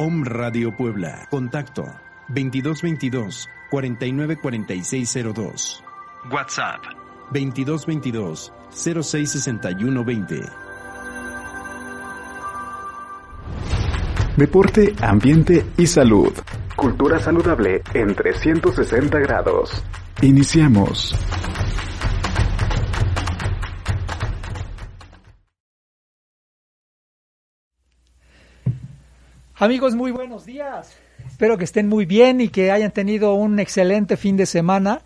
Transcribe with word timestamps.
Om 0.00 0.24
Radio 0.24 0.76
Puebla. 0.76 1.26
Contacto 1.28 1.82
2222 2.28 3.48
494602. 3.68 5.82
WhatsApp 6.30 6.84
2222 7.32 8.52
066120. 8.70 10.40
Deporte, 14.36 14.94
ambiente 15.00 15.66
y 15.76 15.88
salud. 15.88 16.32
Cultura 16.76 17.18
saludable 17.18 17.82
en 17.92 18.14
360 18.14 19.18
grados. 19.18 19.82
Iniciamos. 20.22 21.12
Amigos, 29.60 29.96
muy 29.96 30.12
buenos 30.12 30.46
días. 30.46 30.94
Espero 31.26 31.58
que 31.58 31.64
estén 31.64 31.88
muy 31.88 32.06
bien 32.06 32.40
y 32.40 32.48
que 32.48 32.70
hayan 32.70 32.92
tenido 32.92 33.34
un 33.34 33.58
excelente 33.58 34.16
fin 34.16 34.36
de 34.36 34.46
semana. 34.46 35.02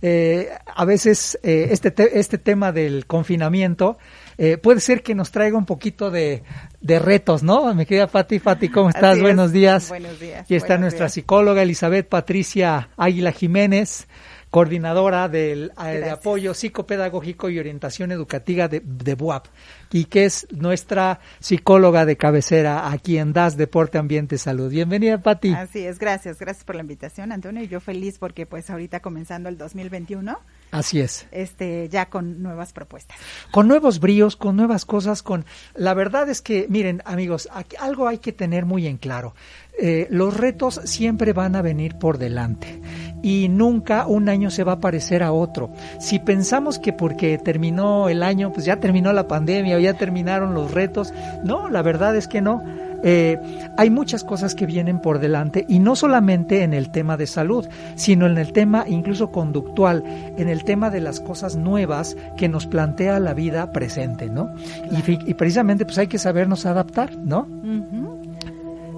Eh, 0.00 0.48
a 0.64 0.84
veces 0.84 1.38
eh, 1.42 1.68
este, 1.70 1.90
te 1.90 2.20
este 2.20 2.38
tema 2.38 2.70
del 2.70 3.06
confinamiento 3.06 3.96
eh, 4.38 4.58
puede 4.58 4.80
ser 4.80 5.02
que 5.02 5.14
nos 5.14 5.30
traiga 5.30 5.56
un 5.56 5.64
poquito 5.64 6.10
de, 6.10 6.42
de 6.80 6.98
retos, 6.98 7.42
¿no? 7.42 7.74
Mi 7.74 7.86
querida 7.86 8.06
Fati, 8.06 8.38
Fati, 8.38 8.68
¿cómo 8.68 8.90
estás? 8.90 9.20
Buenos 9.20 9.50
días. 9.52 9.88
Buenos 9.88 10.20
días. 10.20 10.42
Aquí 10.42 10.54
está 10.54 10.78
nuestra 10.78 11.06
días. 11.06 11.14
psicóloga 11.14 11.62
Elizabeth 11.62 12.08
Patricia 12.08 12.90
Águila 12.96 13.32
Jiménez 13.32 14.06
coordinadora 14.50 15.28
del 15.28 15.72
eh, 15.84 15.98
de 15.98 16.10
apoyo 16.10 16.54
psicopedagógico 16.54 17.50
y 17.50 17.58
orientación 17.58 18.12
educativa 18.12 18.68
de, 18.68 18.80
de 18.80 19.14
BUAP 19.14 19.46
y 19.92 20.06
que 20.06 20.24
es 20.24 20.46
nuestra 20.50 21.20
psicóloga 21.40 22.04
de 22.04 22.16
cabecera 22.16 22.90
aquí 22.90 23.18
en 23.18 23.32
DAS 23.32 23.56
Deporte 23.56 23.98
Ambiente 23.98 24.38
Salud. 24.38 24.70
Bienvenida, 24.70 25.22
Pati. 25.22 25.52
Así 25.52 25.80
es, 25.86 25.98
gracias, 25.98 26.38
gracias 26.38 26.64
por 26.64 26.76
la 26.76 26.82
invitación, 26.82 27.32
Antonio. 27.32 27.62
Y 27.62 27.68
yo 27.68 27.80
feliz 27.80 28.18
porque 28.18 28.46
pues 28.46 28.70
ahorita 28.70 29.00
comenzando 29.00 29.48
el 29.48 29.58
2021. 29.58 30.38
Así 30.72 31.00
es. 31.00 31.26
Este, 31.30 31.88
ya 31.88 32.06
con 32.06 32.42
nuevas 32.42 32.72
propuestas. 32.72 33.16
Con 33.50 33.68
nuevos 33.68 34.00
bríos, 34.00 34.36
con 34.36 34.56
nuevas 34.56 34.84
cosas, 34.84 35.22
con 35.22 35.44
la 35.74 35.94
verdad 35.94 36.28
es 36.28 36.42
que, 36.42 36.66
miren, 36.68 37.02
amigos, 37.04 37.48
aquí, 37.52 37.76
algo 37.78 38.08
hay 38.08 38.18
que 38.18 38.32
tener 38.32 38.66
muy 38.66 38.86
en 38.86 38.98
claro. 38.98 39.34
Eh, 39.78 40.06
los 40.10 40.34
retos 40.34 40.80
siempre 40.84 41.34
van 41.34 41.54
a 41.54 41.62
venir 41.62 41.96
por 41.98 42.16
delante 42.16 42.80
y 43.22 43.48
nunca 43.48 44.06
un 44.06 44.28
año 44.28 44.50
se 44.50 44.64
va 44.64 44.72
a 44.72 44.80
parecer 44.80 45.22
a 45.22 45.32
otro. 45.32 45.70
Si 46.00 46.18
pensamos 46.18 46.78
que 46.78 46.92
porque 46.94 47.38
terminó 47.38 48.08
el 48.08 48.22
año, 48.22 48.52
pues 48.52 48.64
ya 48.64 48.80
terminó 48.80 49.12
la 49.12 49.28
pandemia 49.28 49.75
o 49.76 49.80
ya 49.80 49.94
terminaron 49.94 50.54
los 50.54 50.72
retos, 50.72 51.12
no, 51.44 51.68
la 51.68 51.82
verdad 51.82 52.16
es 52.16 52.28
que 52.28 52.40
no. 52.40 52.62
Eh, 53.02 53.38
hay 53.76 53.90
muchas 53.90 54.24
cosas 54.24 54.54
que 54.54 54.66
vienen 54.66 55.00
por 55.00 55.18
delante 55.18 55.64
y 55.68 55.78
no 55.78 55.96
solamente 55.96 56.62
en 56.62 56.74
el 56.74 56.90
tema 56.90 57.16
de 57.16 57.26
salud, 57.26 57.68
sino 57.94 58.26
en 58.26 58.38
el 58.38 58.52
tema 58.52 58.84
incluso 58.88 59.30
conductual, 59.30 60.02
en 60.36 60.48
el 60.48 60.64
tema 60.64 60.90
de 60.90 61.00
las 61.00 61.20
cosas 61.20 61.56
nuevas 61.56 62.16
que 62.36 62.48
nos 62.48 62.66
plantea 62.66 63.20
la 63.20 63.34
vida 63.34 63.70
presente, 63.70 64.28
¿no? 64.28 64.50
Y, 64.90 65.30
y, 65.30 65.34
precisamente 65.34 65.84
pues 65.84 65.98
hay 65.98 66.06
que 66.06 66.18
sabernos 66.18 66.66
adaptar, 66.66 67.16
¿no? 67.16 67.40
Uh 67.40 67.66
-huh. 67.66 68.25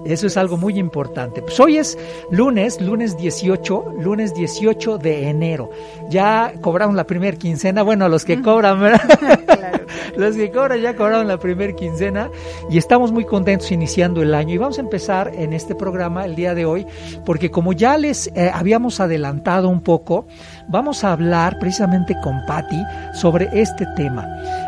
Eso 0.05 0.27
es 0.27 0.37
algo 0.37 0.57
muy 0.57 0.77
importante. 0.79 1.41
Pues 1.41 1.59
hoy 1.59 1.77
es 1.77 1.97
lunes, 2.31 2.81
lunes 2.81 3.17
18, 3.17 3.93
lunes 3.99 4.33
18 4.33 4.97
de 4.97 5.29
enero. 5.29 5.69
Ya 6.09 6.53
cobraron 6.61 6.95
la 6.95 7.05
primera 7.05 7.37
quincena, 7.37 7.83
bueno, 7.83 8.07
los 8.09 8.25
que 8.25 8.41
cobran, 8.41 8.79
¿verdad? 8.79 9.19
claro. 9.45 9.79
los 10.15 10.35
que 10.35 10.51
cobran 10.51 10.79
ya 10.81 10.95
cobraron 10.95 11.27
la 11.27 11.37
primera 11.37 11.73
quincena 11.73 12.29
y 12.69 12.77
estamos 12.77 13.11
muy 13.11 13.25
contentos 13.25 13.71
iniciando 13.71 14.21
el 14.21 14.33
año. 14.33 14.55
Y 14.55 14.57
vamos 14.57 14.77
a 14.77 14.81
empezar 14.81 15.31
en 15.33 15.53
este 15.53 15.75
programa 15.75 16.25
el 16.25 16.35
día 16.35 16.53
de 16.53 16.65
hoy, 16.65 16.85
porque 17.25 17.51
como 17.51 17.73
ya 17.73 17.97
les 17.97 18.27
eh, 18.27 18.51
habíamos 18.53 18.99
adelantado 18.99 19.69
un 19.69 19.81
poco, 19.81 20.27
vamos 20.67 21.03
a 21.03 21.11
hablar 21.11 21.57
precisamente 21.59 22.15
con 22.23 22.45
Patti 22.45 22.81
sobre 23.13 23.49
este 23.53 23.85
tema. 23.95 24.27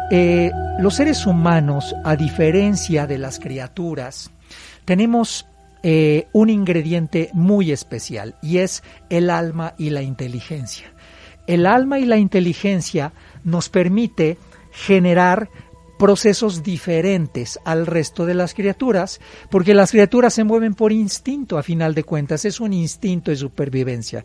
Eh, 0.10 0.52
los 0.80 0.96
seres 0.96 1.26
humanos, 1.26 1.96
a 2.04 2.16
diferencia 2.16 3.08
de 3.08 3.18
las 3.18 3.40
criaturas, 3.40 4.32
tenemos 4.86 5.46
eh, 5.84 6.28
un 6.34 6.50
ingrediente 6.50 7.30
muy 7.34 7.72
especial 7.72 8.36
y 8.42 8.60
es 8.60 8.84
el 9.10 9.30
alma 9.30 9.74
y 9.78 9.90
la 9.90 10.02
inteligencia. 10.02 10.94
El 11.48 11.66
alma 11.66 12.00
y 12.00 12.06
la 12.06 12.18
inteligencia 12.18 13.14
nos 13.44 13.70
permite 13.70 14.38
generar 14.72 15.50
procesos 15.98 16.64
diferentes 16.64 17.60
al 17.64 17.86
resto 17.86 18.26
de 18.26 18.34
las 18.34 18.54
criaturas, 18.54 19.20
porque 19.50 19.74
las 19.74 19.92
criaturas 19.92 20.34
se 20.34 20.44
mueven 20.44 20.74
por 20.74 20.92
instinto, 20.92 21.58
a 21.58 21.64
final 21.64 21.94
de 21.94 22.04
cuentas, 22.04 22.46
es 22.46 22.60
un 22.60 22.74
instinto 22.74 23.30
de 23.30 23.38
supervivencia 23.38 24.24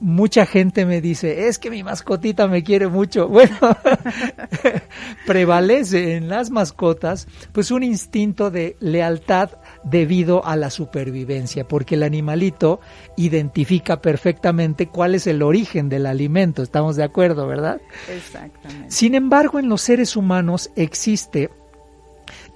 mucha 0.00 0.46
gente 0.46 0.84
me 0.84 1.00
dice, 1.00 1.48
es 1.48 1.58
que 1.58 1.70
mi 1.70 1.82
mascotita 1.82 2.46
me 2.46 2.62
quiere 2.62 2.88
mucho. 2.88 3.28
Bueno, 3.36 3.58
prevalece 5.26 6.16
en 6.16 6.28
las 6.28 6.50
mascotas 6.50 7.28
pues 7.52 7.70
un 7.70 7.82
instinto 7.82 8.50
de 8.50 8.76
lealtad 8.80 9.50
debido 9.86 10.44
a 10.44 10.56
la 10.56 10.68
supervivencia, 10.68 11.66
porque 11.66 11.94
el 11.94 12.02
animalito 12.02 12.80
identifica 13.16 14.02
perfectamente 14.02 14.88
cuál 14.88 15.14
es 15.14 15.26
el 15.26 15.42
origen 15.42 15.88
del 15.88 16.06
alimento, 16.06 16.62
estamos 16.62 16.96
de 16.96 17.04
acuerdo, 17.04 17.46
¿verdad? 17.46 17.80
Exactamente. 18.14 18.90
Sin 18.90 19.14
embargo, 19.14 19.58
en 19.58 19.68
los 19.68 19.80
seres 19.80 20.16
humanos 20.16 20.70
existe 20.74 21.50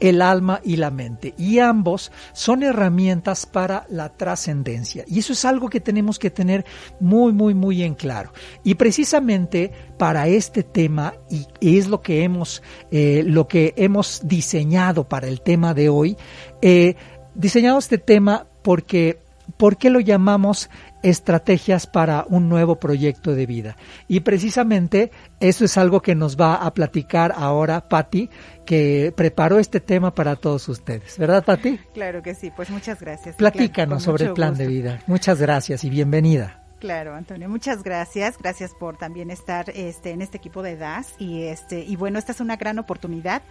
el 0.01 0.23
alma 0.23 0.61
y 0.65 0.77
la 0.77 0.91
mente. 0.91 1.35
Y 1.39 1.59
ambos 1.59 2.11
son 2.33 2.63
herramientas 2.63 3.47
para 3.47 3.87
la 3.91 4.09
trascendencia. 4.09 5.05
Y 5.07 5.21
eso 5.21 5.33
es 5.35 5.45
algo 5.45 5.69
que 5.69 5.81
tenemos 5.81 6.19
que 6.19 6.31
tener 6.31 6.65
muy, 6.99 7.33
muy, 7.33 7.55
muy 7.55 7.83
en 7.83 7.95
claro. 7.95 8.33
Y 8.65 8.75
precisamente 8.75 9.71
para 9.99 10.27
este 10.27 10.63
tema, 10.63 11.15
y 11.29 11.79
es 11.79 11.87
lo 11.89 12.01
que 12.01 12.25
hemos, 12.25 12.63
eh, 12.91 13.23
lo 13.25 13.47
que 13.47 13.75
hemos 13.77 14.23
diseñado 14.25 15.09
para 15.09 15.29
el 15.29 15.43
tema 15.43 15.75
de 15.75 15.89
hoy, 15.91 16.17
eh, 16.63 16.97
diseñado 17.35 17.79
este 17.79 17.99
tema 17.99 18.47
porque, 18.63 19.19
¿por 19.57 19.77
qué 19.77 19.91
lo 19.91 20.01
llamamos 20.01 20.71
estrategias 21.03 21.87
para 21.87 22.25
un 22.29 22.49
nuevo 22.49 22.77
proyecto 22.77 23.35
de 23.35 23.47
vida. 23.47 23.77
Y 24.09 24.21
precisamente 24.21 25.11
eso 25.41 25.65
es 25.65 25.79
algo 25.79 26.01
que 26.03 26.15
nos 26.15 26.39
va 26.39 26.57
a 26.57 26.73
platicar 26.75 27.33
ahora 27.37 27.89
Patti, 27.89 28.29
que 28.67 29.13
preparó 29.17 29.59
este 29.59 29.81
tema 29.81 30.15
para 30.15 30.37
todos 30.37 30.69
ustedes. 30.69 31.19
¿Verdad, 31.19 31.45
Patti? 31.45 31.79
Claro 31.95 32.23
que 32.23 32.35
sí, 32.35 32.53
pues 32.55 32.71
muchas 32.71 33.01
gracias. 33.01 33.37
Platícanos 33.37 34.03
claro, 34.03 34.13
sobre 34.13 34.25
el 34.27 34.33
plan 34.35 34.51
gusto. 34.51 34.65
de 34.65 34.69
vida. 34.69 35.03
Muchas 35.07 35.41
gracias 35.41 35.85
y 35.85 35.91
bienvenida. 35.91 36.57
Claro, 36.79 37.15
Antonio, 37.15 37.49
muchas 37.49 37.83
gracias. 37.83 38.39
Gracias 38.39 38.73
por 38.79 38.97
también 38.97 39.31
estar 39.31 39.69
este, 39.71 40.11
en 40.11 40.23
este 40.23 40.39
equipo 40.39 40.63
de 40.63 40.77
DAS. 40.77 41.15
Y, 41.19 41.43
este, 41.43 41.85
y 41.85 41.97
bueno, 41.97 42.19
esta 42.19 42.33
es 42.33 42.41
una 42.41 42.57
gran 42.57 42.79
oportunidad 42.79 43.43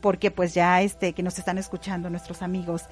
porque 0.00 0.30
pues 0.30 0.54
ya 0.54 0.80
este, 0.80 1.12
que 1.12 1.22
nos 1.22 1.38
están 1.38 1.58
escuchando 1.58 2.08
nuestros 2.08 2.40
amigos 2.40 2.84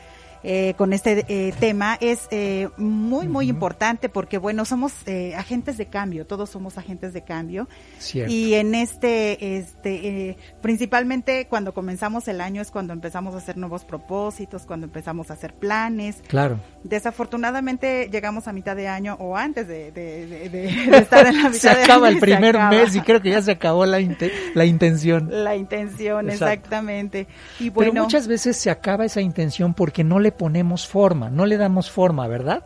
eh, 0.49 0.75
con 0.77 0.93
este 0.93 1.25
eh, 1.27 1.53
tema 1.59 1.99
es 2.01 2.29
eh, 2.31 2.69
muy, 2.77 3.27
muy 3.27 3.49
importante 3.49 4.09
porque, 4.09 4.39
bueno, 4.39 4.65
somos 4.65 4.93
agentes 5.37 5.77
de 5.77 5.87
cambio, 5.87 6.25
todos 6.25 6.51
somos 6.51 6.79
agentes 6.79 7.13
de 7.13 7.23
cambio. 7.23 7.69
Y 8.15 8.55
en 8.55 8.77
este, 8.77 9.57
este 9.57 10.37
principalmente 10.63 11.49
cuando 11.49 11.75
comenzamos 11.75 12.29
el 12.29 12.41
año 12.41 12.63
es 12.63 12.71
cuando 12.71 12.93
empezamos 12.93 13.35
a 13.35 13.39
hacer 13.39 13.57
nuevos 13.57 13.85
propósitos, 13.85 14.67
cuando 14.67 14.87
empezamos 14.87 15.31
a 15.31 15.35
hacer 15.35 15.53
planes. 15.53 16.23
Claro. 16.29 16.61
Desafortunadamente 16.85 18.09
llegamos 18.13 18.47
a 18.47 18.53
mitad 18.53 18.77
de 18.77 18.87
año 18.87 19.17
o 19.19 19.37
antes 19.37 19.67
de, 19.67 19.89
estar 20.97 21.27
en 21.27 21.43
la 21.43 21.49
mitad 21.49 21.59
se 21.59 21.71
acaba 21.71 22.09
el 22.09 22.21
primer 22.21 22.57
mes 22.71 22.95
y 22.95 23.01
creo 23.01 23.21
que 23.21 23.31
ya 23.31 23.43
se 23.43 23.51
acabó 23.51 23.85
la, 23.85 23.99
la 24.55 24.65
intención. 24.65 25.29
La 25.29 25.57
intención, 25.57 26.31
exactamente. 26.31 27.27
Y 27.59 27.71
bueno, 27.71 27.91
Pero 27.91 28.05
muchas 28.05 28.29
veces 28.29 28.57
se 28.57 28.71
acaba 28.71 29.05
esa 29.05 29.21
intención 29.21 29.75
porque 29.75 30.05
no 30.05 30.21
le 30.21 30.36
ponemos 30.37 30.87
forma, 30.87 31.31
no 31.31 31.47
le 31.47 31.57
damos 31.57 31.91
forma, 31.91 32.27
¿verdad? 32.29 32.65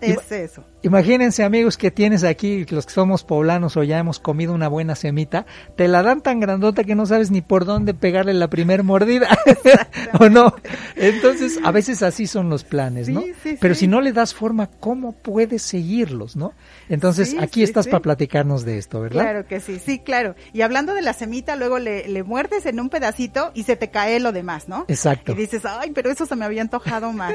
es 0.00 0.32
eso. 0.32 0.64
Imagínense 0.82 1.42
amigos 1.42 1.76
que 1.76 1.90
tienes 1.90 2.22
aquí, 2.22 2.64
los 2.66 2.86
que 2.86 2.92
somos 2.92 3.24
poblanos 3.24 3.76
o 3.76 3.82
ya 3.82 3.98
hemos 3.98 4.20
comido 4.20 4.52
una 4.52 4.68
buena 4.68 4.94
semita, 4.94 5.44
te 5.76 5.88
la 5.88 6.02
dan 6.02 6.20
tan 6.20 6.38
grandota 6.38 6.84
que 6.84 6.94
no 6.94 7.06
sabes 7.06 7.30
ni 7.32 7.40
por 7.40 7.64
dónde 7.64 7.92
pegarle 7.92 8.34
la 8.34 8.48
primer 8.48 8.84
mordida, 8.84 9.36
¿o 10.20 10.28
no? 10.28 10.54
Entonces, 10.94 11.58
a 11.64 11.72
veces 11.72 12.02
así 12.02 12.28
son 12.28 12.48
los 12.50 12.62
planes, 12.62 13.08
¿no? 13.08 13.24
Pero 13.60 13.74
si 13.74 13.88
no 13.88 14.00
le 14.00 14.12
das 14.12 14.32
forma, 14.32 14.68
¿cómo 14.68 15.12
puedes 15.12 15.62
seguirlos, 15.62 16.36
no? 16.36 16.52
Entonces, 16.88 17.34
aquí 17.40 17.64
estás 17.64 17.88
para 17.88 18.00
platicarnos 18.00 18.64
de 18.64 18.78
esto, 18.78 19.00
¿verdad? 19.00 19.22
Claro 19.22 19.46
que 19.46 19.58
sí, 19.58 19.80
sí, 19.84 19.98
claro. 19.98 20.36
Y 20.52 20.60
hablando 20.60 20.94
de 20.94 21.02
la 21.02 21.14
semita, 21.14 21.56
luego 21.56 21.80
le, 21.80 22.06
le 22.06 22.22
muerdes 22.22 22.64
en 22.66 22.78
un 22.78 22.90
pedacito 22.90 23.50
y 23.54 23.64
se 23.64 23.74
te 23.74 23.90
cae 23.90 24.20
lo 24.20 24.30
demás, 24.30 24.68
¿no? 24.68 24.84
Exacto. 24.86 25.32
Y 25.32 25.34
dices, 25.34 25.64
ay, 25.64 25.90
pero 25.92 26.10
eso 26.10 26.26
se 26.26 26.36
me 26.36 26.44
había 26.44 26.62
antojado 26.66 27.12
más. 27.12 27.34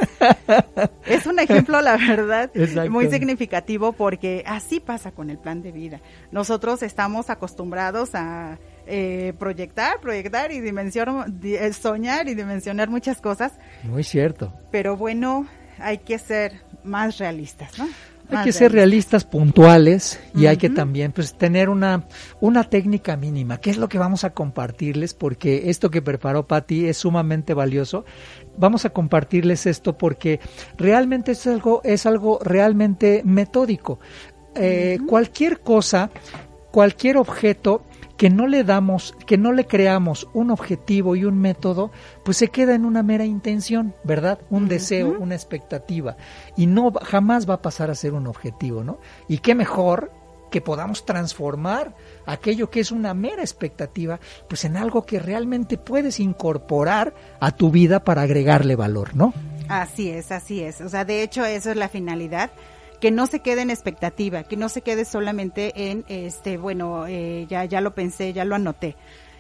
es 1.06 1.26
un 1.26 1.40
ejemplo, 1.40 1.82
la 1.82 1.98
verdad, 1.98 2.52
muy 2.90 3.10
significativo 3.10 3.94
porque 3.94 4.44
así 4.46 4.80
pasa 4.80 5.12
con 5.12 5.30
el 5.30 5.38
plan 5.38 5.62
de 5.62 5.72
vida. 5.72 6.02
Nosotros 6.32 6.84
estamos 6.84 7.30
acostumbrados 7.30 8.14
a 8.14 8.60
eh, 8.88 9.34
proyectar, 9.40 10.00
proyectar 10.00 10.52
y 10.52 10.60
dimensionar, 10.60 11.28
eh, 11.44 11.74
soñar 11.74 12.28
y 12.28 12.36
dimensionar 12.36 12.90
muchas 12.90 13.22
cosas. 13.22 13.54
Muy 13.84 14.04
cierto. 14.04 14.54
Pero 14.72 14.98
bueno, 14.98 15.48
hay 15.80 16.00
que 16.00 16.20
ser 16.20 16.62
más 16.84 17.18
realistas, 17.18 17.78
¿no? 17.78 17.88
Hay 18.30 18.46
que 18.46 18.52
ser 18.54 18.72
realistas, 18.72 19.26
puntuales 19.26 20.20
y 20.34 20.46
hay 20.46 20.58
que 20.58 20.70
también 20.70 21.12
pues 21.12 21.34
tener 21.34 21.70
una, 21.70 22.06
una 22.40 22.64
técnica 22.64 23.18
mínima. 23.18 23.58
¿Qué 23.58 23.70
es 23.70 23.78
lo 23.78 23.90
que 23.90 23.98
vamos 23.98 24.24
a 24.24 24.32
compartirles? 24.32 25.14
Porque 25.14 25.70
esto 25.70 25.92
que 25.92 26.02
preparó 26.02 26.48
Patti 26.48 26.88
es 26.88 26.98
sumamente 26.98 27.54
valioso. 27.54 28.06
Vamos 28.58 28.86
a 28.86 28.90
compartirles 28.90 29.66
esto 29.66 29.98
porque 29.98 30.40
realmente 30.78 31.32
es 31.32 31.48
algo, 31.48 31.82
es 31.84 32.06
algo 32.06 32.40
realmente 32.44 33.22
metódico. 33.26 34.00
Eh, 34.56 35.00
cualquier 35.08 35.62
cosa, 35.62 36.10
cualquier 36.72 37.18
objeto 37.18 37.84
que 38.22 38.30
no 38.30 38.46
le 38.46 38.64
damos, 38.64 39.16
que 39.26 39.40
no 39.40 39.52
le 39.52 39.66
creamos 39.66 40.28
un 40.34 40.52
objetivo 40.52 41.16
y 41.16 41.26
un 41.26 41.40
método, 41.40 41.90
pues 42.24 42.38
se 42.38 42.50
queda 42.50 42.76
en 42.76 42.86
una 42.86 43.02
mera 43.02 43.26
intención, 43.26 43.96
¿verdad? 44.04 44.38
Un 44.52 44.68
deseo, 44.68 45.18
una 45.20 45.34
expectativa 45.34 46.18
y 46.56 46.68
no 46.68 46.92
jamás 47.02 47.50
va 47.50 47.56
a 47.56 47.62
pasar 47.64 47.90
a 47.90 47.96
ser 47.96 48.14
un 48.14 48.28
objetivo, 48.28 48.84
¿no? 48.84 49.00
Y 49.28 49.40
qué 49.40 49.56
mejor 49.56 50.12
que 50.52 50.62
podamos 50.62 51.06
transformar 51.06 51.96
aquello 52.28 52.70
que 52.70 52.82
es 52.82 52.92
una 52.92 53.16
mera 53.16 53.42
expectativa, 53.42 54.20
pues 54.48 54.66
en 54.66 54.78
algo 54.78 55.06
que 55.06 55.18
realmente 55.18 55.78
puedes 55.78 56.20
incorporar 56.20 57.16
a 57.40 57.52
tu 57.56 57.72
vida 57.72 58.04
para 58.04 58.22
agregarle 58.22 58.76
valor, 58.76 59.16
¿no? 59.16 59.34
Así 59.70 60.10
es, 60.10 60.32
así 60.32 60.62
es. 60.62 60.82
O 60.82 60.90
sea, 60.90 61.06
de 61.06 61.24
hecho, 61.24 61.46
eso 61.46 61.72
es 61.72 61.78
la 61.78 61.90
finalidad 61.90 62.52
que 63.00 63.10
no 63.10 63.26
se 63.26 63.40
quede 63.40 63.64
en 63.64 63.72
expectativa, 63.72 64.44
que 64.44 64.58
no 64.58 64.70
se 64.70 64.82
quede 64.82 65.06
solamente 65.06 65.90
en, 65.90 66.06
este, 66.08 66.58
bueno, 66.58 67.08
eh, 67.08 67.48
ya, 67.50 67.66
ya 67.66 67.82
lo 67.82 67.96
pensé, 67.96 68.32
ya 68.32 68.46
lo 68.46 68.56
anoté. 68.56 68.96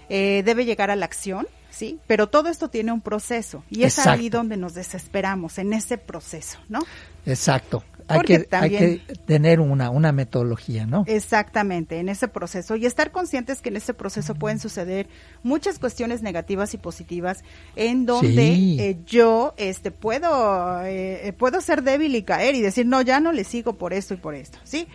Eh, 0.09 0.41
debe 0.43 0.65
llegar 0.65 0.89
a 0.89 0.95
la 0.95 1.05
acción, 1.05 1.47
¿sí? 1.71 1.99
Pero 2.05 2.27
todo 2.27 2.49
esto 2.49 2.69
tiene 2.69 2.91
un 2.91 3.01
proceso 3.01 3.63
y 3.69 3.83
es 3.83 3.97
ahí 3.99 4.29
donde 4.29 4.57
nos 4.57 4.75
desesperamos, 4.75 5.57
en 5.57 5.73
ese 5.73 5.97
proceso, 5.97 6.59
¿no? 6.69 6.81
Exacto 7.25 7.83
hay 8.11 8.21
que, 8.21 8.47
hay 8.51 8.69
que 8.69 9.01
tener 9.25 9.59
una, 9.59 9.89
una 9.89 10.11
metodología, 10.11 10.85
¿no? 10.85 11.03
Exactamente, 11.07 11.99
en 11.99 12.09
ese 12.09 12.27
proceso 12.27 12.75
y 12.75 12.85
estar 12.85 13.11
conscientes 13.11 13.61
que 13.61 13.69
en 13.69 13.77
ese 13.77 13.93
proceso 13.93 14.35
pueden 14.35 14.59
suceder 14.59 15.07
muchas 15.43 15.79
cuestiones 15.79 16.21
negativas 16.21 16.73
y 16.73 16.77
positivas 16.77 17.43
en 17.75 18.05
donde 18.05 18.53
eh, 18.53 18.97
yo 19.05 19.53
este 19.57 19.91
puedo 19.91 20.81
eh, 20.83 21.27
eh, 21.27 21.33
puedo 21.33 21.61
ser 21.61 21.83
débil 21.83 22.15
y 22.15 22.23
caer 22.23 22.55
y 22.55 22.61
decir 22.61 22.85
no 22.85 23.01
ya 23.01 23.19
no 23.19 23.31
le 23.31 23.43
sigo 23.43 23.73
por 23.73 23.93
esto 23.93 24.13
y 24.13 24.17
por 24.17 24.35
esto, 24.35 24.59
¿sí? 24.63 24.87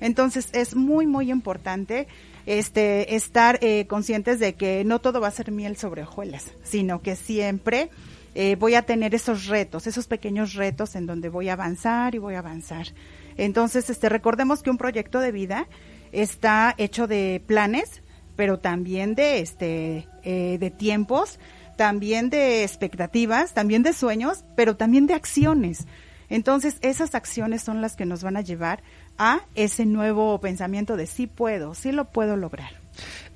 Entonces 0.00 0.48
es 0.52 0.74
muy 0.74 1.06
muy 1.06 1.30
importante 1.30 2.08
este 2.46 3.14
estar 3.14 3.58
conscientes 3.88 4.38
de 4.38 4.54
que 4.54 4.84
no 4.84 5.00
todo 5.00 5.20
va 5.20 5.28
a 5.28 5.30
ser 5.30 5.50
miel 5.50 5.76
sobre 5.76 6.02
hojuelas, 6.02 6.52
sino 6.62 7.00
que 7.02 7.16
siempre 7.16 7.90
eh, 8.34 8.56
voy 8.56 8.74
a 8.74 8.82
tener 8.82 9.14
esos 9.14 9.46
retos, 9.46 9.86
esos 9.86 10.08
pequeños 10.08 10.54
retos 10.54 10.96
en 10.96 11.06
donde 11.06 11.28
voy 11.28 11.48
a 11.48 11.52
avanzar 11.52 12.14
y 12.14 12.18
voy 12.18 12.34
a 12.34 12.40
avanzar. 12.40 12.88
Entonces, 13.36 13.88
este, 13.90 14.08
recordemos 14.08 14.62
que 14.62 14.70
un 14.70 14.78
proyecto 14.78 15.20
de 15.20 15.30
vida 15.30 15.68
está 16.10 16.74
hecho 16.76 17.06
de 17.06 17.42
planes, 17.46 18.02
pero 18.34 18.58
también 18.58 19.14
de, 19.14 19.38
este, 19.38 20.08
eh, 20.24 20.58
de 20.58 20.70
tiempos, 20.72 21.38
también 21.76 22.28
de 22.28 22.64
expectativas, 22.64 23.54
también 23.54 23.84
de 23.84 23.92
sueños, 23.92 24.44
pero 24.56 24.76
también 24.76 25.06
de 25.06 25.14
acciones. 25.14 25.86
Entonces, 26.28 26.78
esas 26.80 27.14
acciones 27.14 27.62
son 27.62 27.80
las 27.80 27.94
que 27.94 28.06
nos 28.06 28.24
van 28.24 28.36
a 28.36 28.40
llevar 28.40 28.82
a 29.18 29.42
ese 29.54 29.86
nuevo 29.86 30.40
pensamiento 30.40 30.96
de 30.96 31.06
sí 31.06 31.26
puedo, 31.26 31.74
sí 31.74 31.92
lo 31.92 32.06
puedo 32.06 32.36
lograr. 32.36 32.84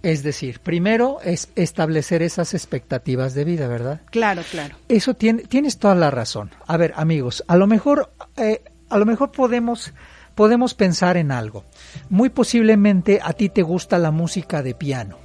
Es 0.03 0.23
decir, 0.23 0.61
primero 0.61 1.19
es 1.25 1.51
establecer 1.57 2.23
esas 2.23 2.55
expectativas 2.55 3.35
de 3.35 3.45
vida, 3.45 3.67
¿verdad? 3.67 4.01
Claro, 4.11 4.43
claro. 4.49 4.77
Eso 4.89 5.15
tiene, 5.15 5.43
tienes 5.43 5.79
toda 5.79 5.97
la 5.97 6.11
razón. 6.11 6.51
A 6.67 6.77
ver, 6.77 6.93
amigos, 6.97 7.43
a 7.49 7.57
lo 7.57 7.67
mejor, 7.67 8.13
eh, 8.37 8.63
a 8.89 8.99
lo 8.99 9.07
mejor 9.07 9.33
podemos, 9.33 9.93
podemos 10.37 10.75
pensar 10.75 11.17
en 11.17 11.33
algo. 11.33 11.65
Muy 12.11 12.29
posiblemente 12.29 13.19
a 13.23 13.33
ti 13.33 13.49
te 13.49 13.63
gusta 13.63 13.99
la 13.99 14.13
música 14.13 14.63
de 14.63 14.75
piano, 14.75 15.19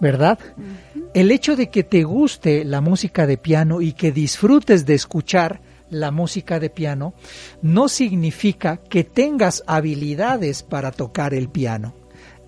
¿verdad? 0.00 0.38
El 1.12 1.30
hecho 1.30 1.54
de 1.54 1.68
que 1.68 1.84
te 1.84 2.02
guste 2.04 2.64
la 2.64 2.80
música 2.80 3.26
de 3.26 3.36
piano 3.36 3.82
y 3.82 3.92
que 3.92 4.10
disfrutes 4.10 4.86
de 4.86 4.94
escuchar 4.94 5.60
la 5.92 6.10
música 6.10 6.58
de 6.58 6.70
piano 6.70 7.14
no 7.60 7.88
significa 7.88 8.78
que 8.78 9.04
tengas 9.04 9.62
habilidades 9.66 10.62
para 10.62 10.90
tocar 10.90 11.34
el 11.34 11.48
piano. 11.48 11.94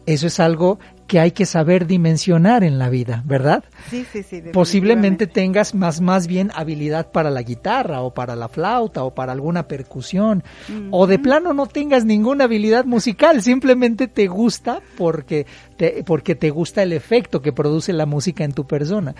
Eso 0.06 0.26
es 0.26 0.40
algo 0.40 0.78
que 1.06 1.20
hay 1.20 1.32
que 1.32 1.46
saber 1.46 1.86
dimensionar 1.86 2.64
en 2.64 2.78
la 2.78 2.88
vida, 2.88 3.22
¿verdad? 3.26 3.64
Sí, 3.90 4.06
sí, 4.10 4.22
sí. 4.22 4.42
Posiblemente 4.52 5.26
tengas 5.26 5.74
más, 5.74 6.00
más 6.00 6.26
bien 6.26 6.50
habilidad 6.54 7.10
para 7.12 7.30
la 7.30 7.42
guitarra 7.42 8.00
o 8.00 8.14
para 8.14 8.36
la 8.36 8.48
flauta 8.48 9.04
o 9.04 9.14
para 9.14 9.32
alguna 9.32 9.68
percusión 9.68 10.42
o 10.90 11.06
de 11.06 11.18
plano 11.18 11.52
no 11.52 11.66
tengas 11.66 12.04
ninguna 12.04 12.44
habilidad 12.44 12.84
musical, 12.84 13.42
simplemente 13.42 14.08
te 14.08 14.26
gusta 14.26 14.80
porque 14.96 15.46
te, 15.76 16.04
porque 16.04 16.34
te 16.34 16.50
gusta 16.50 16.82
el 16.82 16.92
efecto 16.92 17.42
que 17.42 17.52
produce 17.52 17.92
la 17.92 18.06
música 18.06 18.44
en 18.44 18.52
tu 18.52 18.66
persona. 18.66 19.14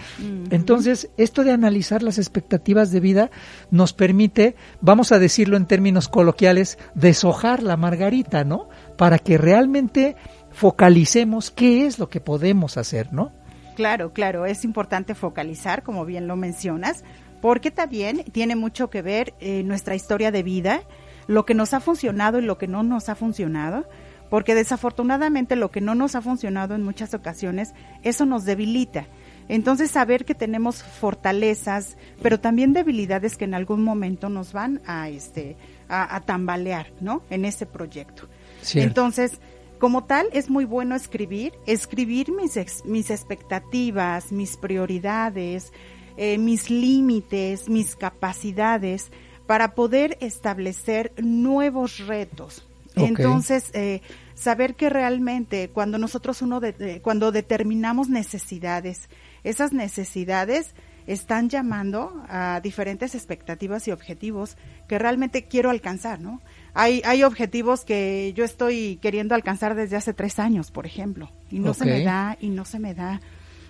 Entonces, 0.50 1.10
esto 1.16 1.44
de 1.44 1.52
analizar 1.52 2.02
las 2.02 2.18
expectativas 2.18 2.90
de 2.90 3.00
vida 3.00 3.30
nos 3.70 3.92
permite, 3.92 4.56
vamos 4.80 5.12
a 5.12 5.18
decirlo 5.18 5.56
en 5.56 5.66
términos 5.66 6.08
coloquiales, 6.08 6.78
deshojar 6.94 7.62
la 7.62 7.76
margarita, 7.76 8.44
¿no? 8.44 8.68
Para 8.96 9.18
que 9.18 9.38
realmente 9.38 10.16
focalicemos 10.54 11.50
qué 11.50 11.84
es 11.84 11.99
lo 11.99 12.08
que 12.08 12.20
podemos 12.20 12.76
hacer, 12.76 13.12
¿no? 13.12 13.32
Claro, 13.75 14.12
claro, 14.12 14.46
es 14.46 14.64
importante 14.64 15.14
focalizar, 15.14 15.82
como 15.82 16.04
bien 16.04 16.28
lo 16.28 16.37
mencionas, 16.37 17.04
porque 17.42 17.73
también 17.73 18.25
tiene 18.32 18.54
mucho 18.54 18.88
que 18.88 19.02
ver 19.02 19.34
eh, 19.40 19.64
nuestra 19.64 19.96
historia 19.96 20.30
de 20.30 20.44
vida, 20.44 20.82
lo 21.26 21.44
que 21.44 21.54
nos 21.54 21.75
ha 21.75 21.80
funcionado 21.80 22.38
y 22.38 22.42
lo 22.42 22.56
que 22.56 22.68
no 22.68 22.84
nos 22.84 23.08
ha 23.08 23.16
funcionado, 23.16 23.84
porque 24.30 24.54
desafortunadamente 24.54 25.56
lo 25.56 25.70
que 25.70 25.80
no 25.80 25.96
nos 25.96 26.14
ha 26.14 26.23
funcionado 26.23 26.75
en 26.76 26.84
muchas 26.84 27.14
ocasiones, 27.14 27.75
eso 28.02 28.25
nos 28.25 28.44
debilita. 28.44 29.06
Entonces 29.49 29.90
saber 29.90 30.25
que 30.25 30.34
tenemos 30.34 30.82
fortalezas, 30.82 31.96
pero 32.23 32.40
también 32.40 32.73
debilidades 32.73 33.37
que 33.37 33.44
en 33.44 33.54
algún 33.54 33.82
momento 33.82 34.28
nos 34.28 34.52
van 34.52 34.80
a 34.87 35.08
este 35.08 35.56
a, 35.88 36.20
tambalear, 36.20 36.87
¿no? 37.00 37.23
En 37.28 37.44
ese 37.44 37.66
proyecto. 37.66 38.26
Entonces, 38.75 39.40
como 39.84 40.04
tal, 40.04 40.28
es 40.32 40.48
muy 40.48 40.64
bueno 40.64 40.96
escribir, 40.96 41.52
escribir 41.66 42.32
mis, 42.32 42.86
mis 42.86 43.10
expectativas, 43.10 44.32
mis 44.32 44.56
prioridades, 44.56 45.74
eh, 46.16 46.38
mis 46.38 46.70
límites, 46.70 47.68
mis 47.68 47.94
capacidades, 47.94 49.10
para 49.46 49.74
poder 49.74 50.16
establecer 50.22 51.12
nuevos 51.18 51.98
retos. 51.98 52.66
Entonces, 52.96 53.70
eh, 53.74 54.00
saber 54.34 54.74
que 54.74 54.88
realmente 54.88 55.68
cuando 55.68 55.98
nosotros 55.98 56.40
uno, 56.40 56.60
de, 56.60 57.02
cuando 57.02 57.30
determinamos 57.30 58.08
necesidades, 58.08 59.10
esas 59.42 59.74
necesidades 59.74 60.74
están 61.06 61.50
llamando 61.50 62.24
a 62.30 62.60
diferentes 62.62 63.14
expectativas 63.14 63.86
y 63.86 63.90
objetivos 63.90 64.56
que 64.88 64.98
realmente 64.98 65.44
quiero 65.44 65.68
alcanzar, 65.68 66.20
¿no? 66.20 66.40
Hay, 66.74 67.02
hay 67.04 67.22
objetivos 67.22 67.84
que 67.84 68.32
yo 68.34 68.44
estoy 68.44 68.96
queriendo 68.96 69.34
alcanzar 69.34 69.76
desde 69.76 69.96
hace 69.96 70.12
tres 70.12 70.38
años, 70.40 70.72
por 70.72 70.86
ejemplo, 70.86 71.30
y 71.50 71.60
no 71.60 71.72
se 71.72 71.84
me 71.84 72.02
da, 72.02 72.36
y 72.40 72.48
no 72.48 72.64
se 72.64 72.80
me 72.80 72.94
da. 72.94 73.20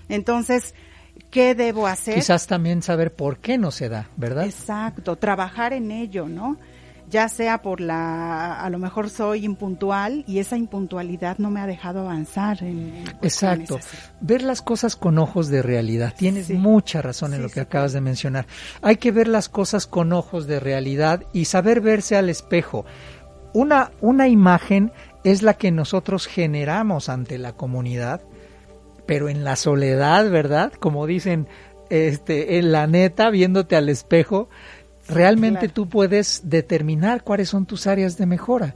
Entonces, 0.09 0.75
¿qué 1.31 1.55
debo 1.55 1.87
hacer? 1.87 2.15
Quizás 2.15 2.47
también 2.47 2.83
saber 2.83 3.15
por 3.15 3.39
qué 3.39 3.59
no 3.59 3.71
se 3.71 3.91
da, 3.91 4.09
¿verdad? 4.17 4.47
Exacto, 4.47 5.17
trabajar 5.17 5.75
en 5.75 5.91
ello, 5.91 6.29
¿no? 6.29 6.57
Ya 7.09 7.29
sea 7.29 7.63
por 7.63 7.81
la, 7.81 8.61
a 8.61 8.71
lo 8.71 8.79
mejor 8.79 9.11
soy 9.11 9.45
impuntual 9.45 10.25
y 10.27 10.39
esa 10.39 10.57
impuntualidad 10.57 11.39
no 11.39 11.51
me 11.51 11.61
ha 11.61 11.67
dejado 11.67 12.01
avanzar. 12.01 12.63
En, 12.63 13.05
Exacto, 13.23 13.79
ver 14.21 14.43
las 14.43 14.63
cosas 14.63 14.97
con 14.97 15.19
ojos 15.19 15.49
de 15.49 15.63
realidad. 15.63 16.15
Tienes 16.17 16.51
mucha 16.51 17.03
razón 17.03 17.35
en 17.35 17.43
lo 17.43 17.49
que 17.49 17.61
acabas 17.61 17.93
de 17.93 18.01
mencionar. 18.01 18.47
Hay 18.83 18.97
que 18.97 19.13
ver 19.13 19.29
las 19.29 19.49
cosas 19.49 19.87
con 19.87 20.13
ojos 20.13 20.47
de 20.47 20.61
realidad 20.61 21.25
y 21.33 21.47
saber 21.47 21.81
verse 21.81 22.17
al 22.17 22.29
espejo. 22.29 22.85
Una, 23.53 23.93
una 24.01 24.29
imagen 24.29 24.93
es 25.23 25.43
la 25.43 25.55
que 25.55 25.71
nosotros 25.71 26.27
generamos 26.27 27.09
ante 27.09 27.39
la 27.39 27.53
comunidad, 27.53 28.23
pero 29.07 29.29
en 29.29 29.45
la 29.45 29.57
soledad, 29.57 30.31
¿verdad? 30.31 30.73
Como 30.73 31.07
dicen 31.07 31.49
este, 31.91 32.59
en 32.59 32.73
la 32.73 32.87
neta, 32.87 33.31
viéndote 33.31 33.77
al 33.77 33.89
espejo, 33.89 34.49
realmente 35.09 35.69
tú 35.69 35.89
puedes 35.89 36.43
determinar 36.45 37.23
cuáles 37.23 37.49
son 37.49 37.67
tus 37.67 37.87
áreas 37.87 38.17
de 38.17 38.27
mejora. 38.27 38.75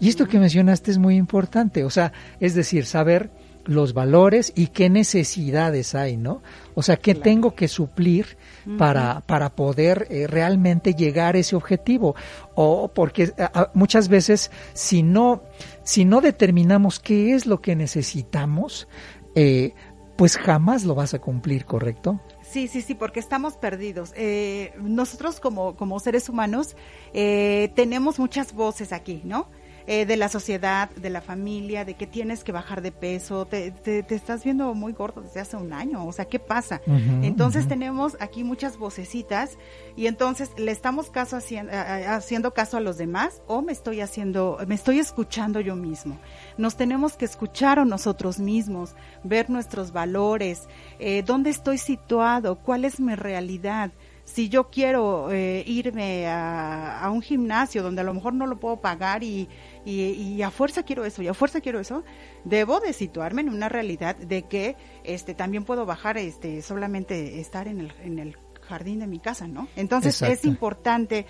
Y 0.00 0.08
esto 0.08 0.26
que 0.26 0.38
mencionaste 0.38 0.90
es 0.90 0.98
muy 0.98 1.16
importante, 1.16 1.84
o 1.84 1.90
sea, 1.90 2.12
es 2.40 2.54
decir, 2.54 2.86
saber 2.86 3.30
los 3.68 3.92
valores 3.92 4.50
y 4.56 4.68
qué 4.68 4.88
necesidades 4.88 5.94
hay, 5.94 6.16
¿no? 6.16 6.42
O 6.74 6.82
sea, 6.82 6.96
qué 6.96 7.14
tengo 7.14 7.54
que 7.54 7.68
suplir 7.68 8.38
para, 8.78 9.20
para 9.20 9.54
poder 9.54 10.06
eh, 10.10 10.26
realmente 10.26 10.94
llegar 10.94 11.36
a 11.36 11.38
ese 11.38 11.54
objetivo. 11.54 12.16
O 12.54 12.88
porque 12.88 13.34
muchas 13.74 14.08
veces 14.08 14.50
si 14.72 15.02
no, 15.02 15.42
si 15.84 16.06
no 16.06 16.22
determinamos 16.22 16.98
qué 16.98 17.34
es 17.34 17.44
lo 17.44 17.60
que 17.60 17.76
necesitamos, 17.76 18.88
eh, 19.34 19.74
pues 20.16 20.38
jamás 20.38 20.84
lo 20.84 20.94
vas 20.94 21.12
a 21.12 21.18
cumplir, 21.18 21.66
¿correcto? 21.66 22.20
Sí, 22.50 22.66
sí, 22.66 22.80
sí, 22.80 22.94
porque 22.94 23.20
estamos 23.20 23.56
perdidos. 23.56 24.12
Eh, 24.16 24.72
nosotros 24.80 25.38
como, 25.38 25.76
como 25.76 26.00
seres 26.00 26.28
humanos 26.28 26.76
eh, 27.12 27.70
tenemos 27.74 28.18
muchas 28.18 28.54
voces 28.54 28.92
aquí, 28.92 29.20
¿no? 29.24 29.48
Eh, 29.90 30.04
de 30.04 30.18
la 30.18 30.28
sociedad, 30.28 30.90
de 30.90 31.08
la 31.08 31.22
familia, 31.22 31.86
de 31.86 31.94
que 31.94 32.06
tienes 32.06 32.44
que 32.44 32.52
bajar 32.52 32.82
de 32.82 32.92
peso, 32.92 33.46
te, 33.46 33.70
te, 33.70 34.04
estás 34.14 34.44
viendo 34.44 34.74
muy 34.74 34.92
gordo 34.92 35.22
desde 35.22 35.40
hace 35.40 35.56
un 35.56 35.72
año, 35.72 36.06
o 36.06 36.12
sea, 36.12 36.26
¿qué 36.26 36.38
pasa? 36.38 36.82
entonces 37.22 37.66
tenemos 37.68 38.14
aquí 38.20 38.44
muchas 38.44 38.76
vocecitas 38.76 39.56
y 39.96 40.06
entonces 40.06 40.50
le 40.58 40.72
estamos 40.72 41.08
caso 41.08 41.38
haciendo, 41.38 41.72
haciendo 41.72 42.52
caso 42.52 42.76
a 42.76 42.80
los 42.80 42.98
demás 42.98 43.40
o 43.46 43.62
me 43.62 43.72
estoy 43.72 44.02
haciendo, 44.02 44.58
me 44.66 44.74
estoy 44.74 44.98
escuchando 44.98 45.58
yo 45.58 45.74
mismo. 45.74 46.18
Nos 46.58 46.76
tenemos 46.76 47.16
que 47.16 47.24
escuchar 47.24 47.78
a 47.78 47.84
nosotros 47.86 48.38
mismos, 48.38 48.94
ver 49.24 49.48
nuestros 49.48 49.92
valores, 49.92 50.68
eh, 50.98 51.22
dónde 51.24 51.50
estoy 51.50 51.78
situado, 51.78 52.56
cuál 52.56 52.84
es 52.84 53.00
mi 53.00 53.14
realidad 53.14 53.92
si 54.28 54.50
yo 54.50 54.68
quiero 54.68 55.32
eh, 55.32 55.64
irme 55.66 56.26
a, 56.26 57.00
a, 57.00 57.10
un 57.10 57.22
gimnasio 57.22 57.82
donde 57.82 58.02
a 58.02 58.04
lo 58.04 58.12
mejor 58.12 58.34
no 58.34 58.46
lo 58.46 58.60
puedo 58.60 58.76
pagar 58.76 59.24
y, 59.24 59.48
y, 59.86 60.42
a 60.42 60.50
fuerza 60.50 60.82
quiero 60.82 61.06
eso, 61.06 61.22
y 61.22 61.28
a 61.28 61.34
fuerza 61.34 61.62
quiero 61.62 61.80
eso, 61.80 62.04
debo 62.44 62.78
de 62.78 62.92
situarme 62.92 63.40
en 63.40 63.48
una 63.48 63.70
realidad 63.70 64.16
de 64.16 64.42
que 64.42 64.76
este 65.02 65.34
también 65.34 65.64
puedo 65.64 65.86
bajar 65.86 66.18
este 66.18 66.60
solamente 66.60 67.40
estar 67.40 67.68
en 67.68 67.80
el, 67.80 67.92
en 68.02 68.18
el 68.18 68.36
jardín 68.68 69.00
de 69.00 69.06
mi 69.06 69.18
casa, 69.18 69.48
¿no? 69.48 69.66
Entonces 69.76 70.20
es 70.20 70.44
importante 70.44 71.24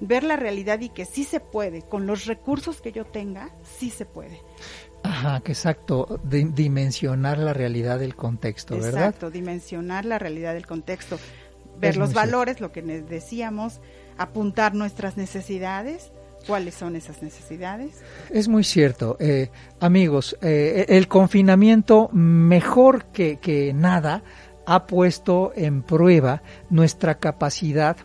ver 0.00 0.24
la 0.24 0.36
realidad 0.36 0.80
y 0.80 0.88
que 0.88 1.04
sí 1.04 1.24
se 1.24 1.40
puede, 1.40 1.82
con 1.82 2.06
los 2.06 2.26
recursos 2.26 2.80
que 2.80 2.92
yo 2.92 3.04
tenga, 3.04 3.50
sí 3.62 3.90
se 3.90 4.04
puede. 4.04 4.40
Ajá, 5.02 5.40
que 5.40 5.52
exacto, 5.52 6.20
dimensionar 6.24 7.38
la 7.38 7.52
realidad 7.52 7.98
del 7.98 8.14
contexto, 8.14 8.74
¿verdad? 8.74 9.06
Exacto, 9.06 9.30
dimensionar 9.30 10.04
la 10.04 10.18
realidad 10.18 10.54
del 10.54 10.66
contexto, 10.66 11.18
ver 11.78 11.96
los 11.96 12.12
valores, 12.12 12.60
lo 12.60 12.72
que 12.72 12.82
decíamos, 12.82 13.80
apuntar 14.16 14.74
nuestras 14.74 15.16
necesidades 15.16 16.12
¿Cuáles 16.46 16.74
son 16.74 16.96
esas 16.96 17.22
necesidades? 17.22 18.02
Es 18.30 18.48
muy 18.48 18.64
cierto. 18.64 19.16
Eh, 19.20 19.50
amigos, 19.80 20.36
eh, 20.40 20.86
el 20.88 21.08
confinamiento 21.08 22.08
mejor 22.12 23.06
que, 23.06 23.38
que 23.38 23.72
nada 23.74 24.22
ha 24.64 24.86
puesto 24.86 25.52
en 25.56 25.82
prueba 25.82 26.42
nuestra 26.70 27.18
capacidad 27.18 27.96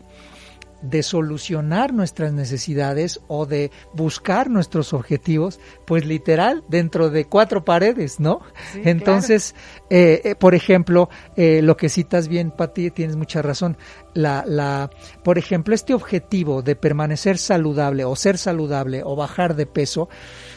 de 0.84 1.02
solucionar 1.02 1.94
nuestras 1.94 2.34
necesidades 2.34 3.22
o 3.28 3.46
de 3.46 3.72
buscar 3.94 4.50
nuestros 4.50 4.94
objetivos, 4.94 5.60
pues 5.86 6.06
literal 6.06 6.63
dentro 6.68 7.10
de 7.10 7.25
cuatro 7.25 7.63
paredes, 7.63 8.20
¿no? 8.20 8.42
Entonces, 8.84 9.56
eh, 9.90 10.22
eh, 10.24 10.36
por 10.36 10.54
ejemplo, 10.54 11.10
eh, 11.38 11.62
lo 11.63 11.78
que 11.78 11.90
citas 11.90 12.28
bien, 12.28 12.52
Pati, 12.52 12.92
tienes 12.92 13.16
mucha 13.16 13.42
razón. 13.42 13.78
La, 14.13 14.44
la, 14.46 14.90
por 15.24 15.38
ejemplo, 15.38 15.74
este 15.74 15.94
objetivo 15.94 16.62
de 16.62 16.75
permanecer 16.75 17.38
saludable 17.38 18.04
o 18.04 18.16
ser 18.16 18.38
saludable 18.38 19.02
o 19.04 19.16
bajar 19.16 19.56
de 19.56 19.66
peso, 19.66 20.10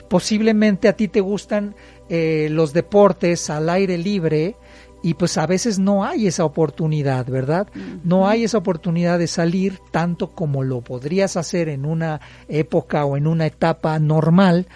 posiblemente 0.08 0.88
a 0.88 0.94
ti 0.94 1.08
te 1.08 1.20
gustan 1.20 1.74
los 2.08 2.72
deportes 2.72 3.50
al 3.50 3.68
aire 3.68 3.98
libre, 3.98 4.54
y 5.02 5.14
pues 5.14 5.38
a 5.38 5.46
veces 5.46 5.78
no 5.78 6.04
hay 6.04 6.26
esa 6.26 6.44
oportunidad, 6.44 7.26
¿verdad? 7.26 7.68
No 8.02 8.28
hay 8.28 8.44
esa 8.44 8.58
oportunidad 8.58 9.18
de 9.18 9.26
salir 9.26 9.78
tanto 9.90 10.32
como 10.32 10.64
lo 10.64 10.80
podrías 10.80 11.36
hacer 11.36 11.68
en 11.68 11.84
una 11.84 12.20
época 12.48 13.04
o 13.04 13.16
en 13.16 13.26
una 13.26 13.46
etapa 13.46 13.98
normal. 13.98 14.66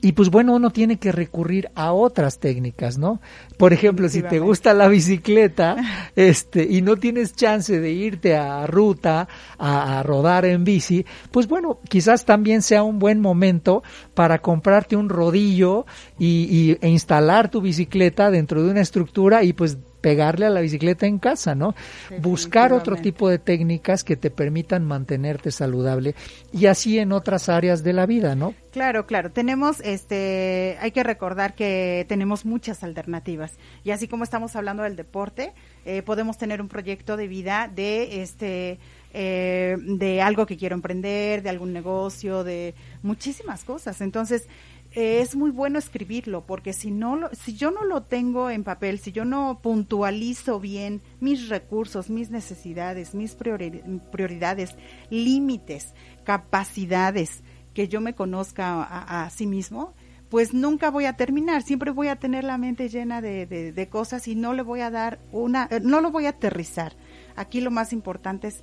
Y 0.00 0.12
pues 0.12 0.30
bueno, 0.30 0.54
uno 0.54 0.70
tiene 0.70 0.96
que 0.98 1.12
recurrir 1.12 1.70
a 1.74 1.92
otras 1.92 2.38
técnicas, 2.38 2.98
¿no? 2.98 3.20
Por 3.56 3.72
ejemplo, 3.72 4.08
si 4.08 4.22
te 4.22 4.40
gusta 4.40 4.74
la 4.74 4.88
bicicleta, 4.88 5.76
este, 6.16 6.66
y 6.68 6.82
no 6.82 6.96
tienes 6.96 7.34
chance 7.36 7.78
de 7.78 7.92
irte 7.92 8.34
a 8.34 8.66
ruta 8.66 9.28
a, 9.58 10.02
rodar 10.02 10.44
en 10.44 10.64
bici, 10.64 11.06
pues 11.30 11.46
bueno, 11.46 11.78
quizás 11.88 12.24
también 12.24 12.62
sea 12.62 12.82
un 12.82 12.98
buen 12.98 13.20
momento 13.20 13.82
para 14.14 14.40
comprarte 14.40 14.96
un 14.96 15.08
rodillo 15.08 15.86
y, 16.18 16.76
e 16.80 16.88
instalar 16.88 17.50
tu 17.50 17.60
bicicleta 17.60 18.30
dentro 18.30 18.62
de 18.62 18.70
una 18.70 18.80
estructura 18.80 19.41
y 19.42 19.52
pues 19.52 19.78
pegarle 20.02 20.46
a 20.46 20.50
la 20.50 20.60
bicicleta 20.60 21.06
en 21.06 21.18
casa, 21.18 21.54
¿no? 21.54 21.74
Buscar 22.20 22.74
otro 22.74 22.96
tipo 22.96 23.30
de 23.30 23.38
técnicas 23.38 24.04
que 24.04 24.16
te 24.16 24.30
permitan 24.30 24.84
mantenerte 24.84 25.50
saludable 25.50 26.14
y 26.52 26.66
así 26.66 26.98
en 26.98 27.12
otras 27.12 27.48
áreas 27.48 27.82
de 27.82 27.94
la 27.94 28.04
vida, 28.04 28.34
¿no? 28.34 28.54
Claro, 28.72 29.06
claro. 29.06 29.30
Tenemos, 29.30 29.80
este, 29.80 30.76
hay 30.80 30.90
que 30.90 31.04
recordar 31.04 31.54
que 31.54 32.04
tenemos 32.08 32.44
muchas 32.44 32.82
alternativas 32.82 33.52
y 33.84 33.92
así 33.92 34.08
como 34.08 34.24
estamos 34.24 34.56
hablando 34.56 34.82
del 34.82 34.96
deporte, 34.96 35.52
eh, 35.84 36.02
podemos 36.02 36.36
tener 36.36 36.60
un 36.60 36.68
proyecto 36.68 37.16
de 37.16 37.28
vida 37.28 37.70
de, 37.72 38.22
este, 38.22 38.78
eh, 39.14 39.76
de 39.78 40.20
algo 40.20 40.46
que 40.46 40.56
quiero 40.56 40.74
emprender, 40.74 41.42
de 41.42 41.50
algún 41.50 41.72
negocio, 41.72 42.44
de 42.44 42.74
muchísimas 43.02 43.62
cosas. 43.62 44.00
Entonces, 44.00 44.48
es 44.94 45.36
muy 45.36 45.50
bueno 45.50 45.78
escribirlo 45.78 46.44
porque 46.46 46.72
si 46.72 46.90
no 46.90 47.16
lo, 47.16 47.30
si 47.34 47.54
yo 47.54 47.70
no 47.70 47.84
lo 47.84 48.02
tengo 48.02 48.50
en 48.50 48.64
papel, 48.64 48.98
si 48.98 49.12
yo 49.12 49.24
no 49.24 49.60
puntualizo 49.62 50.60
bien 50.60 51.02
mis 51.20 51.48
recursos, 51.48 52.10
mis 52.10 52.30
necesidades, 52.30 53.14
mis 53.14 53.34
prioridades, 53.34 54.76
límites, 55.10 55.94
capacidades, 56.24 57.42
que 57.74 57.88
yo 57.88 58.00
me 58.00 58.14
conozca 58.14 58.82
a, 58.82 59.30
sí 59.30 59.46
mismo, 59.46 59.94
pues 60.28 60.54
nunca 60.54 60.90
voy 60.90 61.06
a 61.06 61.14
terminar, 61.14 61.62
siempre 61.62 61.90
voy 61.90 62.08
a 62.08 62.16
tener 62.16 62.44
la 62.44 62.58
mente 62.58 62.88
llena 62.88 63.20
de, 63.20 63.46
de, 63.46 63.88
cosas 63.88 64.28
y 64.28 64.34
no 64.34 64.52
le 64.52 64.62
voy 64.62 64.80
a 64.80 64.90
dar 64.90 65.18
una, 65.30 65.68
eh, 65.70 65.80
no 65.82 66.00
lo 66.00 66.10
voy 66.10 66.26
a 66.26 66.30
aterrizar. 66.30 66.94
Aquí 67.36 67.60
lo 67.60 67.70
más 67.70 67.92
importante 67.92 68.48
es 68.48 68.62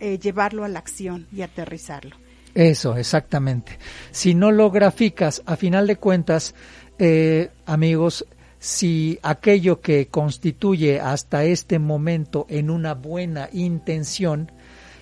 eh, 0.00 0.18
llevarlo 0.18 0.64
a 0.64 0.68
la 0.68 0.78
acción 0.78 1.26
y 1.32 1.42
aterrizarlo. 1.42 2.16
Eso, 2.58 2.96
exactamente. 2.96 3.78
Si 4.10 4.34
no 4.34 4.50
lo 4.50 4.72
graficas, 4.72 5.44
a 5.46 5.54
final 5.54 5.86
de 5.86 5.94
cuentas, 5.94 6.56
eh, 6.98 7.50
amigos, 7.66 8.26
si 8.58 9.16
aquello 9.22 9.80
que 9.80 10.08
constituye 10.08 10.98
hasta 10.98 11.44
este 11.44 11.78
momento 11.78 12.46
en 12.48 12.70
una 12.70 12.94
buena 12.94 13.48
intención, 13.52 14.50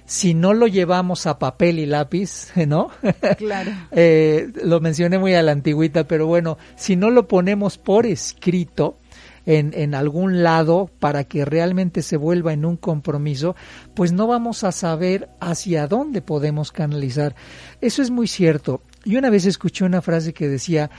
si 0.04 0.34
no 0.34 0.52
lo 0.52 0.66
llevamos 0.66 1.26
a 1.26 1.38
papel 1.38 1.78
y 1.78 1.86
lápiz, 1.86 2.52
¿no? 2.66 2.90
Claro. 3.38 3.72
eh, 3.90 4.52
lo 4.62 4.80
mencioné 4.80 5.18
muy 5.18 5.32
a 5.32 5.42
la 5.42 5.52
antigüita, 5.52 6.06
pero 6.06 6.26
bueno, 6.26 6.58
si 6.76 6.94
no 6.94 7.08
lo 7.08 7.26
ponemos 7.26 7.78
por 7.78 8.04
escrito, 8.04 8.98
en, 9.46 9.72
en 9.74 9.94
algún 9.94 10.42
lado 10.42 10.90
para 10.98 11.24
que 11.24 11.44
realmente 11.44 12.02
se 12.02 12.16
vuelva 12.16 12.52
en 12.52 12.64
un 12.64 12.76
compromiso, 12.76 13.56
pues 13.94 14.12
no 14.12 14.26
vamos 14.26 14.64
a 14.64 14.72
saber 14.72 15.30
hacia 15.40 15.86
dónde 15.86 16.20
podemos 16.20 16.72
canalizar. 16.72 17.34
Eso 17.80 18.02
es 18.02 18.10
muy 18.10 18.26
cierto. 18.26 18.82
Y 19.04 19.16
una 19.16 19.30
vez 19.30 19.46
escuché 19.46 19.84
una 19.84 20.02
frase 20.02 20.34
que 20.34 20.48
decía, 20.48 20.90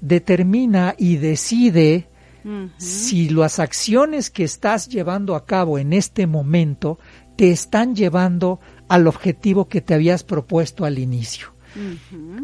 determina 0.00 0.94
y 0.98 1.16
decide 1.16 2.08
si 2.76 3.30
las 3.30 3.58
acciones 3.58 4.28
que 4.28 4.44
estás 4.44 4.88
llevando 4.88 5.34
a 5.34 5.46
cabo 5.46 5.78
en 5.78 5.94
este 5.94 6.26
momento 6.26 6.98
te 7.36 7.50
están 7.50 7.96
llevando 7.96 8.60
al 8.86 9.06
objetivo 9.06 9.66
que 9.66 9.80
te 9.80 9.94
habías 9.94 10.24
propuesto 10.24 10.84
al 10.84 10.98
inicio. 10.98 11.54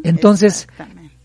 Entonces, 0.02 0.68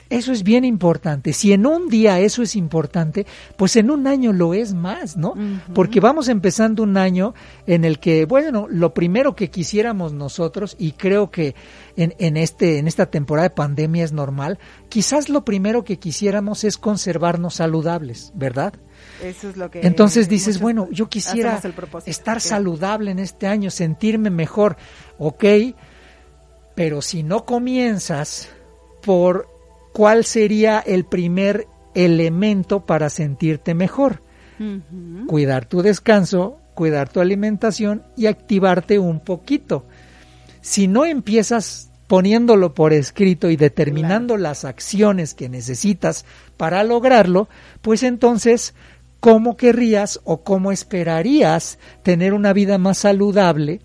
eso 0.10 0.32
es 0.32 0.44
bien 0.44 0.66
importante. 0.66 1.34
Si 1.34 1.52
en 1.52 1.66
un 1.66 1.90
día 1.90 2.20
eso 2.20 2.44
es 2.44 2.56
importante, 2.56 3.26
pues 3.58 3.76
en 3.76 3.90
un 3.90 4.06
año 4.06 4.34
lo 4.34 4.54
es 4.54 4.74
más, 4.74 5.18
¿no? 5.18 5.34
Porque 5.74 6.00
vamos 6.00 6.28
empezando 6.28 6.84
un 6.84 6.98
año 6.98 7.34
en 7.66 7.86
el 7.86 8.00
que, 8.00 8.26
bueno, 8.26 8.68
lo 8.70 8.94
primero 8.94 9.36
que 9.36 9.50
quisiéramos 9.50 10.14
nosotros, 10.14 10.76
y 10.78 10.92
creo 10.92 11.32
que 11.32 11.56
en, 11.98 12.14
en, 12.20 12.38
este, 12.38 12.78
en 12.78 12.88
esta 12.88 13.08
temporada 13.08 13.50
de 13.50 13.56
pandemia 13.56 14.04
es 14.04 14.12
normal, 14.12 14.60
quizás 14.90 15.28
lo 15.30 15.44
primero 15.44 15.84
que 15.84 15.98
quisiéramos 15.98 16.64
es 16.64 16.78
conservarnos 16.78 17.56
saludables, 17.56 18.32
¿verdad? 18.36 18.74
Eso 19.24 19.50
es 19.50 19.58
lo 19.58 19.72
que 19.72 19.82
Entonces 19.82 20.30
dices, 20.30 20.60
bueno, 20.60 20.88
yo 20.92 21.10
quisiera 21.10 21.60
estar 22.06 22.42
saludable 22.42 23.12
en 23.12 23.20
este 23.20 23.48
año, 23.48 23.72
sentirme 23.72 24.30
mejor, 24.30 24.78
ok, 25.18 25.46
pero 26.76 27.02
si 27.02 27.24
no 27.24 27.46
comienzas 27.46 28.50
por 29.02 29.55
cuál 29.96 30.26
sería 30.26 30.82
el 30.82 31.06
primer 31.06 31.70
elemento 31.94 32.86
para 32.86 33.10
sentirte 33.10 33.74
mejor. 33.74 34.22
Cuidar 35.26 35.68
tu 35.68 35.82
descanso, 35.82 36.58
cuidar 36.74 37.08
tu 37.08 37.22
alimentación 37.22 38.04
y 38.18 38.26
activarte 38.26 39.00
un 39.00 39.22
poquito. 39.22 39.86
Si 40.60 40.90
no 40.90 41.06
empiezas 41.06 41.92
poniéndolo 42.08 42.74
por 42.74 42.92
escrito 42.92 43.50
y 43.50 43.56
determinando 43.56 44.36
las 44.36 44.66
acciones 44.66 45.34
que 45.34 45.48
necesitas 45.48 46.26
para 46.58 46.84
lograrlo, 46.84 47.48
pues 47.82 48.04
entonces, 48.04 48.74
¿cómo 49.22 49.56
querrías 49.56 50.20
o 50.26 50.42
cómo 50.44 50.74
esperarías 50.74 51.80
tener 52.04 52.34
una 52.34 52.52
vida 52.52 52.78
más 52.78 52.98
saludable? 52.98 53.80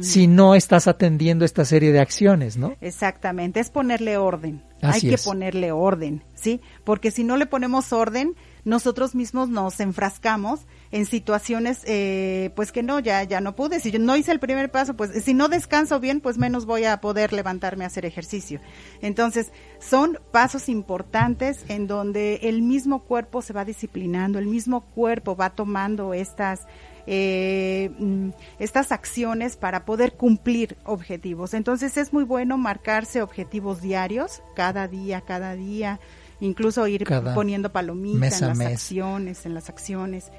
Si 0.00 0.26
no 0.26 0.54
estás 0.54 0.88
atendiendo 0.88 1.44
esta 1.44 1.64
serie 1.64 1.92
de 1.92 2.00
acciones, 2.00 2.56
¿no? 2.56 2.74
Exactamente, 2.80 3.60
es 3.60 3.70
ponerle 3.70 4.16
orden. 4.16 4.62
Hay 4.82 5.00
que 5.00 5.16
ponerle 5.18 5.72
orden, 5.72 6.22
¿sí? 6.34 6.60
Porque 6.84 7.10
si 7.10 7.24
no 7.24 7.36
le 7.36 7.46
ponemos 7.46 7.92
orden, 7.92 8.34
nosotros 8.64 9.14
mismos 9.14 9.48
nos 9.48 9.80
enfrascamos 9.80 10.66
en 10.90 11.06
situaciones, 11.06 11.82
eh, 11.86 12.50
pues 12.56 12.72
que 12.72 12.82
no, 12.82 12.98
ya, 12.98 13.22
ya 13.22 13.40
no 13.40 13.54
pude. 13.54 13.80
Si 13.80 13.90
yo 13.90 13.98
no 13.98 14.16
hice 14.16 14.32
el 14.32 14.40
primer 14.40 14.70
paso, 14.70 14.94
pues 14.94 15.24
si 15.24 15.34
no 15.34 15.48
descanso 15.48 15.98
bien, 16.00 16.20
pues 16.20 16.36
menos 16.36 16.66
voy 16.66 16.84
a 16.84 17.00
poder 17.00 17.32
levantarme 17.32 17.84
a 17.84 17.86
hacer 17.86 18.04
ejercicio. 18.04 18.60
Entonces, 19.00 19.52
son 19.78 20.18
pasos 20.32 20.68
importantes 20.68 21.64
en 21.68 21.86
donde 21.86 22.40
el 22.42 22.60
mismo 22.60 23.04
cuerpo 23.04 23.40
se 23.40 23.52
va 23.52 23.64
disciplinando, 23.64 24.38
el 24.38 24.46
mismo 24.46 24.82
cuerpo 24.82 25.36
va 25.36 25.50
tomando 25.50 26.12
estas 26.12 26.66
eh, 27.06 27.90
mm, 27.98 28.30
estas 28.58 28.90
acciones 28.90 29.56
para 29.56 29.84
poder 29.84 30.14
cumplir 30.14 30.76
objetivos. 30.84 31.54
Entonces 31.54 31.96
es 31.96 32.12
muy 32.12 32.24
bueno 32.24 32.58
marcarse 32.58 33.22
objetivos 33.22 33.80
diarios, 33.80 34.42
cada 34.54 34.88
día, 34.88 35.20
cada 35.20 35.54
día, 35.54 36.00
incluso 36.40 36.86
ir 36.86 37.04
poniendo 37.34 37.72
palomitas 37.72 38.42
en 38.42 38.48
las 38.48 38.60
acciones, 38.60 39.46
en 39.46 39.54
las 39.54 39.68
acciones. 39.68 40.32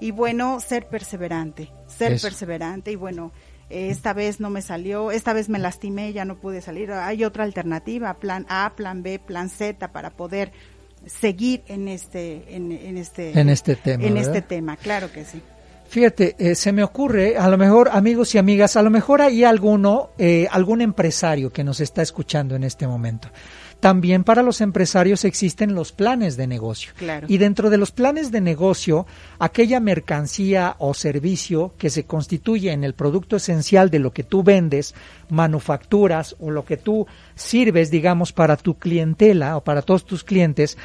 Y 0.00 0.12
bueno, 0.12 0.60
ser 0.60 0.88
perseverante, 0.88 1.70
ser 1.86 2.20
perseverante 2.20 2.92
y 2.92 2.96
bueno, 2.96 3.32
esta 3.68 4.12
vez 4.12 4.40
no 4.40 4.50
me 4.50 4.62
salió, 4.62 5.10
esta 5.12 5.32
vez 5.32 5.48
me 5.48 5.58
lastimé, 5.58 6.12
ya 6.12 6.24
no 6.24 6.40
pude 6.40 6.60
salir. 6.60 6.90
Hay 6.92 7.24
otra 7.24 7.44
alternativa, 7.44 8.14
plan 8.14 8.44
A, 8.48 8.72
plan 8.74 9.02
B, 9.02 9.18
plan 9.18 9.48
Z 9.48 9.92
para 9.92 10.10
poder 10.10 10.52
seguir 11.06 11.62
en 11.66 11.88
este 11.88 12.54
en, 12.54 12.72
este 12.98 13.38
en 13.38 13.48
este 13.48 13.74
tema 13.74 14.04
en 14.04 14.16
este 14.18 14.42
tema 14.42 14.76
claro 14.76 15.10
que 15.10 15.24
sí 15.24 15.40
Fíjate, 15.90 16.36
eh, 16.38 16.54
se 16.54 16.70
me 16.70 16.84
ocurre, 16.84 17.36
a 17.36 17.48
lo 17.48 17.58
mejor 17.58 17.90
amigos 17.92 18.32
y 18.36 18.38
amigas, 18.38 18.76
a 18.76 18.82
lo 18.82 18.90
mejor 18.90 19.22
hay 19.22 19.42
alguno, 19.42 20.10
eh, 20.18 20.46
algún 20.48 20.82
empresario 20.82 21.52
que 21.52 21.64
nos 21.64 21.80
está 21.80 22.00
escuchando 22.00 22.54
en 22.54 22.62
este 22.62 22.86
momento. 22.86 23.28
También 23.80 24.22
para 24.22 24.44
los 24.44 24.60
empresarios 24.60 25.24
existen 25.24 25.74
los 25.74 25.90
planes 25.90 26.36
de 26.36 26.46
negocio. 26.46 26.92
Y 27.26 27.38
dentro 27.38 27.70
de 27.70 27.78
los 27.78 27.90
planes 27.90 28.30
de 28.30 28.40
negocio, 28.40 29.06
aquella 29.40 29.80
mercancía 29.80 30.76
o 30.78 30.94
servicio 30.94 31.74
que 31.76 31.90
se 31.90 32.04
constituye 32.04 32.70
en 32.70 32.84
el 32.84 32.94
producto 32.94 33.36
esencial 33.36 33.90
de 33.90 33.98
lo 33.98 34.12
que 34.12 34.22
tú 34.22 34.44
vendes, 34.44 34.94
manufacturas 35.30 36.36
o 36.40 36.50
lo 36.50 36.64
que 36.64 36.76
tú 36.76 37.06
sirves, 37.34 37.90
digamos, 37.90 38.32
para 38.32 38.56
tu 38.56 38.78
clientela 38.78 39.56
o 39.56 39.64
para 39.64 39.82
todos 39.82 40.04
tus 40.04 40.24
clientes, 40.24 40.76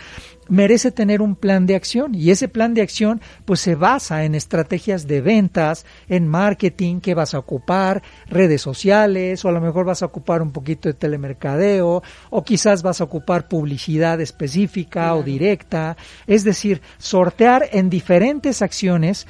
merece 0.48 0.92
tener 0.92 1.22
un 1.22 1.36
plan 1.36 1.66
de 1.66 1.76
acción. 1.76 2.14
Y 2.16 2.32
ese 2.32 2.48
plan 2.48 2.74
de 2.74 2.82
acción 2.82 3.22
pues 3.46 3.60
se 3.60 3.76
basa 3.76 4.26
en 4.26 4.36
estrategias 4.36 5.08
de 5.08 5.22
ventas, 5.22 5.86
en 6.08 6.28
marketing 6.28 7.00
que 7.00 7.14
vas 7.14 7.34
a 7.34 7.40
ocupar, 7.40 8.04
redes 8.28 8.62
sociales 8.62 9.44
o 9.46 9.50
a 9.50 9.52
lo 9.52 9.62
mejor 9.62 9.86
vas 9.86 10.04
a 10.04 10.08
ocupar 10.08 10.42
un 10.42 10.52
poquito 10.52 10.90
de 10.90 10.94
telemercadeo 10.94 12.04
o 12.30 12.44
quizás 12.44 12.84
vas 12.84 13.02
a 13.02 13.06
ocupar 13.06 13.48
publicidad 13.48 14.22
específica 14.22 15.16
o 15.16 15.24
directa, 15.24 15.98
es 16.28 16.44
decir, 16.44 16.82
sortear 16.98 17.70
en 17.72 17.90
diferentes 17.90 18.62
acciones 18.62 19.28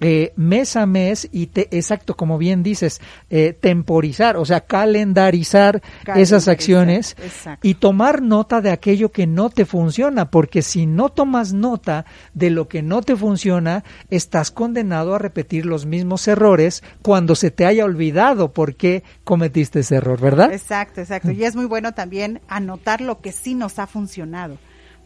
eh, 0.00 0.32
mes 0.36 0.76
a 0.76 0.86
mes 0.86 1.28
y 1.32 1.48
te, 1.48 1.68
exacto, 1.76 2.16
como 2.16 2.38
bien 2.38 2.62
dices, 2.62 3.00
eh, 3.30 3.52
temporizar, 3.52 4.36
o 4.36 4.44
sea, 4.44 4.60
calendarizar, 4.60 5.82
esas 6.14 6.48
acciones 6.48 7.16
y 7.62 7.74
tomar 7.74 8.22
nota 8.22 8.60
de 8.60 8.70
aquello 8.70 9.12
que 9.12 9.26
no 9.26 9.50
te 9.50 9.64
funciona, 9.64 10.30
porque 10.30 10.62
si 10.62 10.86
no 10.86 11.08
tomas 11.08 11.52
nota 11.52 12.06
de 12.34 12.50
lo 12.50 12.68
que 12.68 12.82
no 12.82 13.02
te 13.02 13.16
funciona, 13.16 13.84
estás 14.10 14.50
condenado 14.50 15.14
a 15.14 15.18
repetir 15.18 15.66
los 15.66 15.86
mismos 15.86 16.26
errores 16.28 16.82
cuando 17.02 17.34
se 17.34 17.50
te 17.50 17.66
haya 17.66 17.84
olvidado 17.84 18.52
por 18.52 18.74
qué 18.74 19.02
cometiste 19.24 19.80
ese 19.80 19.96
error, 19.96 20.20
¿verdad? 20.20 20.52
Exacto, 20.52 21.00
exacto. 21.00 21.30
Y 21.30 21.44
es 21.44 21.56
muy 21.56 21.66
bueno 21.66 21.92
también 21.92 22.40
anotar 22.48 23.00
lo 23.00 23.20
que 23.20 23.32
sí 23.32 23.54
nos 23.54 23.78
ha 23.78 23.86
funcionado 23.86 24.58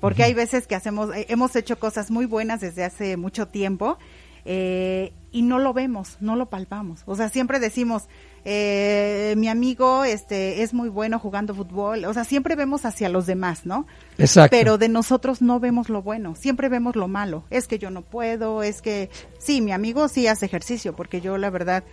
porque 0.03 0.25
hay 0.25 0.35
veces 0.35 0.67
que 0.67 0.75
hacemos, 0.75 1.15
eh, 1.15 1.27
hemos 1.29 1.55
hecho 1.55 1.79
cosas 1.79 2.11
muy 2.11 2.27
buenas 2.27 2.61
desde 2.61 2.83
hace 2.83 3.17
mucho 3.17 3.47
tiempo 3.47 3.99
eh, 4.45 5.13
y 5.31 5.43
no 5.43 5.59
lo 5.59 5.73
vemos, 5.73 6.19
no 6.21 6.37
lo 6.37 6.47
palpamos. 6.47 7.03
O 7.07 7.17
sea, 7.17 7.29
siempre 7.29 7.59
decimos, 7.59 8.05
eh, 8.45 9.35
mi 9.37 9.49
amigo 9.49 10.05
este 10.05 10.63
es 10.63 10.75
muy 10.75 10.89
bueno 10.89 11.19
jugando 11.19 11.55
fútbol, 11.55 12.05
o 12.05 12.13
sea, 12.13 12.25
siempre 12.25 12.57
vemos 12.57 12.85
hacia 12.85 13.09
los 13.09 13.27
demás, 13.27 13.65
¿no? 13.65 13.87
Exacto. 14.19 14.57
Pero 14.57 14.79
de 14.79 14.89
nosotros 14.89 15.41
no 15.43 15.61
vemos 15.61 15.89
lo 15.89 16.03
bueno, 16.03 16.35
siempre 16.35 16.69
vemos 16.69 16.97
lo 16.97 17.09
malo. 17.09 17.45
Es 17.51 17.67
que 17.67 17.79
yo 17.79 17.91
no 17.91 18.03
puedo, 18.03 18.63
es 18.63 18.83
que 18.83 19.11
sí, 19.39 19.61
mi 19.61 19.73
amigo 19.73 20.09
sí 20.09 20.27
hace 20.27 20.47
ejercicio, 20.47 20.95
porque 20.95 21.21
yo 21.21 21.39
la 21.39 21.51
verdad 21.51 21.85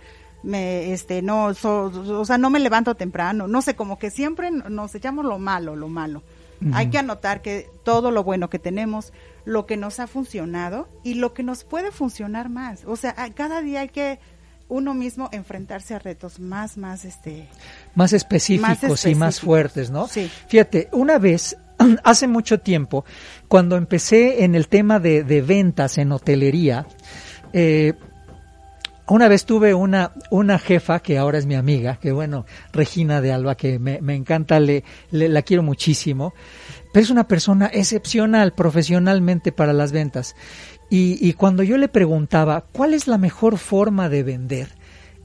me 0.42 0.92
este 0.92 1.20
no 1.20 1.52
o 1.62 2.24
sea, 2.24 2.38
no 2.38 2.50
me 2.50 2.60
levanto 2.60 2.94
temprano, 2.94 3.46
no 3.46 3.62
sé, 3.62 3.76
como 3.76 3.98
que 3.98 4.10
siempre 4.10 4.50
nos 4.50 4.94
echamos 4.94 5.24
lo 5.24 5.38
malo, 5.38 5.76
lo 5.76 5.88
malo. 5.88 6.22
Hay 6.72 6.90
que 6.90 6.98
anotar 6.98 7.42
que 7.42 7.70
todo 7.84 8.10
lo 8.10 8.22
bueno 8.22 8.50
que 8.50 8.58
tenemos, 8.58 9.12
lo 9.44 9.66
que 9.66 9.76
nos 9.76 9.98
ha 10.00 10.06
funcionado 10.06 10.88
y 11.02 11.14
lo 11.14 11.32
que 11.32 11.42
nos 11.42 11.64
puede 11.64 11.90
funcionar 11.90 12.48
más. 12.48 12.84
O 12.84 12.96
sea, 12.96 13.14
cada 13.34 13.62
día 13.62 13.80
hay 13.80 13.88
que 13.88 14.18
uno 14.68 14.94
mismo 14.94 15.28
enfrentarse 15.32 15.94
a 15.94 15.98
retos 15.98 16.38
más, 16.38 16.76
más, 16.76 17.04
este... 17.04 17.48
Más 17.94 18.12
específicos, 18.12 19.04
y 19.04 19.14
más 19.14 19.40
fuertes, 19.40 19.90
¿no? 19.90 20.06
Sí. 20.06 20.30
Fíjate, 20.48 20.88
una 20.92 21.18
vez, 21.18 21.56
hace 22.04 22.28
mucho 22.28 22.60
tiempo, 22.60 23.04
cuando 23.48 23.76
empecé 23.76 24.44
en 24.44 24.54
el 24.54 24.68
tema 24.68 25.00
de, 25.00 25.24
de 25.24 25.42
ventas 25.42 25.98
en 25.98 26.12
hotelería, 26.12 26.86
eh, 27.52 27.94
una 29.10 29.28
vez 29.28 29.44
tuve 29.44 29.74
una, 29.74 30.12
una 30.30 30.58
jefa 30.58 31.00
que 31.00 31.18
ahora 31.18 31.38
es 31.38 31.46
mi 31.46 31.54
amiga, 31.54 31.98
que 32.00 32.12
bueno, 32.12 32.46
Regina 32.72 33.20
de 33.20 33.32
Alba, 33.32 33.56
que 33.56 33.78
me, 33.78 34.00
me 34.00 34.14
encanta, 34.14 34.58
le, 34.60 34.84
la 35.10 35.42
quiero 35.42 35.62
muchísimo 35.62 36.32
pero 36.92 37.04
es 37.04 37.10
una 37.10 37.28
persona 37.28 37.70
excepcional 37.72 38.52
profesionalmente 38.52 39.52
para 39.52 39.72
las 39.72 39.92
ventas. 39.92 40.34
Y, 40.88 41.18
y 41.26 41.34
cuando 41.34 41.62
yo 41.62 41.76
le 41.76 41.88
preguntaba 41.88 42.64
cuál 42.72 42.94
es 42.94 43.06
la 43.06 43.18
mejor 43.18 43.58
forma 43.58 44.08
de 44.08 44.22
vender, 44.22 44.68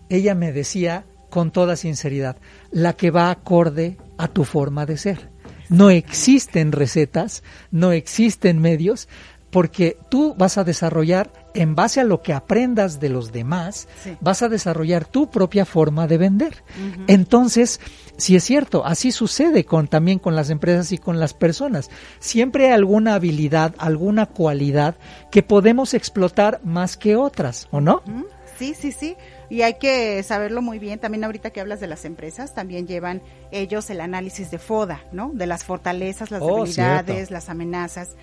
ella 0.10 0.36
me 0.36 0.52
decía 0.52 1.06
con 1.30 1.52
toda 1.52 1.76
sinceridad, 1.76 2.38
la 2.71 2.93
que 2.93 3.12
va 3.12 3.32
acorde 3.32 3.98
a 4.17 4.28
tu 4.28 4.43
forma 4.43 4.86
de 4.86 4.98
ser. 4.98 5.30
No 5.69 5.89
existen 5.89 6.71
recetas, 6.71 7.43
no 7.71 7.91
existen 7.91 8.60
medios, 8.60 9.10
porque 9.56 9.98
tú 10.10 10.36
vas 10.38 10.58
a 10.58 10.65
desarrollar 10.65 11.32
en 11.54 11.76
base 11.76 12.02
a 12.02 12.04
lo 12.04 12.22
que 12.22 12.34
aprendas 12.34 13.00
de 13.00 13.08
los 13.08 13.32
demás, 13.32 13.88
vas 14.20 14.41
a 14.41 14.50
desarrollar 14.50 15.06
tu 15.06 15.32
propia 15.32 15.63
forma 15.63 16.08
de 16.08 16.18
vender. 16.18 16.62
Entonces, 17.08 17.80
si 18.18 18.36
es 18.36 18.44
cierto, 18.44 18.86
así 18.86 19.13
sucede 19.13 19.63
con 19.63 19.88
también 19.88 20.20
con 20.20 20.36
las 20.36 20.50
empresas 20.50 20.91
y 20.91 20.98
con 20.98 21.22
las 21.22 21.34
personas. 21.34 21.89
Siempre 22.20 22.65
hay 22.65 22.74
alguna 22.74 23.15
habilidad, 23.15 23.74
alguna 23.78 24.26
cualidad 24.26 24.98
que 25.32 25.41
podemos 25.41 25.94
explotar 25.94 26.60
más 26.65 26.98
que 26.98 27.15
otras, 27.15 27.70
¿o 27.72 27.80
no? 27.80 28.04
Sí, 28.60 28.74
sí, 28.74 28.91
sí. 28.91 29.15
Y 29.50 29.62
hay 29.62 29.76
que 29.76 30.22
saberlo 30.24 30.62
muy 30.62 30.80
bien. 30.80 31.00
También 31.00 31.24
ahorita 31.24 31.52
que 31.52 31.62
hablas 31.62 31.80
de 31.80 31.88
las 31.88 32.04
empresas, 32.04 32.54
también 32.54 32.88
llevan 32.88 33.22
ellos 33.52 33.89
el 33.89 34.02
análisis 34.02 34.52
de 34.52 34.60
FODA, 34.60 35.06
¿no? 35.13 35.32
De 35.34 35.48
las 35.48 35.63
fortalezas, 35.63 36.30
las 36.30 36.41
oh, 36.44 36.58
debilidades, 36.58 37.32
las 37.32 37.48
amenazas 37.48 38.18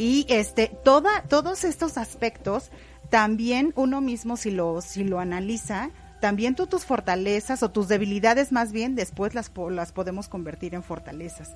Y 0.00 0.24
este, 0.30 0.68
toda, 0.82 1.24
todos 1.28 1.62
estos 1.62 1.98
aspectos, 1.98 2.70
también 3.10 3.74
uno 3.76 4.00
mismo 4.00 4.38
si 4.38 4.50
lo, 4.50 4.80
si 4.80 5.04
lo 5.04 5.20
analiza, 5.20 5.90
también 6.22 6.54
tú 6.54 6.66
tus 6.66 6.86
fortalezas 6.86 7.62
o 7.62 7.70
tus 7.70 7.86
debilidades 7.86 8.50
más 8.50 8.72
bien 8.72 8.94
después 8.94 9.34
las, 9.34 9.52
las 9.68 9.92
podemos 9.92 10.26
convertir 10.28 10.74
en 10.74 10.82
fortalezas. 10.82 11.54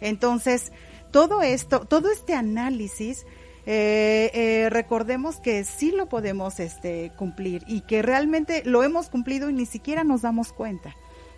Entonces, 0.00 0.72
todo 1.12 1.42
esto, 1.42 1.84
todo 1.84 2.10
este 2.10 2.34
análisis, 2.34 3.26
eh, 3.64 4.28
eh, 4.34 4.70
recordemos 4.70 5.36
que 5.36 5.62
sí 5.62 5.92
lo 5.92 6.08
podemos 6.08 6.58
este, 6.58 7.12
cumplir 7.16 7.62
y 7.68 7.82
que 7.82 8.02
realmente 8.02 8.64
lo 8.64 8.82
hemos 8.82 9.08
cumplido 9.08 9.50
y 9.50 9.52
ni 9.52 9.66
siquiera 9.66 10.02
nos 10.02 10.22
damos 10.22 10.52
cuenta. 10.52 10.96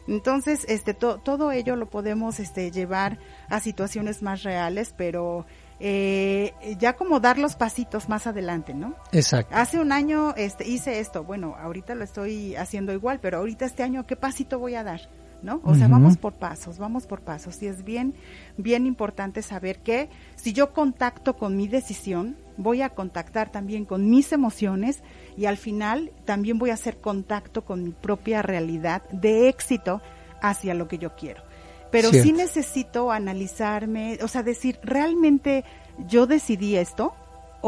Entonces, 0.09 0.65
este, 0.71 0.95
todo 0.95 1.53
ello 1.53 1.77
lo 1.77 1.91
podemos 1.91 2.41
este, 2.41 2.71
llevar 2.71 3.19
a 3.51 3.61
situaciones 3.61 4.23
más 4.23 4.43
reales, 4.43 4.95
pero 4.97 5.45
eh, 5.79 6.55
ya 6.79 6.95
como 6.95 7.21
dar 7.21 7.39
los 7.39 7.57
pasitos 7.57 8.09
más 8.09 8.27
adelante, 8.27 8.75
¿no? 8.75 8.95
Exacto. 9.13 9.55
Hace 9.55 9.79
un 9.79 9.93
año 9.93 10.35
este, 10.37 10.67
hice 10.67 11.01
esto, 11.01 11.25
bueno, 11.25 11.55
ahorita 11.59 11.95
lo 11.95 12.05
estoy 12.05 12.57
haciendo 12.57 12.93
igual, 12.93 13.21
pero 13.21 13.39
ahorita 13.39 13.67
este 13.67 13.83
año, 13.83 14.07
¿qué 14.07 14.17
pasito 14.17 14.59
voy 14.59 14.75
a 14.75 14.85
dar? 14.85 15.03
¿No? 15.43 15.61
O 15.65 15.75
sea, 15.75 15.87
vamos 15.87 16.17
por 16.17 16.33
pasos, 16.33 16.79
vamos 16.79 17.07
por 17.07 17.21
pasos. 17.21 17.63
Y 17.63 17.67
es 17.67 17.85
bien, 17.85 18.15
bien 18.57 18.87
importante 18.87 19.43
saber 19.43 19.79
que 19.81 20.09
si 20.35 20.55
yo 20.55 20.73
contacto 20.73 21.37
con 21.37 21.57
mi 21.57 21.69
decisión, 21.69 22.37
voy 22.57 22.81
a 22.81 22.89
contactar 22.89 23.53
también 23.53 23.85
con 23.85 24.09
mis 24.09 24.33
emociones 24.33 25.03
y 25.37 25.45
al 25.45 25.59
final 25.59 26.11
también 26.25 26.59
voy 26.59 26.71
a 26.71 26.75
hacer 26.75 26.97
contacto 26.97 27.65
con 27.65 27.85
mi 27.85 27.93
propia 27.93 28.41
realidad 28.41 29.03
de 29.11 29.49
éxito 29.49 30.01
hacia 30.41 30.75
lo 30.75 30.89
que 30.89 30.99
yo 30.99 31.15
quiero 31.15 31.43
pero 31.91 32.11
sí 32.11 32.33
necesito 32.33 33.11
analizarme, 33.11 34.19
o 34.23 34.29
sea, 34.29 34.43
decir, 34.43 34.79
¿realmente 34.83 35.65
yo 36.09 36.27
decidí 36.27 36.77
esto? 36.77 37.15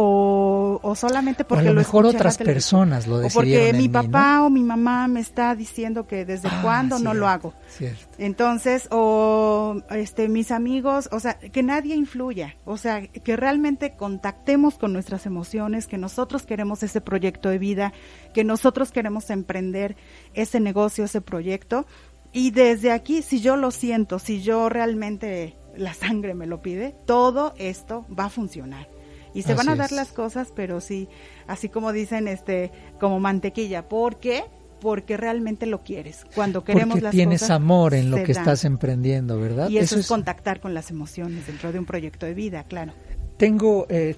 O, 0.00 0.78
o 0.82 0.94
solamente 0.94 1.44
porque 1.44 1.66
o 1.66 1.70
a 1.70 1.72
lo, 1.72 1.80
mejor 1.80 2.06
otras 2.06 2.38
personas 2.38 3.08
lo 3.08 3.18
decidieron. 3.18 3.64
O 3.64 3.70
porque 3.70 3.72
mi 3.72 3.88
papá 3.88 4.42
o 4.44 4.50
mi 4.50 4.62
mamá 4.62 5.08
me 5.08 5.18
está 5.18 5.56
diciendo 5.56 6.06
que 6.06 6.24
desde 6.24 6.46
ah, 6.48 6.60
cuándo 6.62 6.98
no 7.00 7.14
lo 7.14 7.26
hago. 7.26 7.54
Cierto. 7.68 8.06
Entonces, 8.18 8.86
o 8.92 9.82
este 9.90 10.28
mis 10.28 10.52
amigos, 10.52 11.08
o 11.10 11.18
sea, 11.18 11.38
que 11.38 11.62
nadie 11.64 11.96
influya, 11.96 12.54
o 12.64 12.76
sea, 12.76 13.06
que 13.08 13.36
realmente 13.36 13.96
contactemos 13.96 14.78
con 14.78 14.92
nuestras 14.92 15.26
emociones, 15.26 15.88
que 15.88 15.98
nosotros 15.98 16.44
queremos 16.44 16.82
ese 16.84 17.00
proyecto 17.00 17.48
de 17.48 17.58
vida, 17.58 17.92
que 18.34 18.44
nosotros 18.44 18.92
queremos 18.92 19.30
emprender 19.30 19.96
ese 20.34 20.60
negocio, 20.60 21.06
ese 21.06 21.22
proyecto 21.22 21.86
y 22.32 22.50
desde 22.50 22.92
aquí, 22.92 23.22
si 23.22 23.40
yo 23.40 23.56
lo 23.56 23.70
siento, 23.70 24.18
si 24.18 24.42
yo 24.42 24.68
realmente 24.68 25.56
la 25.76 25.94
sangre 25.94 26.34
me 26.34 26.46
lo 26.46 26.60
pide, 26.60 26.94
todo 27.06 27.54
esto 27.56 28.04
va 28.16 28.26
a 28.26 28.30
funcionar. 28.30 28.88
Y 29.34 29.42
se 29.42 29.54
van 29.54 29.68
a 29.68 29.76
dar 29.76 29.92
las 29.92 30.12
cosas, 30.12 30.52
pero 30.54 30.80
sí, 30.80 31.08
así 31.46 31.68
como 31.68 31.92
dicen, 31.92 32.28
este, 32.28 32.72
como 32.98 33.20
mantequilla. 33.20 33.88
¿Por 33.88 34.18
qué? 34.18 34.42
Porque 34.80 35.16
realmente 35.16 35.66
lo 35.66 35.82
quieres. 35.84 36.24
Cuando 36.34 36.64
queremos 36.64 36.98
Porque 36.98 37.10
tienes 37.10 37.48
amor 37.50 37.94
en 37.94 38.10
lo 38.10 38.22
que 38.24 38.32
estás 38.32 38.64
emprendiendo, 38.64 39.38
¿verdad? 39.38 39.68
Y 39.68 39.78
eso, 39.78 39.98
es 39.98 40.08
contactar 40.08 40.60
con 40.60 40.74
las 40.74 40.90
emociones 40.90 41.46
dentro 41.46 41.72
de 41.72 41.78
un 41.78 41.84
proyecto 41.84 42.26
de 42.26 42.34
vida, 42.34 42.64
claro. 42.64 42.92
Tengo, 43.36 43.86
eh, 43.90 44.16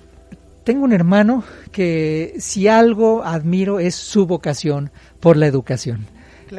tengo 0.64 0.84
un 0.84 0.92
hermano 0.92 1.44
que 1.72 2.34
si 2.38 2.68
algo 2.68 3.22
admiro 3.22 3.78
es 3.78 3.96
su 3.96 4.26
vocación 4.26 4.90
por 5.20 5.36
la 5.36 5.46
educación 5.46 6.06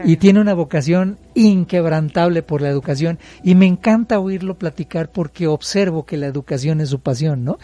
y 0.03 0.17
tiene 0.17 0.39
una 0.39 0.53
vocación 0.53 1.17
inquebrantable 1.33 2.43
por 2.43 2.61
la 2.61 2.69
educación 2.69 3.19
y 3.43 3.55
me 3.55 3.65
encanta 3.65 4.19
oírlo 4.19 4.57
platicar 4.57 5.11
porque 5.11 5.47
observo 5.47 6.05
que 6.05 6.17
la 6.17 6.27
educación 6.27 6.81
es 6.81 6.89
su 6.89 6.99
pasión, 6.99 7.43
¿no? 7.43 7.57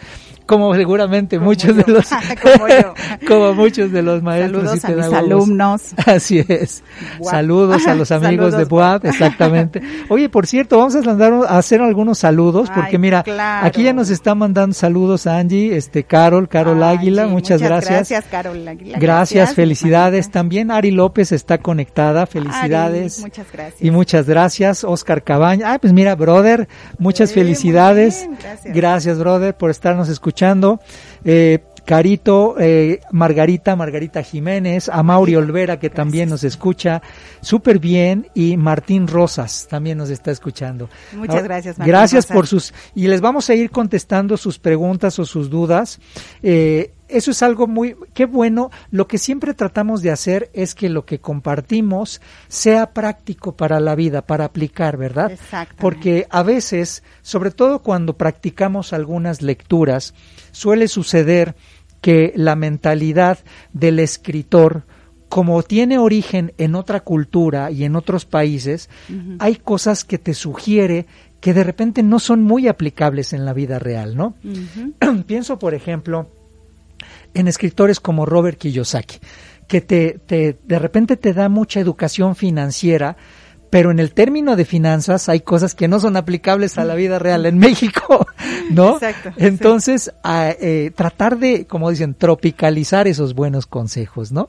Como 0.46 0.74
seguramente 0.74 1.38
muchos 1.38 1.76
de 1.76 1.84
los 1.86 2.08
como, 3.28 3.54
muchos 3.54 3.92
de 3.92 4.02
los 4.02 4.22
maestros 4.22 4.80
Saludos 4.80 4.84
a 4.84 4.88
mis 4.88 5.12
alumnos. 5.14 5.82
Así 6.06 6.44
es. 6.46 6.82
Saludos 7.22 7.86
a 7.86 7.94
los 7.94 8.10
amigos 8.10 8.56
de 8.56 8.64
BUAP, 8.64 9.04
exactamente. 9.04 9.82
Oye, 10.08 10.28
por 10.28 10.46
cierto, 10.46 10.78
vamos 10.78 10.94
a, 10.96 11.02
mandar, 11.02 11.32
a 11.46 11.58
hacer 11.58 11.80
algunos 11.82 12.18
saludos 12.18 12.70
porque 12.74 12.98
mira, 12.98 13.24
aquí 13.62 13.84
ya 13.84 13.92
nos 13.92 14.10
está 14.10 14.34
mandando 14.34 14.74
saludos 14.74 15.26
a 15.26 15.38
Angie, 15.38 15.76
este 15.76 16.04
Carol, 16.04 16.48
Carol 16.48 16.82
Águila, 16.82 17.26
muchas, 17.26 17.60
gracias. 17.60 18.08
Gracias, 18.08 18.24
Carol 18.30 18.66
Águila. 18.66 18.98
Gracias, 18.98 19.54
felicidades. 19.54 20.30
También 20.30 20.70
Ari 20.70 20.90
López 20.90 21.32
está 21.32 21.58
conectada, 21.58 22.26
felicidades. 22.26 23.20
muchas 23.20 23.46
gracias. 23.52 23.57
Y 23.80 23.90
muchas 23.90 24.26
gracias, 24.26 24.84
Oscar 24.84 25.22
Cabaña. 25.22 25.72
Ah, 25.72 25.78
pues 25.78 25.92
mira, 25.92 26.14
brother, 26.14 26.68
muchas 26.98 27.32
felicidades. 27.32 28.28
gracias. 28.64 29.18
brother, 29.18 29.56
por 29.56 29.70
estarnos 29.70 30.08
escuchando. 30.08 30.80
Eh, 31.24 31.60
Carito, 31.88 32.56
eh, 32.58 33.00
Margarita, 33.12 33.74
Margarita 33.74 34.22
Jiménez, 34.22 34.90
a 34.90 35.02
Mauri 35.02 35.36
Olvera 35.36 35.78
que 35.78 35.88
también 35.88 36.28
nos 36.28 36.44
escucha 36.44 37.00
súper 37.40 37.78
bien 37.78 38.28
y 38.34 38.58
Martín 38.58 39.06
Rosas 39.06 39.66
también 39.70 39.96
nos 39.96 40.10
está 40.10 40.30
escuchando. 40.30 40.90
Muchas 41.14 41.44
gracias. 41.44 41.78
Martín 41.78 41.90
gracias 41.90 42.26
por 42.26 42.46
sus 42.46 42.74
y 42.94 43.08
les 43.08 43.22
vamos 43.22 43.48
a 43.48 43.54
ir 43.54 43.70
contestando 43.70 44.36
sus 44.36 44.58
preguntas 44.58 45.18
o 45.18 45.24
sus 45.24 45.48
dudas. 45.48 45.98
Eh, 46.42 46.92
eso 47.08 47.30
es 47.30 47.42
algo 47.42 47.66
muy, 47.66 47.96
qué 48.14 48.26
bueno. 48.26 48.70
Lo 48.90 49.08
que 49.08 49.18
siempre 49.18 49.54
tratamos 49.54 50.02
de 50.02 50.10
hacer 50.10 50.50
es 50.52 50.74
que 50.74 50.88
lo 50.88 51.04
que 51.04 51.20
compartimos 51.20 52.20
sea 52.48 52.92
práctico 52.92 53.56
para 53.56 53.80
la 53.80 53.94
vida, 53.94 54.22
para 54.22 54.44
aplicar, 54.44 54.96
¿verdad? 54.96 55.32
Porque 55.78 56.26
a 56.30 56.42
veces, 56.42 57.02
sobre 57.22 57.50
todo 57.50 57.82
cuando 57.82 58.16
practicamos 58.16 58.92
algunas 58.92 59.42
lecturas, 59.42 60.14
suele 60.52 60.88
suceder 60.88 61.56
que 62.00 62.32
la 62.36 62.56
mentalidad 62.56 63.38
del 63.72 63.98
escritor, 63.98 64.84
como 65.28 65.62
tiene 65.62 65.98
origen 65.98 66.52
en 66.58 66.74
otra 66.74 67.00
cultura 67.00 67.70
y 67.70 67.84
en 67.84 67.96
otros 67.96 68.24
países, 68.24 68.88
hay 69.38 69.56
cosas 69.56 70.04
que 70.04 70.18
te 70.18 70.34
sugiere 70.34 71.06
que 71.40 71.54
de 71.54 71.64
repente 71.64 72.02
no 72.02 72.18
son 72.18 72.42
muy 72.42 72.68
aplicables 72.68 73.32
en 73.32 73.44
la 73.44 73.52
vida 73.52 73.78
real, 73.78 74.16
¿no? 74.16 74.34
Pienso, 75.26 75.58
por 75.58 75.74
ejemplo, 75.74 76.30
en 77.34 77.48
escritores 77.48 78.00
como 78.00 78.26
Robert 78.26 78.58
Kiyosaki, 78.58 79.18
que 79.66 79.80
te, 79.80 80.18
te, 80.26 80.58
de 80.64 80.78
repente 80.78 81.16
te 81.16 81.34
da 81.34 81.48
mucha 81.48 81.80
educación 81.80 82.36
financiera, 82.36 83.16
pero 83.70 83.90
en 83.90 83.98
el 83.98 84.12
término 84.12 84.56
de 84.56 84.64
finanzas 84.64 85.28
hay 85.28 85.40
cosas 85.40 85.74
que 85.74 85.88
no 85.88 86.00
son 86.00 86.16
aplicables 86.16 86.78
a 86.78 86.84
la 86.84 86.94
vida 86.94 87.18
real 87.18 87.46
en 87.46 87.58
México, 87.58 88.26
¿no? 88.70 88.94
Exacto. 88.94 89.30
Entonces, 89.36 90.12
a, 90.22 90.50
eh, 90.50 90.92
tratar 90.94 91.38
de, 91.38 91.66
como 91.66 91.90
dicen, 91.90 92.14
tropicalizar 92.14 93.08
esos 93.08 93.34
buenos 93.34 93.66
consejos, 93.66 94.32
¿no? 94.32 94.48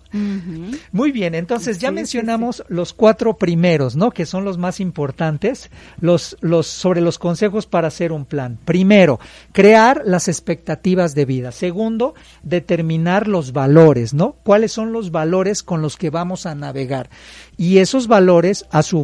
Muy 0.91 1.11
bien, 1.11 1.35
entonces 1.35 1.79
ya 1.79 1.91
mencionamos 1.91 2.63
los 2.67 2.93
cuatro 2.93 3.37
primeros, 3.37 3.95
¿no? 3.95 4.11
Que 4.11 4.25
son 4.25 4.45
los 4.45 4.57
más 4.57 4.79
importantes, 4.79 5.69
los, 5.99 6.37
los, 6.41 6.67
sobre 6.67 7.01
los 7.01 7.19
consejos 7.19 7.65
para 7.65 7.87
hacer 7.89 8.11
un 8.11 8.25
plan. 8.25 8.57
Primero, 8.65 9.19
crear 9.51 10.01
las 10.05 10.27
expectativas 10.27 11.15
de 11.15 11.25
vida. 11.25 11.51
Segundo, 11.51 12.13
determinar 12.43 13.27
los 13.27 13.53
valores, 13.53 14.13
¿no? 14.13 14.35
¿Cuáles 14.43 14.71
son 14.71 14.91
los 14.93 15.11
valores 15.11 15.63
con 15.63 15.81
los 15.81 15.97
que 15.97 16.09
vamos 16.09 16.45
a 16.45 16.55
navegar? 16.55 17.09
Y 17.57 17.79
esos 17.79 18.07
valores, 18.07 18.65
a 18.71 18.83
su 18.83 19.03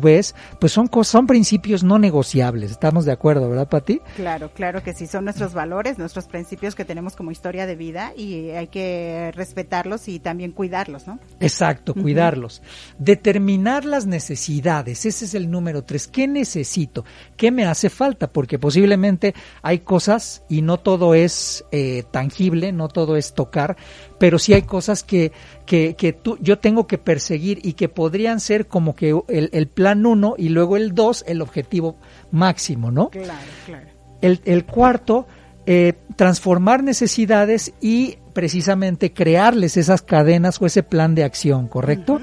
pues 0.60 0.72
son, 0.72 0.90
son 1.04 1.28
principios 1.28 1.84
no 1.84 2.00
negociables. 2.00 2.72
¿Estamos 2.72 3.06
de 3.06 3.12
acuerdo, 3.12 3.50
verdad, 3.50 3.68
Pati? 3.68 4.02
Claro, 4.16 4.52
claro 4.54 4.84
que 4.84 4.94
sí. 4.94 5.08
Son 5.08 5.24
nuestros 5.24 5.54
valores, 5.54 5.98
nuestros 5.98 6.26
principios 6.28 6.76
que 6.76 6.86
tenemos 6.86 7.16
como 7.16 7.32
historia 7.32 7.66
de 7.66 7.76
vida 7.76 8.14
y 8.16 8.52
hay 8.52 8.68
que 8.68 9.32
respetarlos 9.36 10.08
y 10.08 10.20
también 10.20 10.52
cuidarlos, 10.52 11.08
¿no? 11.08 11.20
Exacto, 11.40 11.94
cuidarlos. 11.94 12.62
Determinar 12.98 13.86
las 13.86 14.06
necesidades. 14.06 15.06
Ese 15.06 15.26
es 15.26 15.34
el 15.34 15.50
número 15.50 15.84
tres. 15.84 16.08
¿Qué 16.08 16.28
necesito? 16.28 17.06
¿Qué 17.38 17.52
me 17.52 17.66
hace 17.66 17.90
falta? 17.90 18.32
Porque 18.32 18.60
posiblemente 18.60 19.34
hay 19.62 19.80
cosas 19.80 20.44
y 20.50 20.62
no 20.62 20.80
todo 20.80 21.14
es 21.14 21.66
eh, 21.72 22.04
tangible, 22.12 22.72
no 22.72 22.88
todo 22.88 23.16
es 23.16 23.34
tocar, 23.34 23.78
pero 24.18 24.40
sí 24.40 24.54
hay 24.54 24.64
cosas 24.64 25.04
que, 25.04 25.32
que, 25.66 25.96
que 25.96 26.14
tú, 26.14 26.38
yo 26.42 26.60
tengo 26.60 26.88
que 26.88 26.98
perseguir 26.98 27.60
y 27.64 27.74
que 27.74 27.90
podrían 27.90 28.40
ser 28.40 28.68
como 28.68 28.96
que 28.96 29.10
el, 29.28 29.50
el 29.52 29.68
plan 29.68 30.06
uno 30.06 30.36
y 30.38 30.50
luego 30.50 30.78
el 30.78 30.94
dos, 30.94 31.24
el 31.28 31.42
objetivo 31.42 31.98
máximo, 32.32 32.92
¿no? 32.92 33.10
Claro, 33.10 33.34
claro. 33.66 33.88
El, 34.22 34.42
el 34.46 34.66
cuarto, 34.66 35.28
eh, 35.66 35.94
transformar 36.16 36.84
necesidades 36.84 37.74
y 37.82 38.18
precisamente 38.34 39.14
crearles 39.14 39.78
esas 39.78 40.02
cadenas 40.02 40.62
o 40.62 40.66
ese 40.66 40.84
plan 40.84 41.16
de 41.16 41.24
acción, 41.24 41.68
¿correcto? 41.68 42.20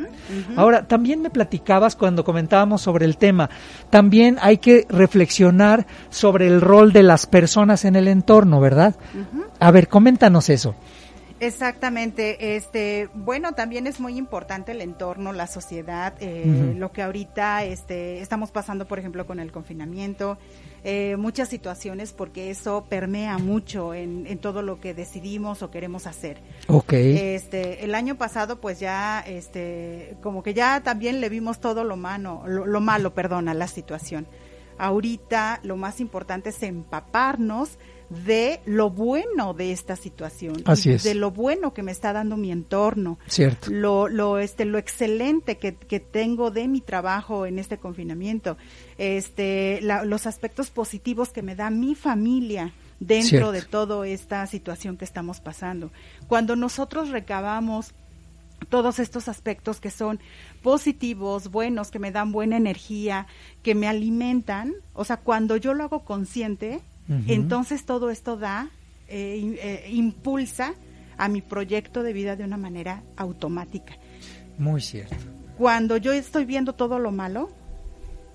Ahora, 0.57 0.87
también 0.87 1.23
me 1.23 1.31
platicabas 1.31 1.97
cuando 1.97 2.23
comentábamos 2.23 2.83
sobre 2.83 3.07
el 3.07 3.17
tema, 3.17 3.51
también 3.91 4.37
hay 4.41 4.59
que 4.59 4.87
reflexionar 4.89 5.87
sobre 6.11 6.47
el 6.47 6.61
rol 6.61 6.93
de 6.93 7.03
las 7.03 7.27
personas 7.27 7.85
en 7.85 7.97
el 7.97 8.09
entorno, 8.09 8.61
¿verdad? 8.61 8.95
A 9.59 9.71
ver, 9.71 9.89
coméntanos 9.89 10.49
eso. 10.51 10.75
Exactamente, 11.43 12.55
este, 12.55 13.09
bueno, 13.15 13.53
también 13.55 13.89
es 13.89 13.99
muy 13.99 14.17
importante 14.17 14.71
el 14.71 14.81
entorno, 14.81 15.33
la 15.33 15.49
sociedad, 15.49 16.15
eh, 16.21 16.75
lo 16.79 16.93
que 16.93 17.03
ahorita 17.03 17.65
este, 17.65 18.21
estamos 18.21 18.53
pasando, 18.53 18.87
por 18.87 19.01
ejemplo, 19.01 19.27
con 19.27 19.41
el 19.41 19.51
confinamiento, 19.51 20.39
eh, 20.85 21.17
muchas 21.17 21.49
situaciones, 21.49 22.13
porque 22.13 22.53
eso 22.53 22.87
permea 22.89 23.39
mucho 23.39 23.93
en, 23.93 24.29
en, 24.29 24.39
todo 24.39 24.63
lo 24.63 24.81
que 24.81 24.95
decidimos 24.95 25.63
o 25.63 25.71
queremos 25.73 26.07
hacer. 26.07 26.39
Ok. 26.69 26.93
Este, 26.93 27.85
el 27.85 27.97
año 27.97 28.15
pasado, 28.15 28.61
pues 28.61 28.79
ya, 28.79 29.19
este, 29.27 30.17
como 30.23 30.45
que 30.45 30.55
ya 30.55 30.81
también 30.85 31.21
le 31.21 31.29
vimos 31.29 31.59
todo 31.59 31.83
lo 31.83 31.97
malo, 31.97 32.45
lo, 32.47 32.67
lo 32.67 32.81
malo, 32.81 33.15
perdona, 33.15 33.53
la 33.53 33.67
situación. 33.67 34.29
Ahorita 34.79 35.59
lo 35.65 35.77
más 35.77 35.99
importante 35.99 36.51
es 36.51 36.63
empaparnos 36.63 37.79
de 38.13 38.61
lo 38.67 38.91
bueno 38.91 39.55
de 39.55 39.73
esta 39.73 39.97
situación, 39.97 40.63
Así 40.65 40.91
es. 40.91 41.03
de 41.03 41.15
lo 41.15 41.31
bueno 41.31 41.73
que 41.75 41.83
me 41.83 41.93
está 41.93 42.13
dando 42.13 42.37
mi 42.37 42.53
entorno, 42.53 43.19
Cierto. 43.27 43.71
lo, 43.71 44.09
lo, 44.09 44.39
este, 44.39 44.65
lo 44.65 44.79
excelente 44.79 45.59
que, 45.59 45.75
que 45.75 46.01
tengo 46.01 46.51
de 46.51 46.69
mi 46.69 46.81
trabajo 46.81 47.47
en 47.47 47.59
este 47.59 47.79
confinamiento, 47.79 48.57
este, 48.99 49.81
la, 49.83 50.05
los 50.05 50.27
aspectos 50.27 50.71
positivos 50.71 51.31
que 51.31 51.43
me 51.43 51.57
da 51.57 51.71
mi 51.71 51.95
familia 51.95 52.73
dentro 53.01 53.29
Cierto. 53.29 53.53
de 53.53 53.63
toda 53.63 54.07
esta 54.07 54.47
situación 54.47 54.97
que 54.97 55.05
estamos 55.05 55.41
pasando. 55.41 55.91
Cuando 56.29 56.55
nosotros 56.55 57.09
recabamos 57.11 57.93
todos 58.69 59.01
estos 59.01 59.27
aspectos 59.29 59.81
que 59.81 59.91
son 59.91 60.21
positivos, 60.63 61.51
buenos, 61.51 61.91
que 61.91 61.99
me 61.99 62.13
dan 62.13 62.31
buena 62.31 62.57
energía, 62.57 63.27
que 63.63 63.75
me 63.75 63.89
alimentan, 63.89 64.73
o 64.95 65.05
sea, 65.05 65.17
cuando 65.17 65.57
yo 65.57 65.75
lo 65.75 65.83
hago 65.85 66.05
consciente, 66.05 66.81
Entonces 67.09 67.85
todo 67.85 68.11
esto 68.11 68.37
da, 68.37 68.71
eh, 69.09 69.57
eh, 69.63 69.91
impulsa 69.91 70.75
a 71.19 71.29
mi 71.29 71.43
proyecto 71.43 72.03
de 72.03 72.13
vida 72.13 72.37
de 72.37 72.45
una 72.45 72.57
manera 72.57 73.03
automática. 73.17 73.95
Muy 74.59 74.81
cierto. 74.81 75.17
Cuando 75.59 75.97
yo 75.97 76.13
estoy 76.13 76.45
viendo 76.45 76.75
todo 76.75 76.99
lo 76.99 77.13
malo, 77.13 77.51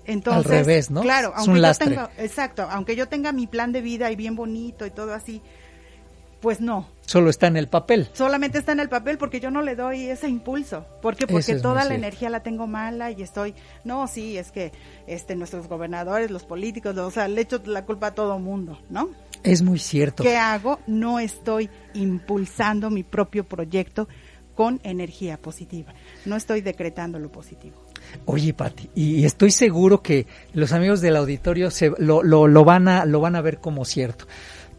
entonces, 0.04 0.46
Al 0.46 0.58
revés, 0.58 0.90
¿no? 0.90 1.02
Claro, 1.02 1.28
Es 1.28 1.34
aunque 1.38 1.50
un 1.50 1.56
yo 1.56 1.62
lastre. 1.62 1.88
tenga, 1.88 2.10
exacto, 2.16 2.66
aunque 2.70 2.96
yo 2.96 3.08
tenga 3.08 3.32
mi 3.32 3.46
plan 3.46 3.72
de 3.72 3.82
vida 3.82 4.10
y 4.10 4.16
bien 4.16 4.36
bonito 4.36 4.86
y 4.86 4.90
todo 4.90 5.12
así, 5.12 5.42
pues 6.40 6.60
no, 6.60 6.88
Solo 7.08 7.30
está 7.30 7.46
en 7.46 7.56
el 7.56 7.68
papel. 7.68 8.06
solamente 8.12 8.58
está 8.58 8.72
en 8.72 8.80
el 8.80 8.90
papel 8.90 9.16
porque 9.16 9.40
yo 9.40 9.50
no 9.50 9.62
le 9.62 9.74
doy 9.74 10.10
ese 10.10 10.28
impulso. 10.28 10.84
¿Por 11.00 11.16
qué? 11.16 11.26
Porque 11.26 11.52
es 11.52 11.62
toda 11.62 11.76
la 11.76 11.80
cierto. 11.82 11.96
energía 11.96 12.28
la 12.28 12.42
tengo 12.42 12.66
mala 12.66 13.10
y 13.10 13.22
estoy, 13.22 13.54
no, 13.82 14.06
sí, 14.06 14.36
es 14.36 14.52
que 14.52 14.72
este 15.06 15.34
nuestros 15.34 15.68
gobernadores, 15.68 16.30
los 16.30 16.44
políticos, 16.44 16.94
o 16.98 17.10
sea, 17.10 17.26
le 17.26 17.40
echo 17.40 17.62
la 17.64 17.86
culpa 17.86 18.08
a 18.08 18.14
todo 18.14 18.38
mundo, 18.38 18.78
¿no? 18.90 19.08
Es 19.42 19.62
muy 19.62 19.78
cierto. 19.78 20.22
¿Qué 20.22 20.36
hago? 20.36 20.80
No 20.86 21.18
estoy 21.18 21.70
impulsando 21.94 22.90
mi 22.90 23.04
propio 23.04 23.44
proyecto 23.44 24.06
con 24.54 24.78
energía 24.82 25.38
positiva. 25.38 25.94
No 26.26 26.36
estoy 26.36 26.60
decretando 26.60 27.18
lo 27.18 27.32
positivo. 27.32 27.76
Oye, 28.26 28.52
Pati, 28.52 28.90
y 28.94 29.24
estoy 29.24 29.50
seguro 29.50 30.02
que 30.02 30.26
los 30.52 30.72
amigos 30.72 31.00
del 31.00 31.16
auditorio 31.16 31.70
se, 31.70 31.90
lo, 31.96 32.22
lo, 32.22 32.48
lo 32.48 32.64
van 32.64 32.86
a, 32.88 33.06
lo 33.06 33.20
van 33.20 33.34
a 33.34 33.40
ver 33.40 33.60
como 33.60 33.84
cierto. 33.86 34.26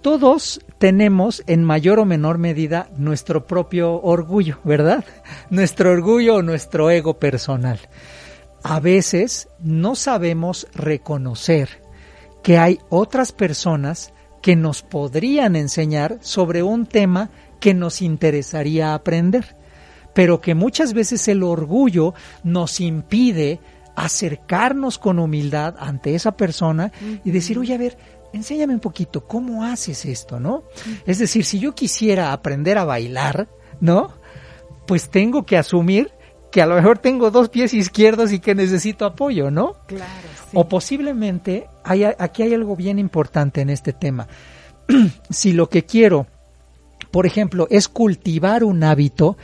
Todos 0.01 0.61
tenemos 0.77 1.43
en 1.47 1.63
mayor 1.63 1.99
o 1.99 2.05
menor 2.05 2.37
medida 2.37 2.89
nuestro 2.97 3.45
propio 3.45 4.01
orgullo, 4.01 4.59
¿verdad? 4.63 5.03
Nuestro 5.49 5.91
orgullo 5.91 6.35
o 6.35 6.41
nuestro 6.41 6.89
ego 6.89 7.19
personal. 7.19 7.79
A 8.63 8.79
veces 8.79 9.49
no 9.59 9.95
sabemos 9.95 10.67
reconocer 10.73 11.81
que 12.43 12.57
hay 12.57 12.79
otras 12.89 13.31
personas 13.31 14.13
que 14.41 14.55
nos 14.55 14.83
podrían 14.83 15.55
enseñar 15.55 16.17
sobre 16.21 16.63
un 16.63 16.85
tema 16.85 17.29
que 17.59 17.73
nos 17.73 18.01
interesaría 18.01 18.93
aprender 18.93 19.59
pero 20.13 20.41
que 20.41 20.55
muchas 20.55 20.93
veces 20.93 21.27
el 21.27 21.43
orgullo 21.43 22.13
nos 22.43 22.79
impide 22.79 23.59
acercarnos 23.95 24.97
con 24.97 25.19
humildad 25.19 25.75
ante 25.79 26.15
esa 26.15 26.35
persona 26.35 26.91
y 27.23 27.31
decir, 27.31 27.59
oye, 27.59 27.73
a 27.73 27.77
ver, 27.77 27.97
enséñame 28.33 28.73
un 28.73 28.79
poquito, 28.79 29.25
¿cómo 29.27 29.63
haces 29.63 30.05
esto, 30.05 30.39
no? 30.39 30.63
Es 31.05 31.19
decir, 31.19 31.45
si 31.45 31.59
yo 31.59 31.73
quisiera 31.73 32.33
aprender 32.33 32.77
a 32.77 32.85
bailar, 32.85 33.49
¿no? 33.79 34.13
Pues 34.85 35.09
tengo 35.09 35.45
que 35.45 35.57
asumir 35.57 36.11
que 36.51 36.61
a 36.61 36.65
lo 36.65 36.75
mejor 36.75 36.97
tengo 36.97 37.31
dos 37.31 37.49
pies 37.49 37.73
izquierdos 37.73 38.31
y 38.31 38.39
que 38.39 38.55
necesito 38.55 39.05
apoyo, 39.05 39.51
¿no? 39.51 39.75
Claro. 39.85 40.27
O 40.53 40.67
posiblemente, 40.67 41.69
hay, 41.83 42.03
aquí 42.03 42.43
hay 42.43 42.53
algo 42.53 42.75
bien 42.75 42.97
importante 42.97 43.61
en 43.61 43.69
este 43.69 43.93
tema. 43.93 44.27
si 45.29 45.53
lo 45.53 45.69
que 45.69 45.85
quiero, 45.85 46.27
por 47.11 47.25
ejemplo, 47.25 47.67
es 47.69 47.87
cultivar 47.87 48.63
un 48.63 48.83
hábito, 48.83 49.37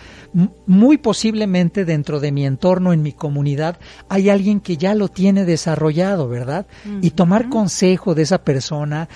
muy 0.68 0.98
posiblemente 0.98 1.86
dentro 1.86 2.20
de 2.20 2.32
mi 2.32 2.46
entorno, 2.46 2.94
en 2.94 3.02
mi 3.02 3.12
comunidad, 3.12 3.80
hay 4.10 4.30
alguien 4.30 4.60
que 4.60 4.78
ya 4.78 4.94
lo 4.96 5.08
tiene 5.08 5.46
desarrollado, 5.46 6.28
¿verdad? 6.28 6.68
Y 7.02 7.12
tomar 7.12 7.50
consejo 7.50 8.14
de 8.14 8.24
esa 8.24 8.44
persona, 8.44 9.10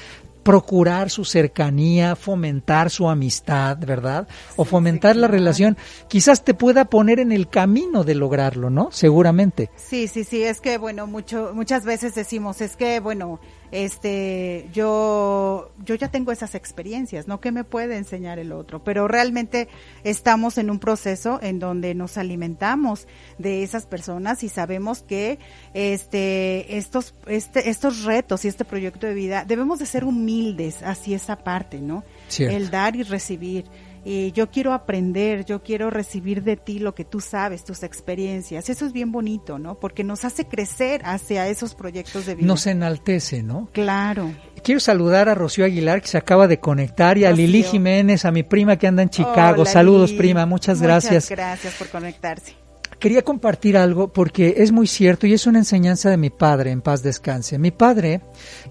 procurar 0.44 1.10
su 1.10 1.26
cercanía, 1.26 2.16
fomentar 2.16 2.90
su 2.90 3.10
amistad, 3.10 3.78
¿verdad? 3.78 4.28
O 4.56 4.66
fomentar 4.66 5.16
la 5.16 5.28
claro. 5.28 5.34
relación, 5.34 5.78
quizás 6.08 6.44
te 6.44 6.54
pueda 6.54 6.86
poner 6.86 7.20
en 7.20 7.32
el 7.32 7.50
camino 7.50 8.04
de 8.04 8.16
lograrlo, 8.16 8.70
¿no? 8.70 8.90
Seguramente. 8.92 9.70
Sí, 9.76 10.08
sí, 10.08 10.24
sí, 10.24 10.44
es 10.44 10.62
que 10.62 10.78
bueno, 10.78 11.06
mucho, 11.08 11.52
muchas 11.54 11.86
veces 11.86 12.16
decimos, 12.16 12.62
es 12.62 12.76
que 12.76 13.00
bueno, 13.00 13.40
este, 13.72 14.68
yo, 14.74 15.72
yo 15.86 15.96
ya 15.96 16.10
tengo 16.10 16.32
esas 16.32 16.56
experiencias, 16.56 17.28
¿no? 17.28 17.40
¿Qué 17.40 17.52
me 17.52 17.64
puede 17.64 17.98
enseñar 17.98 18.40
el 18.40 18.52
otro? 18.52 18.84
Pero 18.84 19.08
realmente 19.08 19.68
estamos 20.04 20.58
en 20.58 20.70
un 20.70 20.80
proceso 20.80 21.40
en 21.42 21.60
donde 21.60 21.96
nos 21.96 22.18
alimentamos 22.18 23.08
de 23.38 23.64
esas 23.64 23.86
personas 23.86 24.44
y 24.44 24.50
sabemos 24.50 25.04
que 25.04 25.40
este, 25.74 26.78
estos, 26.78 27.14
este, 27.28 27.70
estos 27.70 28.04
retos 28.04 28.46
y 28.46 28.48
este 28.48 28.66
proyecto 28.66 29.08
de 29.08 29.14
vida 29.14 29.46
debemos 29.46 29.80
de 29.80 29.86
ser 29.86 30.04
humildes 30.04 30.84
hacia 30.84 31.16
esa 31.16 31.38
parte, 31.38 31.80
¿no? 31.80 32.04
Cierto. 32.28 32.56
El 32.56 32.70
dar 32.70 32.96
y 32.96 33.04
recibir. 33.04 33.66
Y 34.06 34.32
yo 34.32 34.50
quiero 34.50 34.74
aprender, 34.74 35.46
yo 35.46 35.62
quiero 35.62 35.90
recibir 35.90 36.44
de 36.44 36.56
ti 36.56 36.80
lo 36.80 36.96
que 36.96 37.06
tú 37.06 37.20
sabes, 37.20 37.64
tus 37.64 37.84
experiencias. 37.84 38.70
Eso 38.70 38.86
es 38.86 38.94
bien 38.94 39.12
bonito, 39.12 39.60
¿no? 39.60 39.80
Porque 39.80 40.04
nos 40.04 40.26
hace 40.26 40.46
crecer 40.46 41.02
hacia 41.04 41.48
esos 41.48 41.76
proyectos 41.76 42.26
de 42.26 42.36
vida. 42.36 42.48
Nos 42.48 42.66
enaltece, 42.68 43.44
¿no? 43.44 43.70
Claro. 43.74 44.32
Quiero 44.64 44.80
saludar 44.80 45.30
a 45.30 45.36
Rocío 45.36 45.66
Aguilar 45.66 46.02
que 46.02 46.08
se 46.08 46.18
acaba 46.18 46.48
de 46.48 46.60
conectar 46.60 47.18
y 47.18 47.26
a 47.26 47.32
Rocío. 47.32 47.46
Lili 47.46 47.64
Jiménez, 47.64 48.26
a 48.26 48.32
mi 48.32 48.44
prima 48.44 48.78
que 48.78 48.88
anda 48.88 49.04
en 49.04 49.10
Chicago. 49.10 49.62
Hola, 49.62 49.72
Saludos, 49.72 50.10
Lili. 50.12 50.20
prima, 50.20 50.46
muchas 50.46 50.82
gracias. 50.82 51.26
Muchas 51.26 51.38
gracias 51.38 51.74
por 51.76 51.90
conectarse. 51.90 52.54
Quería 53.00 53.22
compartir 53.22 53.78
algo 53.78 54.12
porque 54.12 54.56
es 54.58 54.74
muy 54.74 54.86
cierto 54.86 55.26
y 55.26 55.34
es 55.34 55.48
una 55.48 55.60
enseñanza 55.60 56.10
de 56.10 56.18
mi 56.18 56.30
padre, 56.30 56.72
en 56.72 56.82
paz 56.82 57.02
descanse. 57.02 57.58
Mi 57.58 57.72
padre, 57.72 58.20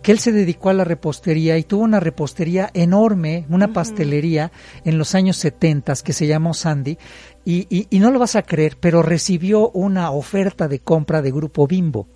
que 0.03 0.13
él 0.13 0.19
se 0.19 0.33
dedicó 0.33 0.71
a 0.71 0.75
la 0.75 0.85
repostería 0.85 1.59
y 1.59 1.65
tuvo 1.65 1.83
una 1.85 2.01
repostería 2.01 2.71
enorme, 2.75 3.47
una 3.49 3.73
pastelería 3.73 4.53
en 4.85 4.99
los 4.99 5.15
años 5.15 5.37
70 5.39 5.95
que 6.05 6.13
se 6.13 6.27
llamó 6.27 6.55
Sandy 6.55 6.99
y, 7.45 7.67
y- 7.71 7.87
y 7.91 7.99
no 7.99 8.11
lo 8.11 8.19
vas 8.19 8.37
a 8.37 8.43
creer, 8.43 8.77
pero 8.81 9.03
recibió 9.03 9.71
una 9.71 10.11
oferta 10.11 10.69
de 10.69 10.81
compra 10.81 11.23
de 11.23 11.31
Grupo 11.31 11.67
Bimbo. 11.67 12.09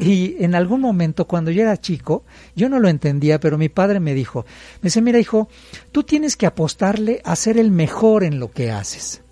Y 0.00 0.36
en 0.38 0.54
algún 0.54 0.80
momento, 0.80 1.26
cuando 1.26 1.50
yo 1.50 1.62
era 1.62 1.76
chico, 1.76 2.22
yo 2.54 2.68
no 2.68 2.78
lo 2.78 2.88
entendía, 2.88 3.40
pero 3.40 3.58
mi 3.58 3.68
padre 3.68 3.98
me 3.98 4.14
dijo, 4.14 4.44
me 4.80 4.86
dice, 4.86 5.02
mira 5.02 5.18
hijo, 5.18 5.48
tú 5.90 6.04
tienes 6.04 6.36
que 6.36 6.46
apostarle 6.46 7.20
a 7.24 7.34
ser 7.34 7.58
el 7.58 7.72
mejor 7.72 8.22
en 8.22 8.38
lo 8.38 8.52
que 8.52 8.70
haces. 8.70 9.22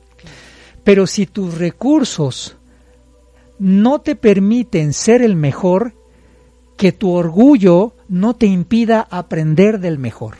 Pero 0.83 1.07
si 1.07 1.27
tus 1.27 1.59
recursos 1.59 2.57
no 3.61 4.01
te 4.01 4.16
permiten 4.16 4.93
ser 4.95 5.23
el 5.23 5.37
mejor, 5.37 5.95
que 6.81 6.93
tu 6.93 7.11
orgullo 7.11 7.95
no 8.09 8.37
te 8.37 8.47
impida 8.47 9.07
aprender 9.11 9.81
del 9.81 9.99
mejor. 9.99 10.37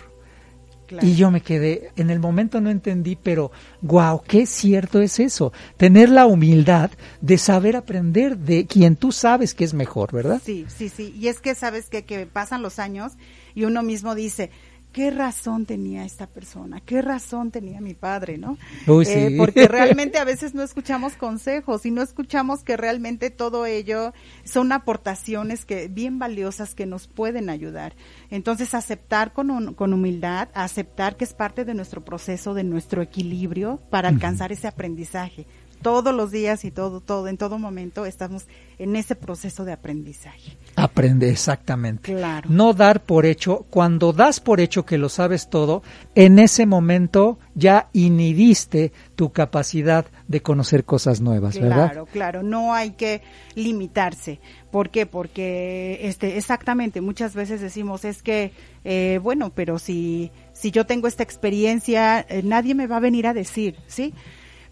Claro. 0.87 1.07
Y 1.07 1.14
yo 1.14 1.31
me 1.31 1.42
quedé, 1.42 1.90
en 1.96 2.09
el 2.09 2.18
momento 2.18 2.62
no 2.62 2.70
entendí, 2.70 3.14
pero 3.14 3.53
wow, 3.83 4.22
qué 4.26 4.46
cierto 4.46 5.03
es 5.03 5.20
eso. 5.20 5.53
Tener 5.76 6.09
la 6.09 6.24
humildad 6.24 6.92
de 7.20 7.37
saber 7.37 7.76
aprender 7.76 8.38
de 8.38 8.64
quien 8.64 8.96
tú 8.96 9.12
sabes 9.12 9.53
que 9.53 9.64
es 9.64 9.74
mejor, 9.74 10.12
¿verdad? 10.12 10.40
Sí, 10.42 10.64
sí, 10.74 10.88
sí. 10.88 11.14
Y 11.14 11.29
es 11.29 11.40
que 11.40 11.55
sabes 11.55 11.90
que, 11.90 12.07
que 12.07 12.24
pasan 12.24 12.62
los 12.62 12.79
años 12.79 13.12
y 13.55 13.64
uno 13.64 13.83
mismo 13.83 14.14
dice, 14.14 14.50
¿qué 14.92 15.11
razón 15.11 15.66
tenía 15.66 16.05
esta 16.05 16.26
persona? 16.26 16.81
¿Qué 16.81 17.03
razón 17.03 17.50
tenía 17.50 17.81
mi 17.81 17.94
padre, 17.94 18.38
no? 18.38 18.59
Uy, 18.87 19.05
Eh, 19.09 19.35
porque 19.38 19.66
realmente 19.68 20.18
a 20.18 20.24
veces 20.24 20.55
no 20.55 20.62
escuchamos 20.62 21.14
consejos 21.14 21.87
y 21.87 21.90
no 21.90 22.03
escuchamos 22.03 22.62
que 22.64 22.76
realmente 22.76 23.31
todo 23.31 23.66
ello 23.66 24.12
son 24.44 24.72
aportaciones 24.72 25.64
que 25.64 25.88
bien 25.88 26.18
valiosas 26.18 26.74
que 26.74 26.87
nos 26.87 27.07
pueden 27.07 27.50
ayudar. 27.50 27.94
Entonces, 28.31 28.74
aceptar 28.74 29.33
con, 29.33 29.50
un- 29.50 29.74
con 29.74 29.92
humildad, 29.92 30.48
aceptar 30.55 31.16
que 31.16 31.24
es 31.24 31.35
parte 31.35 31.64
de 31.64 31.74
nuestro 31.74 32.05
proceso, 32.05 32.55
de 32.55 32.64
nuestro 32.64 33.03
equilibrio 33.03 33.81
para 33.90 34.09
alcanzar 34.09 34.53
ese 34.53 34.66
aprendizaje. 34.68 35.46
Todos 35.82 36.14
los 36.14 36.30
días 36.30 36.64
y 36.64 36.70
todo, 36.70 37.00
todo, 37.00 37.28
en 37.28 37.36
todo 37.36 37.58
momento 37.58 38.06
estamos 38.06 38.46
en 38.78 38.96
ese 38.96 39.14
proceso 39.14 39.64
de 39.64 39.72
aprendizaje. 39.72 40.56
Aprende, 40.76 41.30
exactamente. 41.30 42.12
Claro. 42.14 42.48
No 42.50 42.72
dar 42.72 43.02
por 43.02 43.26
hecho, 43.26 43.66
cuando 43.70 44.12
das 44.12 44.40
por 44.40 44.60
hecho 44.60 44.86
que 44.86 44.98
lo 44.98 45.08
sabes 45.08 45.50
todo, 45.50 45.82
en 46.14 46.38
ese 46.38 46.64
momento 46.64 47.38
ya 47.54 47.88
inhibiste 47.92 48.92
tu 49.16 49.32
capacidad 49.32 50.06
de 50.28 50.40
conocer 50.40 50.84
cosas 50.84 51.20
nuevas, 51.20 51.58
¿verdad? 51.58 51.90
Claro, 51.90 52.06
claro, 52.06 52.42
no 52.42 52.72
hay 52.72 52.92
que 52.92 53.22
limitarse. 53.54 54.40
¿Por 54.70 54.90
qué? 54.90 55.04
Porque 55.04 55.98
este, 56.02 56.38
exactamente, 56.38 57.00
muchas 57.00 57.34
veces 57.34 57.60
decimos, 57.60 58.04
es 58.04 58.22
que, 58.22 58.52
eh, 58.84 59.18
bueno, 59.22 59.50
pero 59.54 59.78
si, 59.78 60.30
si 60.52 60.70
yo 60.70 60.86
tengo 60.86 61.08
esta 61.08 61.22
experiencia, 61.22 62.24
eh, 62.28 62.42
nadie 62.44 62.74
me 62.74 62.86
va 62.86 62.98
a 62.98 63.00
venir 63.00 63.26
a 63.26 63.34
decir, 63.34 63.76
¿sí? 63.86 64.14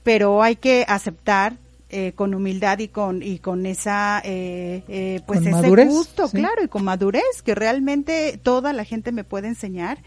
Pero 0.09 0.43
hay 0.43 0.57
que 0.57 0.87
aceptar 0.89 1.59
eh, 1.91 2.13
con 2.15 2.33
humildad 2.33 2.79
y 2.79 2.89
con 2.89 3.23
y 3.23 3.41
con 3.41 3.67
esa 3.67 4.23
eh, 4.25 4.83
eh 4.89 5.21
pues 5.27 5.41
ese 5.41 5.51
madurez, 5.51 5.89
gusto 5.89 6.29
sí. 6.29 6.39
claro 6.39 6.65
y 6.65 6.69
con 6.69 6.83
madurez 6.83 7.43
que 7.45 7.55
realmente 7.55 8.41
toda 8.43 8.73
la 8.73 8.85
gente 8.85 9.13
me 9.13 9.23
puede 9.23 9.49
enseñar 9.49 9.99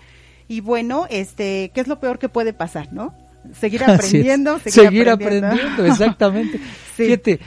y 0.47 0.61
bueno 0.61 1.05
este 1.11 1.69
qué 1.73 1.81
es 1.81 1.87
lo 1.87 1.99
peor 1.99 2.17
que 2.17 2.29
puede 2.29 2.53
pasar 2.53 2.91
no 2.91 3.13
seguir 3.59 3.83
aprendiendo 3.87 4.57
seguir, 4.57 4.73
Seguir 4.73 5.09
aprendiendo, 5.09 5.85
exactamente. 5.85 6.59
Sí. 6.97 7.05
Fíjate, 7.05 7.39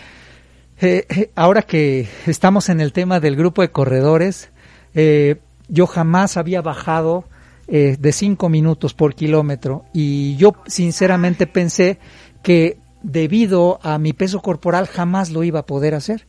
eh, 0.81 1.07
eh, 1.09 1.31
ahora 1.35 1.63
que 1.63 2.09
estamos 2.27 2.69
en 2.69 2.81
el 2.81 2.93
tema 2.93 3.21
del 3.21 3.37
grupo 3.37 3.63
de 3.63 3.71
corredores, 3.71 4.51
eh, 4.95 5.37
yo 5.69 5.87
jamás 5.87 6.37
había 6.37 6.63
bajado 6.63 7.25
eh, 7.67 7.97
de 7.99 8.13
cinco 8.13 8.51
minutos 8.51 8.93
por 8.93 9.15
kilómetro 9.15 9.87
y 9.95 10.37
yo 10.37 10.55
sinceramente 10.67 11.47
pensé 11.47 11.99
que 12.45 12.79
debido 13.03 13.81
a 13.83 13.99
mi 13.99 14.13
peso 14.13 14.41
corporal 14.41 14.87
jamás 14.87 15.31
lo 15.31 15.43
iba 15.43 15.61
a 15.61 15.67
poder 15.67 15.95
hacer. 15.97 16.27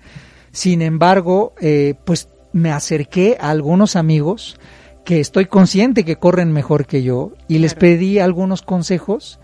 Sin 0.51 0.82
embargo, 0.82 1.54
eh, 1.62 1.93
pues 2.06 2.30
me 2.54 2.71
acerqué 2.71 3.38
a 3.39 3.49
algunos 3.51 3.95
amigos 3.95 4.58
que 5.04 5.19
estoy 5.19 5.45
consciente 5.45 6.04
que 6.04 6.15
corren 6.15 6.51
mejor 6.51 6.88
que 6.88 7.04
yo 7.04 7.34
y 7.47 7.60
les 7.60 7.75
pedí 7.75 8.17
algunos 8.17 8.63
consejos 8.63 9.39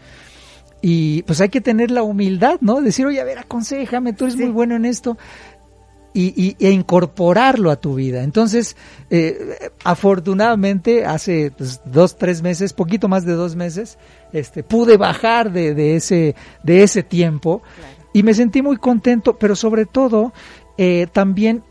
y 0.82 1.22
pues 1.24 1.40
hay 1.42 1.50
que 1.50 1.62
tener 1.62 1.92
la 1.92 2.02
humildad, 2.02 2.58
¿no? 2.62 2.82
Decir, 2.82 3.06
oye, 3.06 3.22
a 3.22 3.24
ver, 3.24 3.38
aconsejame, 3.38 4.14
tú 4.14 4.24
eres 4.26 4.36
Sí. 4.38 4.42
muy 4.44 4.52
bueno 4.52 4.76
en 4.76 4.86
esto. 4.86 5.18
Y, 6.14 6.34
y- 6.36 6.58
e 6.60 6.72
incorporarlo 6.72 7.72
a 7.72 7.78
tu 7.78 7.96
vida. 7.96 8.24
Entonces, 8.24 8.76
eh, 9.10 9.72
afortunadamente, 9.86 11.06
hace 11.06 11.52
pues, 11.58 11.80
dos, 11.86 12.18
tres 12.18 12.42
meses, 12.42 12.74
poquito 12.74 13.08
más 13.08 13.26
de 13.26 13.34
dos 13.34 13.56
meses, 13.56 13.98
este, 14.34 14.62
pude 14.62 14.98
bajar 14.98 15.54
de, 15.54 15.74
de 15.74 15.96
ese, 15.96 16.36
de 16.64 16.84
ese 16.84 17.04
tiempo 17.04 17.62
y 18.14 18.24
me 18.24 18.34
sentí 18.34 18.62
muy 18.62 18.76
contento, 18.76 19.38
pero 19.40 19.56
sobre 19.56 19.86
todo, 19.86 20.34
eh, 20.78 21.08
también 21.14 21.64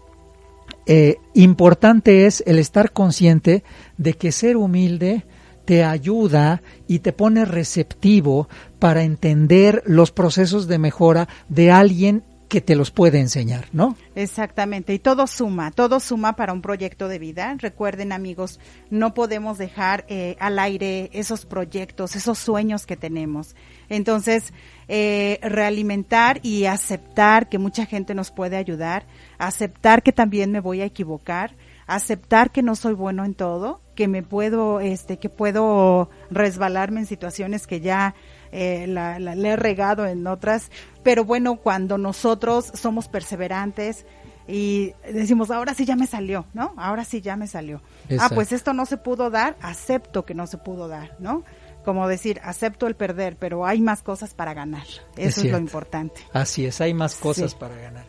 eh, 0.86 1.16
importante 1.34 2.24
es 2.26 2.42
el 2.46 2.58
estar 2.58 2.92
consciente 2.92 3.62
de 3.98 4.14
que 4.14 4.32
ser 4.32 4.56
humilde 4.56 5.26
te 5.66 5.84
ayuda 5.84 6.62
y 6.88 7.00
te 7.00 7.12
pone 7.12 7.44
receptivo 7.44 8.48
para 8.78 9.02
entender 9.02 9.82
los 9.86 10.10
procesos 10.10 10.66
de 10.66 10.78
mejora 10.78 11.28
de 11.48 11.70
alguien 11.70 12.24
que 12.50 12.60
te 12.60 12.74
los 12.74 12.90
puede 12.90 13.20
enseñar, 13.20 13.68
¿no? 13.72 13.96
Exactamente, 14.16 14.92
y 14.92 14.98
todo 14.98 15.28
suma, 15.28 15.70
todo 15.70 16.00
suma 16.00 16.34
para 16.34 16.52
un 16.52 16.62
proyecto 16.62 17.06
de 17.06 17.20
vida. 17.20 17.54
Recuerden 17.56 18.10
amigos, 18.10 18.58
no 18.90 19.14
podemos 19.14 19.56
dejar 19.56 20.04
eh, 20.08 20.36
al 20.40 20.58
aire 20.58 21.10
esos 21.12 21.46
proyectos, 21.46 22.16
esos 22.16 22.38
sueños 22.40 22.86
que 22.86 22.96
tenemos. 22.96 23.54
Entonces, 23.88 24.52
eh, 24.88 25.38
realimentar 25.42 26.40
y 26.42 26.64
aceptar 26.64 27.48
que 27.48 27.58
mucha 27.58 27.86
gente 27.86 28.14
nos 28.14 28.32
puede 28.32 28.56
ayudar, 28.56 29.06
aceptar 29.38 30.02
que 30.02 30.12
también 30.12 30.50
me 30.50 30.58
voy 30.58 30.80
a 30.80 30.86
equivocar, 30.86 31.54
aceptar 31.86 32.50
que 32.50 32.62
no 32.62 32.74
soy 32.74 32.94
bueno 32.94 33.24
en 33.24 33.34
todo, 33.34 33.80
que 33.94 34.08
me 34.08 34.24
puedo, 34.24 34.80
este, 34.80 35.18
que 35.18 35.28
puedo 35.28 36.10
resbalarme 36.30 37.00
en 37.00 37.06
situaciones 37.06 37.66
que 37.66 37.80
ya 37.80 38.14
eh, 38.52 38.86
he 38.88 39.56
regado 39.56 40.06
en 40.06 40.26
otras, 40.26 40.70
pero 41.02 41.24
bueno, 41.24 41.56
cuando 41.56 41.98
nosotros 41.98 42.70
somos 42.74 43.08
perseverantes 43.08 44.04
y 44.46 44.94
decimos, 45.12 45.50
ahora 45.50 45.74
sí 45.74 45.84
ya 45.84 45.96
me 45.96 46.06
salió, 46.06 46.46
¿no? 46.54 46.74
Ahora 46.76 47.04
sí 47.04 47.20
ya 47.20 47.36
me 47.36 47.46
salió. 47.46 47.82
Ah, 48.18 48.30
pues 48.34 48.52
esto 48.52 48.72
no 48.72 48.84
se 48.86 48.96
pudo 48.96 49.30
dar, 49.30 49.56
acepto 49.62 50.24
que 50.24 50.34
no 50.34 50.46
se 50.46 50.58
pudo 50.58 50.88
dar, 50.88 51.16
¿no? 51.20 51.44
Como 51.84 52.08
decir, 52.08 52.40
acepto 52.42 52.86
el 52.86 52.96
perder, 52.96 53.36
pero 53.38 53.64
hay 53.64 53.80
más 53.80 54.02
cosas 54.02 54.34
para 54.34 54.52
ganar. 54.52 54.86
Eso 55.16 55.42
es, 55.42 55.50
lo 55.50 55.58
importante. 55.58 56.20
Así 56.32 56.66
es, 56.66 56.80
hay 56.80 56.92
más 56.94 57.14
cosas 57.14 57.52
Sí. 57.52 57.56
para 57.58 57.76
ganar. 57.76 58.04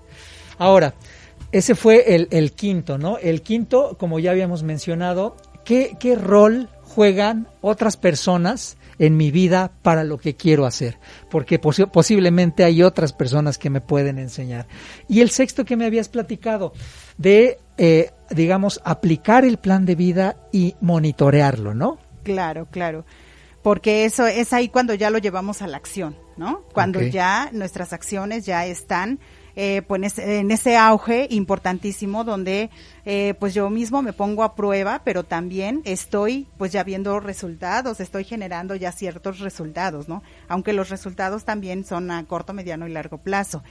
Ahora, 0.58 0.93
ese 1.51 1.75
fue 1.75 2.15
el, 2.15 2.27
el 2.32 2.54
quinto, 2.54 2.97
¿no? 2.97 3.17
El 3.17 3.41
quinto, 3.41 3.95
como 3.99 4.19
ya 4.19 4.32
habíamos 4.32 4.63
mencionado, 4.63 5.38
¿qué, 5.63 5.95
qué 5.99 6.15
rol 6.15 6.69
juegan 6.84 7.47
otras 7.62 7.97
personas 7.97 8.77
en 9.01 9.17
mi 9.17 9.31
vida 9.31 9.71
para 9.81 10.03
lo 10.03 10.17
que 10.19 10.35
quiero 10.35 10.65
hacer? 10.65 10.99
Porque 11.29 11.59
posi- 11.59 11.89
posiblemente 11.89 12.63
hay 12.63 12.83
otras 12.83 13.13
personas 13.13 13.57
que 13.57 13.69
me 13.71 13.81
pueden 13.81 14.19
enseñar. 14.19 14.67
Y 15.07 15.21
el 15.21 15.31
sexto 15.31 15.65
que 15.65 15.75
me 15.75 15.85
habías 15.85 16.07
platicado, 16.07 16.71
de, 17.17 17.57
eh, 17.77 18.11
digamos, 18.29 18.79
aplicar 18.85 19.43
el 19.43 19.57
plan 19.57 19.85
de 19.85 19.95
vida 19.95 20.35
y 20.51 20.75
monitorearlo, 20.81 21.73
¿no? 21.73 21.97
Claro, 22.23 22.67
claro. 22.69 23.03
Porque 23.63 24.05
eso 24.05 24.25
es 24.27 24.53
ahí 24.53 24.69
cuando 24.69 24.93
ya 24.93 25.09
lo 25.09 25.17
llevamos 25.19 25.61
a 25.61 25.67
la 25.67 25.77
acción, 25.77 26.15
¿no? 26.37 26.63
Cuando 26.73 26.99
ya 27.01 27.49
nuestras 27.53 27.93
acciones 27.93 28.45
ya 28.45 28.65
están 28.65 29.19
eh, 29.55 29.81
pues 29.87 30.17
en 30.19 30.51
ese- 30.51 30.77
auge 30.77 31.27
importantísimo 31.29 32.23
donde 32.23 32.69
eh, 33.05 33.33
pues 33.39 33.53
yo 33.53 33.69
mismo 33.69 34.01
me 34.01 34.13
pongo 34.13 34.43
a 34.43 34.55
prueba, 34.55 35.01
pero 35.03 35.23
también 35.23 35.81
estoy 35.85 36.47
pues 36.57 36.71
ya 36.71 36.83
viendo 36.83 37.19
resultados, 37.19 37.99
estoy 37.99 38.23
generando 38.23 38.75
ya 38.75 38.91
ciertos 38.91 39.39
resultados, 39.39 40.07
¿no? 40.07 40.23
Aunque 40.47 40.73
los 40.73 40.89
resultados 40.89 41.43
también 41.45 41.83
son 41.85 42.11
a 42.11 42.23
corto, 42.25 42.53
mediano 42.53 42.87
y 42.87 42.91
largo 42.91 43.17
plazo. 43.17 43.63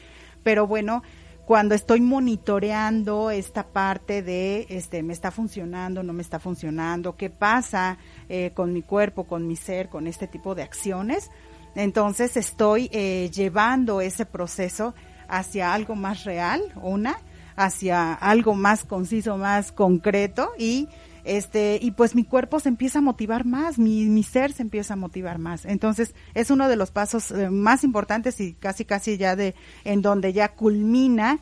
Pero 0.42 0.66
bueno, 0.66 1.02
cuando 1.46 1.74
estoy 1.74 2.00
monitoreando 2.00 3.30
esta 3.30 3.66
parte 3.68 4.22
de 4.22 4.66
este 4.68 5.02
me 5.02 5.12
está 5.12 5.30
funcionando, 5.30 6.02
no 6.02 6.12
me 6.12 6.22
está 6.22 6.38
funcionando, 6.38 7.16
qué 7.16 7.30
pasa 7.30 7.98
eh, 8.28 8.52
con 8.54 8.72
mi 8.72 8.82
cuerpo, 8.82 9.24
con 9.24 9.46
mi 9.46 9.56
ser, 9.56 9.88
con 9.88 10.06
este 10.06 10.26
tipo 10.26 10.54
de 10.54 10.62
acciones, 10.62 11.30
entonces 11.74 12.36
estoy 12.36 12.88
eh, 12.92 13.30
llevando 13.32 14.00
ese 14.00 14.26
proceso 14.26 14.94
hacia 15.30 15.72
algo 15.72 15.94
más 15.94 16.24
real, 16.24 16.60
una, 16.76 17.16
hacia 17.56 18.14
algo 18.14 18.54
más 18.54 18.84
conciso, 18.84 19.36
más 19.36 19.72
concreto 19.72 20.50
y 20.58 20.88
este 21.24 21.78
y 21.80 21.90
pues 21.90 22.14
mi 22.14 22.24
cuerpo 22.24 22.60
se 22.60 22.70
empieza 22.70 22.98
a 22.98 23.02
motivar 23.02 23.44
más, 23.44 23.78
mi, 23.78 24.06
mi 24.06 24.22
ser 24.22 24.52
se 24.52 24.62
empieza 24.62 24.94
a 24.94 24.96
motivar 24.96 25.38
más. 25.38 25.64
Entonces 25.64 26.14
es 26.34 26.50
uno 26.50 26.68
de 26.68 26.76
los 26.76 26.90
pasos 26.90 27.30
eh, 27.30 27.50
más 27.50 27.84
importantes 27.84 28.40
y 28.40 28.54
casi 28.54 28.84
casi 28.84 29.16
ya 29.18 29.36
de 29.36 29.54
en 29.84 30.02
donde 30.02 30.32
ya 30.32 30.48
culmina 30.48 31.38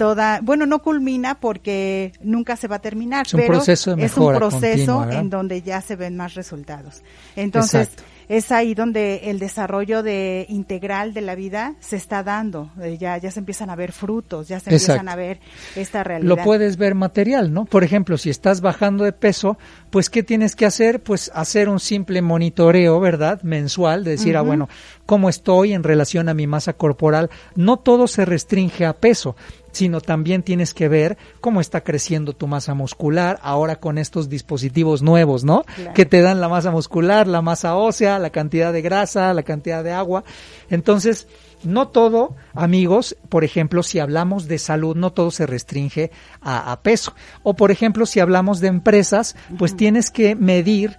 toda, 0.00 0.40
bueno, 0.42 0.64
no 0.64 0.80
culmina 0.80 1.38
porque 1.40 2.12
nunca 2.22 2.56
se 2.56 2.68
va 2.68 2.76
a 2.76 2.78
terminar, 2.80 3.26
Es 3.26 3.34
un 3.34 3.40
pero 3.40 3.52
proceso 3.52 3.94
de 3.94 4.04
es 4.06 4.16
un 4.16 4.34
proceso 4.34 5.10
en 5.10 5.28
donde 5.28 5.60
ya 5.60 5.82
se 5.82 5.94
ven 5.94 6.16
más 6.16 6.34
resultados. 6.34 7.02
Entonces, 7.36 7.88
Exacto. 7.88 8.09
Es 8.30 8.52
ahí 8.52 8.74
donde 8.74 9.22
el 9.24 9.40
desarrollo 9.40 10.04
de 10.04 10.46
integral 10.48 11.12
de 11.14 11.20
la 11.20 11.34
vida 11.34 11.74
se 11.80 11.96
está 11.96 12.22
dando, 12.22 12.70
eh, 12.80 12.96
ya 12.96 13.18
ya 13.18 13.32
se 13.32 13.40
empiezan 13.40 13.70
a 13.70 13.74
ver 13.74 13.90
frutos, 13.90 14.46
ya 14.46 14.60
se 14.60 14.70
empiezan 14.70 15.08
a 15.08 15.16
ver 15.16 15.40
esta 15.74 16.04
realidad. 16.04 16.36
Lo 16.36 16.44
puedes 16.44 16.76
ver 16.76 16.94
material, 16.94 17.52
¿no? 17.52 17.64
Por 17.64 17.82
ejemplo, 17.82 18.16
si 18.16 18.30
estás 18.30 18.60
bajando 18.60 19.02
de 19.02 19.12
peso, 19.12 19.58
pues 19.90 20.10
¿qué 20.10 20.22
tienes 20.22 20.54
que 20.54 20.64
hacer? 20.64 21.02
Pues 21.02 21.32
hacer 21.34 21.68
un 21.68 21.80
simple 21.80 22.22
monitoreo, 22.22 23.00
¿verdad? 23.00 23.42
Mensual, 23.42 24.04
de 24.04 24.12
decir, 24.12 24.36
ah, 24.36 24.42
bueno, 24.42 24.68
¿cómo 25.06 25.28
estoy 25.28 25.72
en 25.72 25.82
relación 25.82 26.28
a 26.28 26.34
mi 26.34 26.46
masa 26.46 26.74
corporal? 26.74 27.30
No 27.56 27.78
todo 27.78 28.06
se 28.06 28.24
restringe 28.24 28.86
a 28.86 28.92
peso, 28.92 29.34
sino 29.72 30.00
también 30.00 30.42
tienes 30.42 30.74
que 30.74 30.88
ver 30.88 31.18
cómo 31.40 31.60
está 31.60 31.82
creciendo 31.82 32.32
tu 32.32 32.46
masa 32.46 32.74
muscular 32.74 33.38
ahora 33.42 33.76
con 33.76 33.98
estos 33.98 34.28
dispositivos 34.28 35.02
nuevos, 35.02 35.44
¿no? 35.44 35.62
Claro. 35.62 35.94
Que 35.94 36.06
te 36.06 36.20
dan 36.20 36.40
la 36.40 36.48
masa 36.48 36.70
muscular, 36.70 37.26
la 37.26 37.42
masa 37.42 37.76
ósea, 37.76 38.18
la 38.18 38.30
cantidad 38.30 38.72
de 38.72 38.82
grasa, 38.82 39.32
la 39.34 39.42
cantidad 39.42 39.84
de 39.84 39.92
agua. 39.92 40.24
Entonces, 40.70 41.26
no 41.62 41.88
todo, 41.88 42.34
amigos, 42.54 43.16
por 43.28 43.44
ejemplo, 43.44 43.82
si 43.82 43.98
hablamos 43.98 44.48
de 44.48 44.58
salud, 44.58 44.96
no 44.96 45.12
todo 45.12 45.30
se 45.30 45.46
restringe 45.46 46.10
a, 46.40 46.72
a 46.72 46.80
peso. 46.80 47.14
O, 47.42 47.54
por 47.54 47.70
ejemplo, 47.70 48.06
si 48.06 48.20
hablamos 48.20 48.60
de 48.60 48.68
empresas, 48.68 49.36
pues 49.58 49.76
tienes 49.76 50.10
que 50.10 50.34
medir 50.34 50.98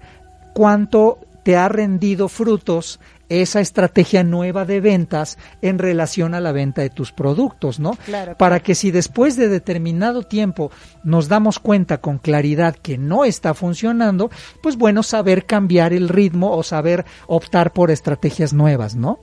cuánto 0.53 1.19
te 1.43 1.57
ha 1.57 1.67
rendido 1.67 2.29
frutos 2.29 2.99
esa 3.31 3.61
estrategia 3.61 4.23
nueva 4.23 4.65
de 4.65 4.81
ventas 4.81 5.37
en 5.61 5.79
relación 5.79 6.33
a 6.33 6.41
la 6.41 6.51
venta 6.51 6.81
de 6.81 6.89
tus 6.89 7.13
productos, 7.13 7.79
¿no? 7.79 7.97
Claro, 8.05 8.35
Para 8.37 8.59
que 8.59 8.75
si 8.75 8.91
después 8.91 9.37
de 9.37 9.47
determinado 9.47 10.23
tiempo 10.23 10.71
nos 11.03 11.29
damos 11.29 11.59
cuenta 11.59 11.99
con 11.99 12.17
claridad 12.17 12.75
que 12.75 12.97
no 12.97 13.23
está 13.23 13.53
funcionando, 13.53 14.29
pues 14.61 14.75
bueno, 14.75 15.01
saber 15.01 15.45
cambiar 15.45 15.93
el 15.93 16.09
ritmo 16.09 16.51
o 16.51 16.63
saber 16.63 17.05
optar 17.27 17.71
por 17.71 17.89
estrategias 17.89 18.53
nuevas, 18.53 18.95
¿no? 18.95 19.19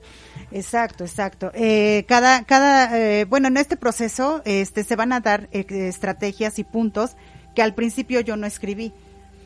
Exacto, 0.51 1.03
exacto. 1.03 1.51
Eh, 1.53 2.05
cada, 2.07 2.43
cada, 2.45 2.97
eh, 2.97 3.25
bueno, 3.25 3.47
en 3.47 3.57
este 3.57 3.77
proceso, 3.77 4.41
este, 4.45 4.83
se 4.83 4.95
van 4.95 5.13
a 5.13 5.19
dar 5.19 5.47
eh, 5.51 5.65
estrategias 5.69 6.57
y 6.57 6.63
puntos 6.63 7.15
que 7.55 7.61
al 7.61 7.75
principio 7.75 8.19
yo 8.21 8.35
no 8.35 8.47
escribí, 8.47 8.93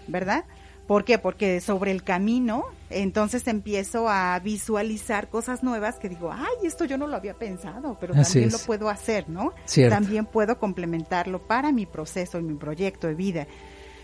¿verdad? 0.07 0.45
¿Por 0.93 1.05
qué? 1.05 1.17
Porque 1.17 1.59
sobre 1.59 1.89
el 1.89 2.03
camino, 2.03 2.65
entonces 2.91 3.47
empiezo 3.47 4.07
a 4.09 4.37
visualizar 4.37 5.27
cosas 5.27 5.63
nuevas 5.63 5.95
que 5.95 6.07
digo, 6.07 6.31
ay, 6.31 6.67
esto 6.67 6.85
yo 6.85 6.99
no 6.99 7.07
lo 7.07 7.15
había 7.15 7.33
pensado, 7.33 7.97
pero 7.99 8.13
también 8.13 8.51
lo 8.51 8.59
puedo 8.59 8.89
hacer, 8.89 9.27
¿no? 9.27 9.53
También 9.89 10.27
puedo 10.27 10.59
complementarlo 10.59 11.47
para 11.47 11.71
mi 11.71 11.87
proceso 11.87 12.37
y 12.37 12.43
mi 12.43 12.53
proyecto 12.53 13.07
de 13.07 13.15
vida 13.15 13.47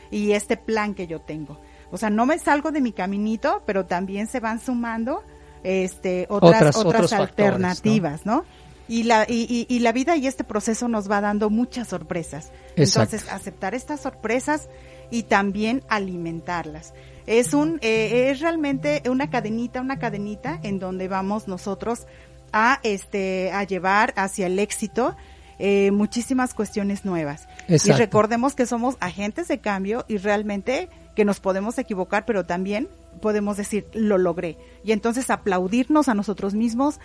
y 0.10 0.32
este 0.32 0.58
plan 0.58 0.96
que 0.96 1.06
yo 1.06 1.22
tengo. 1.22 1.60
O 1.92 1.98
sea, 2.00 2.10
no 2.10 2.26
me 2.26 2.40
salgo 2.40 2.72
de 2.72 2.82
mi 2.82 2.92
caminito, 2.92 3.62
pero 3.68 3.86
también 3.86 4.26
se 4.26 4.40
van 4.40 4.60
sumando 4.60 5.24
este 5.64 6.26
otras 6.28 6.76
otras, 6.76 7.14
alternativas, 7.14 8.26
¿no? 8.26 8.46
Y 8.88 9.04
la, 9.04 9.28
y, 9.30 9.68
y, 9.70 9.80
la 9.80 9.92
vida 9.92 10.16
y 10.16 10.26
este 10.26 10.44
proceso 10.44 10.88
nos 10.88 11.12
va 11.12 11.22
dando 11.22 11.52
muchas 11.52 11.90
sorpresas. 11.90 12.52
Entonces, 12.76 13.30
aceptar 13.30 13.76
estas 13.76 14.00
sorpresas 14.00 14.68
y 15.12 15.24
también 15.24 15.84
alimentarlas. 15.90 16.94
Es 17.26 17.54
un, 17.54 17.80
eh, 17.82 18.30
es 18.32 18.40
realmente 18.40 19.04
una 19.10 19.30
cadenita, 19.30 19.82
una 19.82 20.00
cadenita 20.00 20.60
en 20.64 20.80
donde 20.80 21.08
vamos 21.08 21.48
nosotros 21.48 22.08
a 22.52 22.80
este, 22.84 23.52
a 23.52 23.64
llevar 23.64 24.14
hacia 24.16 24.48
el 24.48 24.58
éxito 24.58 25.16
eh, 25.60 25.92
muchísimas 25.92 26.54
cuestiones 26.54 27.04
nuevas. 27.04 27.48
Y 27.68 27.92
recordemos 27.92 28.56
que 28.56 28.66
somos 28.66 28.96
agentes 29.02 29.50
de 29.50 29.60
cambio 29.60 30.06
y 30.08 30.18
realmente 30.18 30.90
que 31.16 31.26
nos 31.26 31.42
podemos 31.42 31.78
equivocar, 31.78 32.26
pero 32.26 32.46
también 32.46 32.88
podemos 33.22 33.58
decir, 33.58 33.86
lo 33.94 34.18
logré. 34.18 34.58
Y 34.86 34.94
entonces 34.94 35.30
aplaudirnos 35.30 36.08
a 36.08 36.14
nosotros 36.14 36.54
mismos 36.54 37.02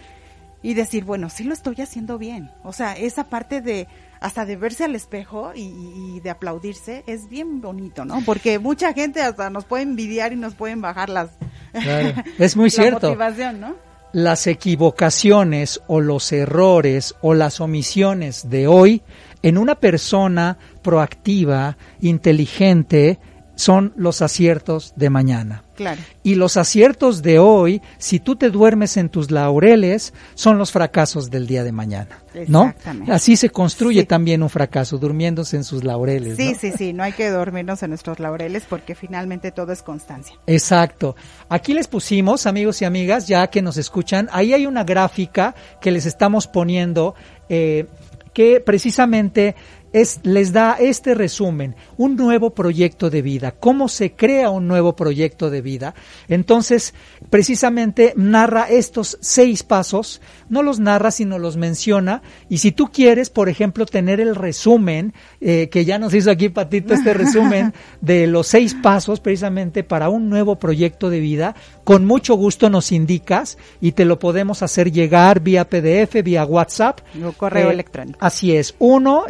y 0.62 0.74
decir, 0.74 1.04
bueno, 1.04 1.30
sí 1.30 1.42
lo 1.42 1.52
estoy 1.52 1.80
haciendo 1.80 2.16
bien. 2.16 2.50
O 2.62 2.72
sea, 2.72 2.92
esa 2.92 3.24
parte 3.24 3.60
de 3.60 3.88
hasta 4.24 4.46
de 4.46 4.56
verse 4.56 4.84
al 4.84 4.94
espejo 4.94 5.52
y, 5.54 6.18
de 6.20 6.30
aplaudirse 6.30 7.04
es 7.06 7.28
bien 7.28 7.60
bonito, 7.60 8.06
¿no? 8.06 8.22
Porque 8.24 8.58
mucha 8.58 8.94
gente 8.94 9.20
hasta 9.20 9.50
nos 9.50 9.66
puede 9.66 9.82
envidiar 9.82 10.32
y 10.32 10.36
nos 10.36 10.54
pueden 10.54 10.80
bajar 10.80 11.10
las 11.10 11.28
es 12.38 12.56
muy 12.56 12.70
cierto. 12.70 13.08
Motivación, 13.08 13.60
¿no? 13.60 13.74
Las 14.12 14.46
equivocaciones 14.46 15.82
o 15.88 16.00
los 16.00 16.32
errores 16.32 17.14
o 17.20 17.34
las 17.34 17.60
omisiones 17.60 18.48
de 18.48 18.66
hoy 18.66 19.02
en 19.42 19.58
una 19.58 19.74
persona 19.74 20.56
proactiva, 20.80 21.76
inteligente, 22.00 23.18
son 23.56 23.92
los 23.96 24.22
aciertos 24.22 24.92
de 24.96 25.10
mañana. 25.10 25.62
Claro. 25.74 26.00
Y 26.22 26.36
los 26.36 26.56
aciertos 26.56 27.22
de 27.22 27.40
hoy, 27.40 27.82
si 27.98 28.20
tú 28.20 28.36
te 28.36 28.50
duermes 28.50 28.96
en 28.96 29.08
tus 29.08 29.32
laureles, 29.32 30.14
son 30.34 30.56
los 30.56 30.70
fracasos 30.70 31.30
del 31.30 31.48
día 31.48 31.64
de 31.64 31.72
mañana, 31.72 32.22
¿no? 32.46 32.72
Así 33.08 33.36
se 33.36 33.50
construye 33.50 34.04
también 34.04 34.44
un 34.44 34.50
fracaso, 34.50 34.98
durmiéndose 34.98 35.56
en 35.56 35.64
sus 35.64 35.82
laureles. 35.82 36.36
Sí, 36.36 36.54
sí, 36.54 36.72
sí, 36.76 36.92
no 36.92 37.02
hay 37.02 37.12
que 37.12 37.28
dormirnos 37.28 37.82
en 37.82 37.90
nuestros 37.90 38.20
laureles 38.20 38.64
porque 38.68 38.94
finalmente 38.94 39.50
todo 39.50 39.72
es 39.72 39.82
constancia. 39.82 40.36
Exacto. 40.46 41.16
Aquí 41.48 41.74
les 41.74 41.88
pusimos, 41.88 42.46
amigos 42.46 42.80
y 42.82 42.84
amigas, 42.84 43.26
ya 43.26 43.48
que 43.48 43.60
nos 43.60 43.76
escuchan, 43.76 44.28
ahí 44.30 44.52
hay 44.52 44.66
una 44.66 44.84
gráfica 44.84 45.56
que 45.80 45.90
les 45.90 46.06
estamos 46.06 46.46
poniendo 46.46 47.16
eh, 47.48 47.86
que 48.34 48.60
precisamente 48.60 49.54
es, 49.94 50.18
les 50.24 50.52
da 50.52 50.76
este 50.80 51.14
resumen, 51.14 51.76
un 51.96 52.16
nuevo 52.16 52.50
proyecto 52.50 53.10
de 53.10 53.22
vida, 53.22 53.52
cómo 53.52 53.88
se 53.88 54.12
crea 54.12 54.50
un 54.50 54.66
nuevo 54.66 54.96
proyecto 54.96 55.50
de 55.50 55.62
vida. 55.62 55.94
Entonces, 56.26 56.94
precisamente 57.30 58.12
narra 58.16 58.64
estos 58.64 59.16
seis 59.20 59.62
pasos, 59.62 60.20
no 60.48 60.64
los 60.64 60.80
narra, 60.80 61.12
sino 61.12 61.38
los 61.38 61.56
menciona. 61.56 62.22
Y 62.48 62.58
si 62.58 62.72
tú 62.72 62.90
quieres, 62.90 63.30
por 63.30 63.48
ejemplo, 63.48 63.86
tener 63.86 64.20
el 64.20 64.34
resumen, 64.34 65.14
eh, 65.40 65.68
que 65.70 65.84
ya 65.84 66.00
nos 66.00 66.12
hizo 66.12 66.30
aquí 66.32 66.48
Patito 66.48 66.92
este 66.92 67.14
resumen 67.14 67.72
de 68.00 68.26
los 68.26 68.48
seis 68.48 68.74
pasos 68.74 69.20
precisamente 69.20 69.84
para 69.84 70.08
un 70.08 70.28
nuevo 70.28 70.58
proyecto 70.58 71.08
de 71.08 71.20
vida, 71.20 71.54
con 71.84 72.04
mucho 72.04 72.34
gusto 72.34 72.68
nos 72.68 72.90
indicas 72.90 73.58
y 73.80 73.92
te 73.92 74.04
lo 74.04 74.18
podemos 74.18 74.60
hacer 74.64 74.90
llegar 74.90 75.38
vía 75.38 75.68
PDF, 75.68 76.20
vía 76.24 76.44
WhatsApp. 76.44 76.98
O 77.24 77.30
correo 77.32 77.70
eh, 77.70 77.74
electrónico. 77.74 78.18
Así 78.20 78.56
es. 78.56 78.74
Uno, 78.80 79.26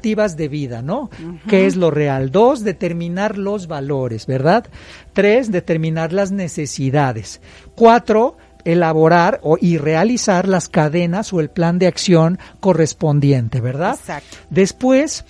expectativas 0.00 0.36
de 0.36 0.48
vida, 0.48 0.82
¿no? 0.82 1.10
¿Qué 1.48 1.66
es 1.66 1.76
lo 1.76 1.90
real? 1.90 2.30
Dos, 2.30 2.64
determinar 2.64 3.36
los 3.36 3.66
valores, 3.66 4.26
¿verdad? 4.26 4.66
Tres, 5.12 5.50
determinar 5.50 6.12
las 6.12 6.32
necesidades. 6.32 7.40
Cuatro, 7.74 8.36
elaborar 8.64 9.40
o, 9.42 9.58
y 9.60 9.76
realizar 9.78 10.48
las 10.48 10.68
cadenas 10.68 11.32
o 11.32 11.40
el 11.40 11.50
plan 11.50 11.78
de 11.78 11.86
acción 11.86 12.38
correspondiente, 12.60 13.60
¿verdad? 13.60 13.96
Exacto. 13.98 14.36
Después, 14.48 15.24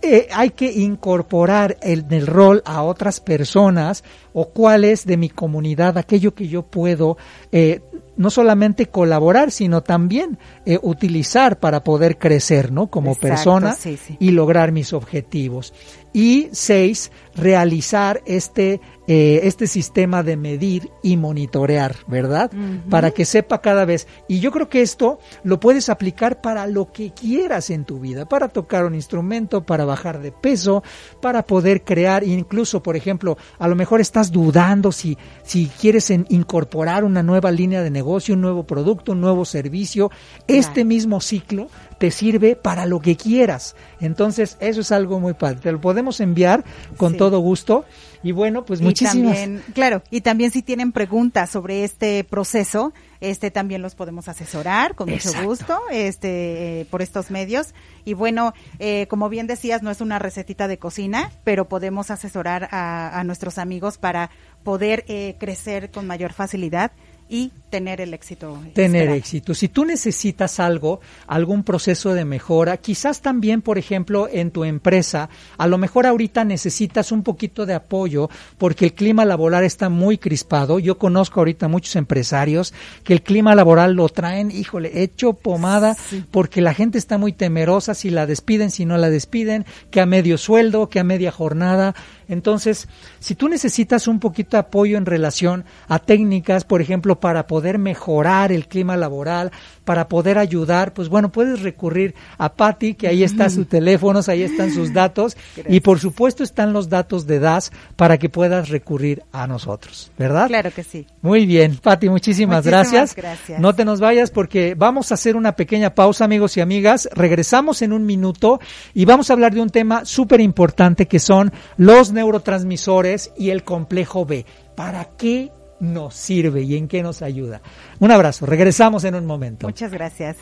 eh, 0.00 0.28
hay 0.32 0.50
que 0.50 0.72
incorporar 0.72 1.76
el, 1.82 2.06
el, 2.10 2.26
rol 2.26 2.62
a 2.64 2.82
otras 2.82 3.20
personas 3.20 4.04
o 4.32 4.48
cuál 4.50 4.84
es 4.84 5.06
de 5.06 5.16
mi 5.16 5.28
comunidad 5.28 5.96
aquello 5.96 6.34
que 6.34 6.48
yo 6.48 6.62
puedo 6.62 7.16
eh, 7.52 7.80
no 8.16 8.30
solamente 8.30 8.86
colaborar, 8.86 9.50
sino 9.50 9.82
también 9.82 10.38
eh, 10.64 10.78
utilizar 10.82 11.58
para 11.58 11.82
poder 11.84 12.18
crecer, 12.18 12.72
¿no? 12.72 12.88
Como 12.88 13.14
persona 13.14 13.76
y 14.18 14.30
lograr 14.30 14.72
mis 14.72 14.92
objetivos. 14.92 15.72
Y 16.14 16.48
seis, 16.52 17.10
realizar 17.34 18.22
este 18.24 18.80
eh, 19.06 19.40
este 19.42 19.66
sistema 19.66 20.22
de 20.22 20.38
medir 20.38 20.90
y 21.02 21.18
monitorear, 21.18 21.94
¿verdad? 22.06 22.50
Para 22.88 23.10
que 23.10 23.26
sepa 23.26 23.60
cada 23.60 23.84
vez. 23.84 24.08
Y 24.28 24.40
yo 24.40 24.50
creo 24.50 24.70
que 24.70 24.80
esto 24.80 25.18
lo 25.42 25.60
puedes 25.60 25.90
aplicar 25.90 26.40
para 26.40 26.66
lo 26.66 26.90
que 26.90 27.12
quieras 27.12 27.68
en 27.68 27.84
tu 27.84 28.00
vida, 28.00 28.26
para 28.26 28.48
tocar 28.48 28.86
un 28.86 28.94
instrumento, 28.94 29.62
para 29.62 29.84
bajar 29.84 30.22
de 30.22 30.32
peso, 30.32 30.82
para 31.20 31.44
poder 31.44 31.84
crear, 31.84 32.24
incluso, 32.24 32.82
por 32.82 32.96
ejemplo, 32.96 33.36
a 33.58 33.68
lo 33.68 33.76
mejor 33.76 34.00
estás 34.00 34.32
dudando 34.32 34.90
si, 34.90 35.18
si 35.42 35.66
quieres 35.66 36.08
incorporar 36.08 37.04
una 37.04 37.22
nueva 37.22 37.50
línea 37.50 37.82
de 37.82 37.90
negocio, 37.90 38.34
un 38.34 38.40
nuevo 38.40 38.66
producto, 38.66 39.12
un 39.12 39.20
nuevo 39.20 39.44
servicio. 39.44 40.10
Este 40.48 40.82
mismo 40.82 41.20
ciclo 41.20 41.66
te 42.04 42.10
sirve 42.10 42.54
para 42.54 42.84
lo 42.84 43.00
que 43.00 43.16
quieras. 43.16 43.76
Entonces, 43.98 44.58
eso 44.60 44.82
es 44.82 44.92
algo 44.92 45.20
muy 45.20 45.32
padre. 45.32 45.60
Te 45.62 45.72
lo 45.72 45.80
podemos 45.80 46.20
enviar 46.20 46.62
con 46.98 47.16
todo 47.16 47.38
gusto. 47.38 47.86
Y 48.22 48.32
bueno, 48.32 48.66
pues 48.66 48.82
muchísimas. 48.82 49.38
También, 49.38 49.62
claro, 49.72 50.02
y 50.10 50.20
también 50.20 50.50
si 50.50 50.60
tienen 50.60 50.92
preguntas 50.92 51.48
sobre 51.48 51.82
este 51.82 52.22
proceso, 52.24 52.92
este 53.22 53.50
también 53.50 53.80
los 53.80 53.94
podemos 53.94 54.28
asesorar 54.28 54.94
con 54.94 55.08
mucho 55.08 55.30
gusto, 55.44 55.80
este, 55.90 56.82
eh, 56.82 56.84
por 56.90 57.00
estos 57.00 57.30
medios. 57.30 57.74
Y 58.04 58.12
bueno, 58.12 58.52
eh, 58.78 59.06
como 59.08 59.30
bien 59.30 59.46
decías, 59.46 59.82
no 59.82 59.90
es 59.90 60.02
una 60.02 60.18
recetita 60.18 60.68
de 60.68 60.76
cocina, 60.76 61.32
pero 61.42 61.70
podemos 61.70 62.10
asesorar 62.10 62.68
a, 62.70 63.22
nuestros 63.24 63.56
amigos 63.56 63.96
para 63.96 64.28
poder 64.62 65.06
eh, 65.08 65.36
crecer 65.40 65.90
con 65.90 66.06
mayor 66.06 66.34
facilidad 66.34 66.92
y 67.30 67.50
tener 67.74 68.00
el 68.00 68.14
éxito. 68.14 68.56
Tener 68.72 69.10
éxito. 69.10 69.52
Si 69.52 69.66
tú 69.66 69.84
necesitas 69.84 70.60
algo, 70.60 71.00
algún 71.26 71.64
proceso 71.64 72.14
de 72.14 72.24
mejora, 72.24 72.76
quizás 72.76 73.20
también, 73.20 73.62
por 73.62 73.78
ejemplo, 73.78 74.28
en 74.30 74.52
tu 74.52 74.62
empresa, 74.62 75.28
a 75.58 75.66
lo 75.66 75.76
mejor 75.76 76.06
ahorita 76.06 76.44
necesitas 76.44 77.10
un 77.10 77.24
poquito 77.24 77.66
de 77.66 77.74
apoyo 77.74 78.30
porque 78.58 78.84
el 78.84 78.94
clima 78.94 79.24
laboral 79.24 79.64
está 79.64 79.88
muy 79.88 80.18
crispado. 80.18 80.78
Yo 80.78 80.98
conozco 80.98 81.40
ahorita 81.40 81.66
muchos 81.66 81.96
empresarios 81.96 82.72
que 83.02 83.12
el 83.12 83.22
clima 83.22 83.56
laboral 83.56 83.94
lo 83.94 84.08
traen, 84.08 84.52
híjole, 84.52 85.02
hecho 85.02 85.32
pomada 85.32 85.96
porque 86.30 86.60
la 86.60 86.74
gente 86.74 86.96
está 86.96 87.18
muy 87.18 87.32
temerosa 87.32 87.94
si 87.94 88.10
la 88.10 88.24
despiden, 88.24 88.70
si 88.70 88.84
no 88.84 88.96
la 88.98 89.10
despiden, 89.10 89.66
que 89.90 90.00
a 90.00 90.06
medio 90.06 90.38
sueldo, 90.38 90.88
que 90.88 91.00
a 91.00 91.04
media 91.04 91.32
jornada. 91.32 91.96
Entonces, 92.28 92.88
si 93.18 93.34
tú 93.34 93.48
necesitas 93.48 94.06
un 94.06 94.20
poquito 94.20 94.56
de 94.56 94.60
apoyo 94.60 94.96
en 94.96 95.06
relación 95.06 95.64
a 95.88 95.98
técnicas, 95.98 96.64
por 96.64 96.80
ejemplo, 96.80 97.18
para 97.18 97.48
poder 97.48 97.63
mejorar 97.78 98.52
el 98.52 98.68
clima 98.68 98.96
laboral, 98.96 99.50
para 99.84 100.08
poder 100.08 100.38
ayudar, 100.38 100.92
pues 100.94 101.08
bueno, 101.08 101.30
puedes 101.30 101.60
recurrir 101.60 102.14
a 102.38 102.52
Patti, 102.54 102.94
que 102.94 103.06
ahí 103.06 103.22
está 103.22 103.50
su 103.50 103.66
teléfono, 103.66 104.20
ahí 104.26 104.42
están 104.42 104.72
sus 104.72 104.92
datos 104.94 105.36
y 105.68 105.80
por 105.80 106.00
supuesto 106.00 106.42
están 106.42 106.72
los 106.72 106.88
datos 106.88 107.26
de 107.26 107.38
DAS 107.38 107.70
para 107.96 108.18
que 108.18 108.28
puedas 108.28 108.68
recurrir 108.70 109.22
a 109.32 109.46
nosotros, 109.46 110.10
¿verdad? 110.18 110.48
Claro 110.48 110.70
que 110.72 110.82
sí. 110.82 111.06
Muy 111.22 111.46
bien, 111.46 111.76
Patti, 111.76 112.08
muchísimas, 112.08 112.66
gracias. 112.66 113.14
gracias. 113.14 113.60
No 113.60 113.74
te 113.74 113.84
nos 113.84 114.00
vayas 114.00 114.30
porque 114.30 114.74
vamos 114.74 115.10
a 115.10 115.14
hacer 115.14 115.36
una 115.36 115.52
pequeña 115.52 115.94
pausa, 115.94 116.24
amigos 116.24 116.56
y 116.56 116.60
amigas. 116.60 117.08
Regresamos 117.12 117.82
en 117.82 117.92
un 117.92 118.06
minuto 118.06 118.60
y 118.94 119.04
vamos 119.04 119.28
a 119.28 119.34
hablar 119.34 119.54
de 119.54 119.60
un 119.60 119.70
tema 119.70 120.04
súper 120.04 120.40
importante 120.40 121.06
que 121.06 121.20
son 121.20 121.52
los 121.76 122.12
neurotransmisores 122.12 123.32
y 123.36 123.50
el 123.50 123.64
complejo 123.64 124.24
B. 124.24 124.46
¿Para 124.74 125.04
qué 125.16 125.52
nos 125.80 126.14
sirve 126.14 126.62
y 126.62 126.76
en 126.76 126.88
qué 126.88 127.02
nos 127.02 127.22
ayuda. 127.22 127.60
Un 127.98 128.10
abrazo, 128.10 128.46
regresamos 128.46 129.04
en 129.04 129.14
un 129.14 129.26
momento. 129.26 129.66
Muchas 129.66 129.92
gracias. 129.92 130.36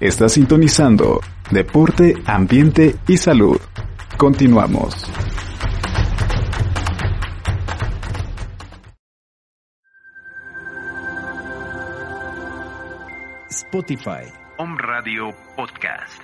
Está 0.00 0.28
sintonizando 0.28 1.20
Deporte, 1.50 2.14
Ambiente 2.26 2.96
y 3.06 3.16
Salud. 3.16 3.58
Continuamos. 4.16 4.94
Spotify. 13.74 14.24
Home 14.58 14.76
Radio 14.78 15.34
Podcast. 15.56 16.23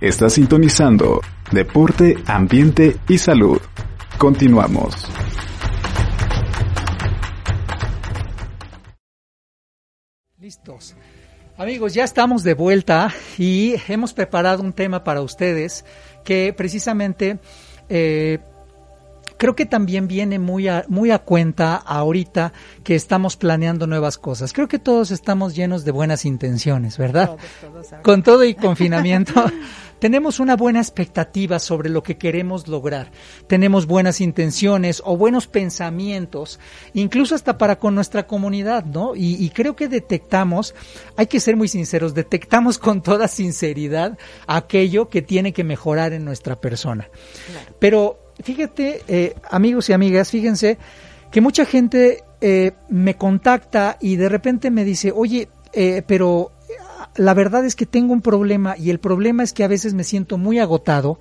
Está 0.00 0.30
sintonizando 0.30 1.20
Deporte, 1.50 2.14
Ambiente 2.26 2.98
y 3.08 3.18
Salud. 3.18 3.60
Continuamos. 4.16 4.94
Listos. 10.38 10.94
Amigos, 11.56 11.94
ya 11.94 12.04
estamos 12.04 12.44
de 12.44 12.54
vuelta 12.54 13.12
y 13.38 13.74
hemos 13.88 14.12
preparado 14.12 14.62
un 14.62 14.72
tema 14.72 15.02
para 15.02 15.20
ustedes 15.20 15.84
que 16.22 16.54
precisamente 16.56 17.40
eh, 17.88 18.38
creo 19.38 19.56
que 19.56 19.64
también 19.64 20.06
viene 20.06 20.38
muy 20.38 20.68
a, 20.68 20.84
muy 20.88 21.10
a 21.10 21.20
cuenta 21.20 21.76
ahorita 21.76 22.52
que 22.84 22.94
estamos 22.94 23.36
planeando 23.36 23.86
nuevas 23.86 24.18
cosas. 24.18 24.52
Creo 24.52 24.68
que 24.68 24.78
todos 24.78 25.10
estamos 25.10 25.56
llenos 25.56 25.84
de 25.84 25.92
buenas 25.92 26.24
intenciones, 26.24 26.98
¿verdad? 26.98 27.36
Con 28.02 28.22
todo 28.22 28.44
y 28.44 28.54
confinamiento. 28.54 29.32
tenemos 29.98 30.40
una 30.40 30.56
buena 30.56 30.80
expectativa 30.80 31.58
sobre 31.58 31.88
lo 31.88 32.02
que 32.02 32.16
queremos 32.16 32.68
lograr, 32.68 33.10
tenemos 33.46 33.86
buenas 33.86 34.20
intenciones 34.20 35.02
o 35.04 35.16
buenos 35.16 35.46
pensamientos, 35.46 36.60
incluso 36.94 37.34
hasta 37.34 37.58
para 37.58 37.78
con 37.78 37.94
nuestra 37.94 38.26
comunidad, 38.26 38.84
¿no? 38.84 39.14
Y, 39.14 39.50
creo 39.50 39.74
que 39.74 39.88
detectamos, 39.88 40.74
hay 41.16 41.26
que 41.26 41.40
ser 41.40 41.56
muy 41.56 41.68
sinceros, 41.68 42.14
detectamos 42.14 42.78
con 42.78 43.02
toda 43.02 43.28
sinceridad 43.28 44.18
aquello 44.46 45.08
que 45.08 45.22
tiene 45.22 45.52
que 45.52 45.64
mejorar 45.64 46.12
en 46.12 46.24
nuestra 46.24 46.60
persona. 46.60 47.08
Pero 47.78 48.18
fíjate, 48.42 49.02
eh, 49.08 49.34
amigos 49.50 49.88
y 49.88 49.92
amigas, 49.92 50.30
fíjense 50.30 50.78
que 51.30 51.40
mucha 51.40 51.64
gente 51.64 52.24
eh, 52.40 52.72
me 52.88 53.16
contacta 53.16 53.98
y 54.00 54.16
de 54.16 54.28
repente 54.28 54.70
me 54.70 54.84
dice, 54.84 55.12
oye, 55.14 55.48
eh, 55.72 56.02
pero 56.06 56.52
la 57.16 57.34
verdad 57.34 57.64
es 57.64 57.76
que 57.76 57.86
tengo 57.86 58.12
un 58.12 58.22
problema 58.22 58.76
y 58.76 58.90
el 58.90 59.00
problema 59.00 59.42
es 59.42 59.52
que 59.52 59.64
a 59.64 59.68
veces 59.68 59.94
me 59.94 60.04
siento 60.04 60.38
muy 60.38 60.58
agotado 60.58 61.18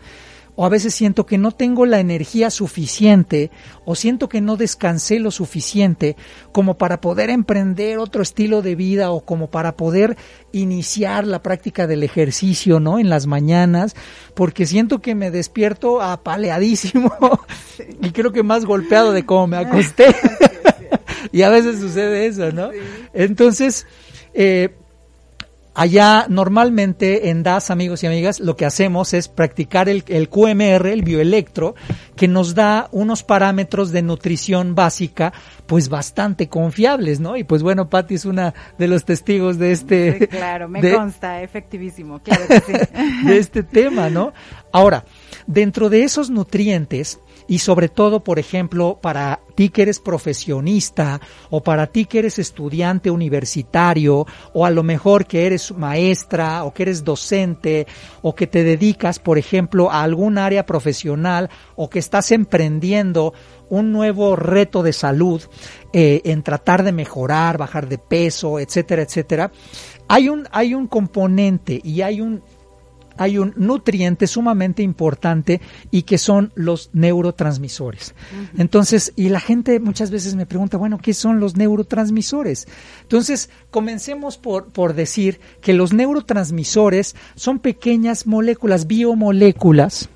o 0.56 0.66
a 0.66 0.70
veces 0.70 0.96
siento 0.96 1.28
que 1.28 1.38
no 1.38 1.52
tengo 1.52 1.86
la 1.86 2.00
energía 2.00 2.50
suficiente 2.50 3.52
o 3.86 3.94
siento 3.94 4.28
que 4.28 4.42
no 4.42 4.58
descansé 4.58 5.20
lo 5.20 5.30
suficiente 5.30 6.16
como 6.52 6.80
para 6.80 7.00
poder 7.00 7.30
emprender 7.30 8.00
otro 8.00 8.24
estilo 8.24 8.64
de 8.64 8.74
vida 8.74 9.12
o 9.12 9.24
como 9.24 9.52
para 9.52 9.78
poder 9.78 10.18
iniciar 10.52 11.28
la 11.28 11.44
práctica 11.44 11.86
del 11.86 12.02
ejercicio, 12.02 12.80
¿no? 12.80 12.98
En 12.98 13.10
las 13.10 13.28
mañanas, 13.28 13.96
porque 14.34 14.66
siento 14.66 15.00
que 15.00 15.14
me 15.14 15.30
despierto 15.30 16.02
apaleadísimo 16.02 17.14
y 18.02 18.10
creo 18.10 18.32
que 18.32 18.42
más 18.42 18.66
golpeado 18.66 19.12
de 19.12 19.28
cómo 19.28 19.46
me 19.46 19.58
acosté. 19.58 20.16
y 21.32 21.42
a 21.42 21.50
veces 21.50 21.80
sucede 21.80 22.26
eso, 22.28 22.52
¿no? 22.52 22.70
Entonces, 23.14 23.86
eh, 24.34 24.76
Allá 25.78 26.26
normalmente 26.28 27.30
en 27.30 27.44
DAS, 27.44 27.70
amigos 27.70 28.02
y 28.02 28.08
amigas, 28.08 28.40
lo 28.40 28.56
que 28.56 28.66
hacemos 28.66 29.14
es 29.14 29.28
practicar 29.28 29.90
el, 29.90 30.04
QMR, 30.04 30.88
el 30.88 31.04
bioelectro, 31.04 31.76
que 32.16 32.28
nos 32.28 32.56
da 32.56 32.90
unos 32.92 33.22
parámetros 33.22 33.92
de 33.92 34.02
nutrición 34.02 34.74
básica, 34.74 35.34
pues 35.68 35.88
bastante 35.90 36.50
confiables, 36.50 37.20
¿no? 37.20 37.38
Y 37.38 37.44
pues 37.44 37.62
bueno, 37.62 37.92
Patti 37.92 38.16
es 38.16 38.26
una 38.26 38.56
de 38.80 38.88
los 38.88 39.06
testigos 39.06 39.60
de 39.60 39.72
este... 39.72 40.28
claro, 40.28 40.68
me 40.68 40.82
consta, 40.96 41.44
efectivísimo, 41.44 42.24
claro 42.24 42.48
que 42.48 42.60
sí. 42.60 42.74
de 43.28 43.38
este 43.38 43.62
tema, 43.62 44.10
¿no? 44.10 44.34
Ahora, 44.72 45.06
dentro 45.46 45.92
de 45.92 46.02
esos 46.02 46.32
nutrientes, 46.32 47.20
y 47.48 47.60
sobre 47.60 47.90
todo, 47.90 48.24
por 48.24 48.40
ejemplo, 48.40 49.00
para 49.02 49.42
ti 49.56 49.70
que 49.70 49.82
eres 49.84 50.00
profesionista 50.00 51.20
o 51.50 51.64
para 51.64 51.88
ti 51.88 52.06
que 52.06 52.20
eres 52.20 52.38
estudiante 52.40 53.10
universitario 53.10 54.26
o 54.54 54.66
a 54.66 54.70
lo 54.70 54.84
mejor 54.84 55.26
que 55.26 55.46
eres 55.46 55.72
maestra 55.72 56.64
o 56.64 56.74
que 56.74 56.84
eres 56.84 57.04
docente 57.04 57.88
o 58.22 58.36
que 58.36 58.48
te 58.48 58.64
dedicas, 58.64 59.20
por 59.20 59.38
ejemplo, 59.38 59.90
a 59.90 60.04
algún 60.04 60.38
área 60.38 60.66
profesional 60.66 61.50
o 61.76 61.90
que 61.90 62.00
estás 62.00 62.32
emprendiendo 62.32 63.34
un 63.70 63.92
nuevo 63.92 64.36
reto 64.36 64.84
de 64.84 64.94
salud 64.94 65.42
eh, 65.94 66.22
en 66.26 66.44
tratar 66.44 66.84
de 66.84 66.92
mejorar, 66.92 67.58
bajar 67.58 67.88
de 67.88 67.98
peso, 67.98 68.60
etcétera, 68.60 69.02
etcétera, 69.02 69.52
hay 70.08 70.30
un, 70.30 70.48
hay 70.52 70.74
un 70.74 70.88
componente 70.88 71.82
y 71.84 72.02
hay 72.02 72.22
un 72.22 72.44
hay 73.18 73.38
un 73.38 73.54
nutriente 73.58 74.28
sumamente 74.28 74.84
importante 74.84 75.62
y 75.92 76.04
que 76.04 76.18
son 76.18 76.52
los 76.56 76.90
neurotransmisores. 76.94 78.16
Entonces, 78.58 79.14
y 79.16 79.30
la 79.30 79.40
gente 79.40 79.80
muchas 79.80 80.12
veces 80.12 80.36
me 80.36 80.46
pregunta, 80.46 80.78
bueno, 80.78 81.00
¿qué 81.00 81.14
son 81.14 81.40
los 81.40 81.56
neurotransmisores? 81.56 82.68
Entonces, 83.02 83.50
comencemos 83.72 84.38
por, 84.38 84.68
por 84.68 84.94
decir 84.94 85.40
que 85.62 85.74
los 85.74 85.94
neurotransmisores 85.94 87.16
son 87.36 87.60
pequeñas 87.60 88.28
moléculas, 88.28 88.88
biomoléculas, 88.88 90.10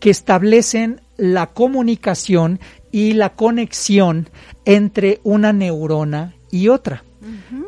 que 0.00 0.10
establecen 0.10 1.00
la 1.16 1.48
comunicación 1.48 2.60
y 2.92 3.14
la 3.14 3.34
conexión 3.34 4.28
entre 4.64 5.20
una 5.22 5.52
neurona 5.52 6.34
y 6.50 6.68
otra. 6.68 7.02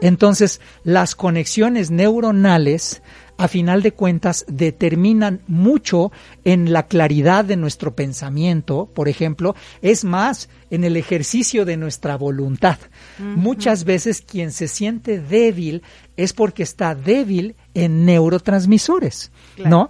Entonces, 0.00 0.60
las 0.84 1.14
conexiones 1.14 1.90
neuronales 1.90 3.02
a 3.38 3.46
final 3.46 3.82
de 3.82 3.92
cuentas 3.92 4.44
determinan 4.48 5.40
mucho 5.46 6.10
en 6.44 6.72
la 6.72 6.86
claridad 6.86 7.44
de 7.44 7.56
nuestro 7.56 7.94
pensamiento, 7.94 8.90
por 8.92 9.08
ejemplo, 9.08 9.54
es 9.80 10.04
más 10.04 10.48
en 10.70 10.82
el 10.82 10.96
ejercicio 10.96 11.64
de 11.64 11.76
nuestra 11.76 12.16
voluntad. 12.16 12.78
Muchas 13.18 13.84
veces 13.84 14.20
quien 14.20 14.50
se 14.50 14.66
siente 14.66 15.20
débil 15.20 15.82
es 16.16 16.32
porque 16.32 16.64
está 16.64 16.96
débil 16.96 17.54
en 17.74 18.04
neurotransmisores, 18.04 19.30
¿no? 19.64 19.88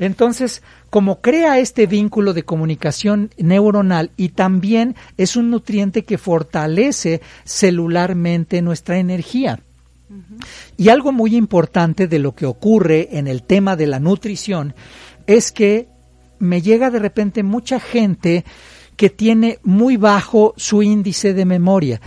Entonces, 0.00 0.62
como 0.90 1.20
crea 1.20 1.60
este 1.60 1.86
vínculo 1.86 2.32
de 2.34 2.42
comunicación 2.42 3.30
neuronal 3.36 4.10
y 4.16 4.30
también 4.30 4.96
es 5.16 5.36
un 5.36 5.50
nutriente 5.50 6.02
que 6.02 6.18
fortalece 6.18 7.20
celularmente 7.44 8.60
nuestra 8.60 8.98
energía. 8.98 9.60
Y 10.76 10.88
algo 10.88 11.12
muy 11.12 11.36
importante 11.36 12.08
de 12.08 12.18
lo 12.18 12.34
que 12.34 12.46
ocurre 12.46 13.08
en 13.12 13.26
el 13.26 13.42
tema 13.42 13.76
de 13.76 13.86
la 13.86 14.00
nutrición 14.00 14.74
es 15.26 15.52
que 15.52 15.88
me 16.38 16.60
llega 16.60 16.90
de 16.90 16.98
repente 16.98 17.42
mucha 17.42 17.78
gente 17.78 18.44
que 18.96 19.10
tiene 19.10 19.58
muy 19.62 19.96
bajo 19.96 20.54
su 20.56 20.82
índice 20.82 21.34
de 21.34 21.44
memoria. 21.44 22.00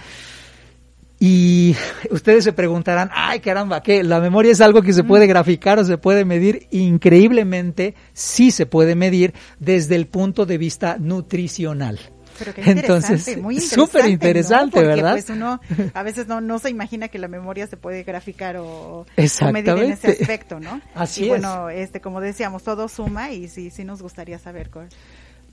Y 1.19 1.75
ustedes 2.11 2.43
se 2.43 2.53
preguntarán, 2.53 3.09
ay 3.13 3.39
caramba, 3.39 3.81
¿qué? 3.81 4.03
¿La 4.03 4.19
memoria 4.19 4.51
es 4.51 4.61
algo 4.61 4.81
que 4.81 4.93
se 4.93 5.03
puede 5.03 5.27
graficar 5.27 5.79
o 5.79 5.85
se 5.85 5.97
puede 5.97 6.25
medir? 6.25 6.67
Increíblemente, 6.71 7.95
sí 8.13 8.51
se 8.51 8.65
puede 8.65 8.95
medir 8.95 9.33
desde 9.59 9.95
el 9.95 10.07
punto 10.07 10.45
de 10.45 10.57
vista 10.57 10.97
nutricional. 10.99 11.99
Pero 12.37 12.53
qué 12.53 12.61
Entonces, 12.65 13.37
muy 13.37 13.59
súper 13.61 14.07
interesante, 14.07 14.83
¿verdad? 14.83 15.13
Pues 15.13 15.29
uno 15.29 15.59
a 15.93 16.03
veces 16.03 16.27
no, 16.27 16.41
no 16.41 16.59
se 16.59 16.69
imagina 16.69 17.07
que 17.07 17.19
la 17.19 17.27
memoria 17.27 17.67
se 17.67 17.77
puede 17.77 18.03
graficar 18.03 18.57
o, 18.57 19.05
medir 19.51 19.69
en 19.69 19.91
ese 19.91 20.09
aspecto, 20.09 20.59
¿no? 20.59 20.81
Así 20.95 21.25
y 21.25 21.27
bueno, 21.29 21.69
este, 21.69 22.01
como 22.01 22.21
decíamos, 22.21 22.63
todo 22.63 22.87
suma 22.87 23.31
y 23.31 23.47
sí, 23.47 23.69
sí 23.69 23.83
nos 23.83 24.01
gustaría 24.01 24.39
saber 24.39 24.69
cuál, 24.69 24.89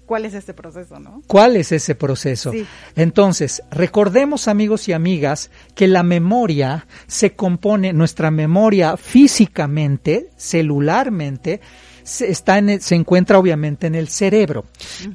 cuál 0.07 0.25
es 0.25 0.35
este 0.35 0.55
proceso, 0.55 0.99
¿no? 0.99 1.23
¿Cuál 1.27 1.57
es 1.57 1.73
ese 1.73 1.95
proceso? 1.95 2.53
Entonces, 2.97 3.63
recordemos 3.71 4.49
amigos 4.49 4.89
y 4.89 4.93
amigas 4.93 5.51
que 5.75 5.87
la 5.87 6.03
memoria 6.03 6.87
se 7.07 7.35
compone, 7.35 7.93
nuestra 7.93 8.31
memoria 8.31 8.97
físicamente, 8.97 10.31
celularmente, 10.37 11.61
se, 12.05 12.95
encuentra 12.95 13.39
obviamente 13.39 13.87
en 13.87 13.95
el 13.95 14.09
cerebro 14.09 14.65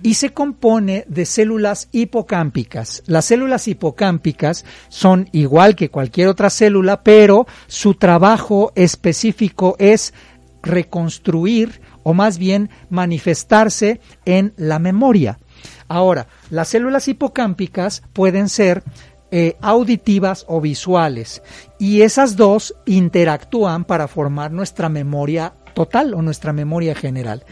y 0.04 0.16
se 0.16 0.34
compone 0.34 1.06
de 1.08 1.26
células 1.26 1.90
hipocámpicas. 1.92 3.04
Las 3.06 3.26
células 3.26 3.68
hipocámpicas 3.68 4.66
son 4.90 5.30
igual 5.32 5.76
que 5.76 5.90
cualquier 5.90 6.28
otra 6.28 6.50
célula, 6.50 7.04
pero 7.04 7.48
su 7.68 7.96
trabajo 7.96 8.72
específico 8.76 9.76
es 9.80 10.14
reconstruir 10.62 11.82
o 12.04 12.14
más 12.14 12.38
bien 12.38 12.70
manifestarse 12.90 14.00
en 14.26 14.54
la 14.58 14.80
memoria. 14.80 15.40
Ahora, 15.88 16.28
las 16.50 16.70
células 16.70 17.08
hipocámpicas 17.08 18.04
pueden 18.14 18.50
ser 18.50 18.84
eh, 19.30 19.58
auditivas 19.62 20.46
o 20.48 20.62
visuales 20.62 21.42
y 21.80 22.02
esas 22.04 22.38
dos 22.38 22.76
interactúan 22.86 23.84
para 23.84 24.08
formar 24.08 24.52
nuestra 24.52 24.88
memoria 24.88 25.54
total 25.78 26.16
o 26.16 26.24
nuestra 26.24 26.54
memoria 26.54 26.96
general. 26.96 27.46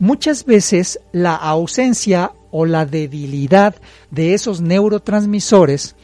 Muchas 0.00 0.44
veces 0.44 0.98
la 1.12 1.36
ausencia 1.36 2.32
o 2.50 2.66
la 2.66 2.86
debilidad 2.86 3.76
de 4.10 4.34
esos 4.34 4.60
neurotransmisores 4.60 5.94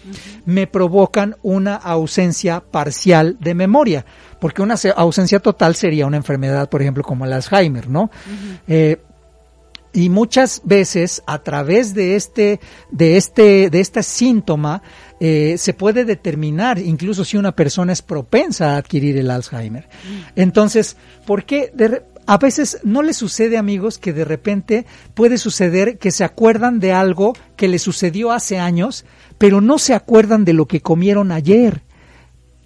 me 0.47 0.69
provocan 0.69 1.35
una 1.43 1.75
ausencia 1.75 2.61
parcial 2.61 3.39
de 3.41 3.55
memoria, 3.55 4.07
porque 4.41 4.63
una 4.63 4.77
ausencia 4.95 5.41
total 5.41 5.75
sería 5.75 6.07
una 6.07 6.17
enfermedad, 6.17 6.69
por 6.69 6.81
ejemplo, 6.81 7.03
como 7.03 7.25
el 7.25 7.33
Alzheimer, 7.33 7.89
¿no? 7.89 8.09
Eh, 8.69 9.03
y 9.93 10.11
muchas 10.11 10.63
veces 10.65 11.25
a 11.27 11.41
través 11.41 11.93
de 11.93 12.15
este 12.15 12.61
de 12.91 13.17
este 13.17 13.69
de 13.71 13.81
este 13.81 14.03
síntoma 14.05 14.83
eh, 15.21 15.57
se 15.59 15.75
puede 15.75 16.05
determinar 16.05 16.79
incluso 16.79 17.25
si 17.25 17.37
una 17.37 17.53
persona 17.53 17.93
es 17.93 18.03
propensa 18.03 18.75
a 18.75 18.77
adquirir 18.77 19.17
el 19.17 19.31
Alzheimer. 19.31 19.89
Entonces 20.37 20.97
por 21.27 21.45
qué 21.45 21.73
a 22.27 22.39
veces 22.39 22.81
no 22.83 23.03
le 23.03 23.13
sucede 23.13 23.59
amigos 23.59 23.99
que 23.99 24.13
de 24.13 24.25
repente 24.25 24.87
puede 25.15 25.39
suceder 25.39 25.99
que 25.99 26.11
se 26.11 26.25
acuerdan 26.25 26.81
de 26.81 26.93
algo 26.93 27.35
que 27.57 27.69
le 27.69 27.79
sucedió 27.79 28.33
hace 28.33 28.59
años 28.59 29.05
pero 29.39 29.61
no 29.61 29.79
se 29.79 29.95
acuerdan 29.95 30.45
de 30.45 30.53
lo 30.53 30.67
que 30.67 30.81
comieron 30.81 31.33
ayer 31.33 31.83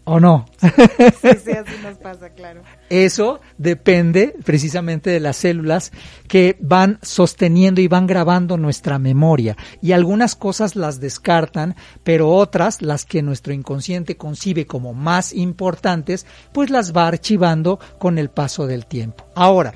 ¿O 0.09 0.21
no? 0.21 0.47
Sí, 0.59 1.53
así 1.53 1.73
nos 1.83 1.99
pasa, 1.99 2.31
claro. 2.31 2.63
Eso 2.89 3.41
depende 3.59 4.35
precisamente 4.43 5.11
de 5.11 5.21
las 5.21 5.37
células 5.37 5.93
que 6.27 6.57
van 6.61 6.99
sosteniendo 7.03 7.83
y 7.83 7.89
van 7.89 8.07
grabando 8.07 8.57
nuestra 8.57 8.99
memoria. 8.99 9.57
Y 9.83 9.93
algunas 9.93 10.35
cosas 10.35 10.77
las 10.77 10.99
descartan, 10.99 11.77
pero 12.05 12.31
otras, 12.31 12.81
las 12.81 13.05
que 13.05 13.21
nuestro 13.21 13.53
inconsciente 13.53 14.17
concibe 14.17 14.67
como 14.67 14.95
más 14.95 15.35
importantes, 15.35 16.25
pues 16.53 16.71
las 16.71 16.97
va 16.97 17.07
archivando 17.07 17.79
con 17.99 18.17
el 18.17 18.31
paso 18.31 18.67
del 18.67 18.87
tiempo. 18.87 19.27
Ahora, 19.35 19.75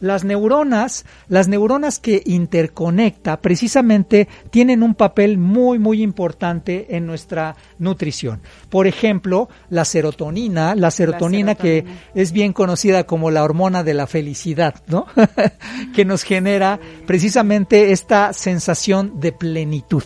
las 0.00 0.24
neuronas, 0.24 1.04
las 1.28 1.48
neuronas 1.48 1.98
que 1.98 2.22
interconecta 2.26 3.40
precisamente 3.40 4.28
tienen 4.50 4.82
un 4.82 4.94
papel 4.94 5.38
muy 5.38 5.78
muy 5.78 6.02
importante 6.02 6.96
en 6.96 7.06
nuestra 7.06 7.56
nutrición. 7.78 8.40
Por 8.68 8.86
ejemplo, 8.86 9.48
la 9.68 9.84
serotonina, 9.84 10.74
la 10.74 10.90
serotonina, 10.90 11.54
que 11.54 11.84
es 12.14 12.32
bien 12.32 12.52
conocida 12.52 13.04
como 13.04 13.30
la 13.30 13.44
hormona 13.44 13.82
de 13.82 13.94
la 13.94 14.06
felicidad, 14.06 14.74
¿no? 14.86 15.06
que 15.94 16.04
nos 16.04 16.22
genera 16.22 16.80
precisamente 17.06 17.92
esta 17.92 18.32
sensación 18.32 19.20
de 19.20 19.32
plenitud 19.32 20.04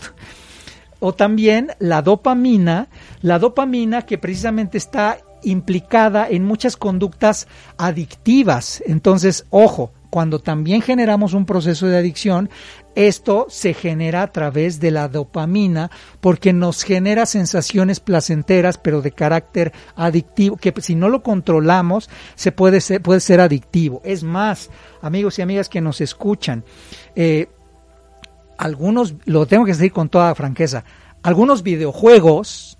o 0.99 1.13
también 1.13 1.71
la 1.79 2.01
dopamina, 2.01 2.87
la 3.21 3.37
dopamina 3.37 4.03
que 4.03 4.17
precisamente 4.17 4.77
está 4.77 5.19
implicada 5.45 6.27
en 6.29 6.43
muchas 6.43 6.75
conductas 6.75 7.47
adictivas. 7.77 8.83
Entonces, 8.85 9.45
ojo, 9.49 9.91
cuando 10.09 10.39
también 10.39 10.81
generamos 10.81 11.33
un 11.33 11.45
proceso 11.45 11.87
de 11.87 11.97
adicción, 11.97 12.49
esto 12.95 13.47
se 13.49 13.73
genera 13.73 14.21
a 14.21 14.31
través 14.31 14.79
de 14.79 14.89
la 14.89 15.09
dopamina 15.09 15.91
porque 16.21 16.53
nos 16.53 16.83
genera 16.83 17.25
sensaciones 17.25 17.99
placenteras 17.99 18.77
pero 18.77 19.01
de 19.01 19.11
carácter 19.11 19.73
adictivo 19.95 20.55
que 20.55 20.73
si 20.79 20.95
no 20.95 21.09
lo 21.09 21.21
controlamos 21.21 22.09
se 22.35 22.53
puede 22.53 22.79
ser, 22.79 23.01
puede 23.01 23.19
ser 23.19 23.41
adictivo. 23.41 24.01
Es 24.05 24.23
más, 24.23 24.69
amigos 25.01 25.37
y 25.37 25.41
amigas 25.41 25.67
que 25.67 25.81
nos 25.81 25.99
escuchan, 25.99 26.63
eh, 27.15 27.49
algunos, 28.57 29.15
lo 29.25 29.45
tengo 29.45 29.65
que 29.65 29.73
decir 29.73 29.91
con 29.91 30.07
toda 30.07 30.33
franqueza, 30.33 30.85
algunos 31.23 31.61
videojuegos 31.61 32.74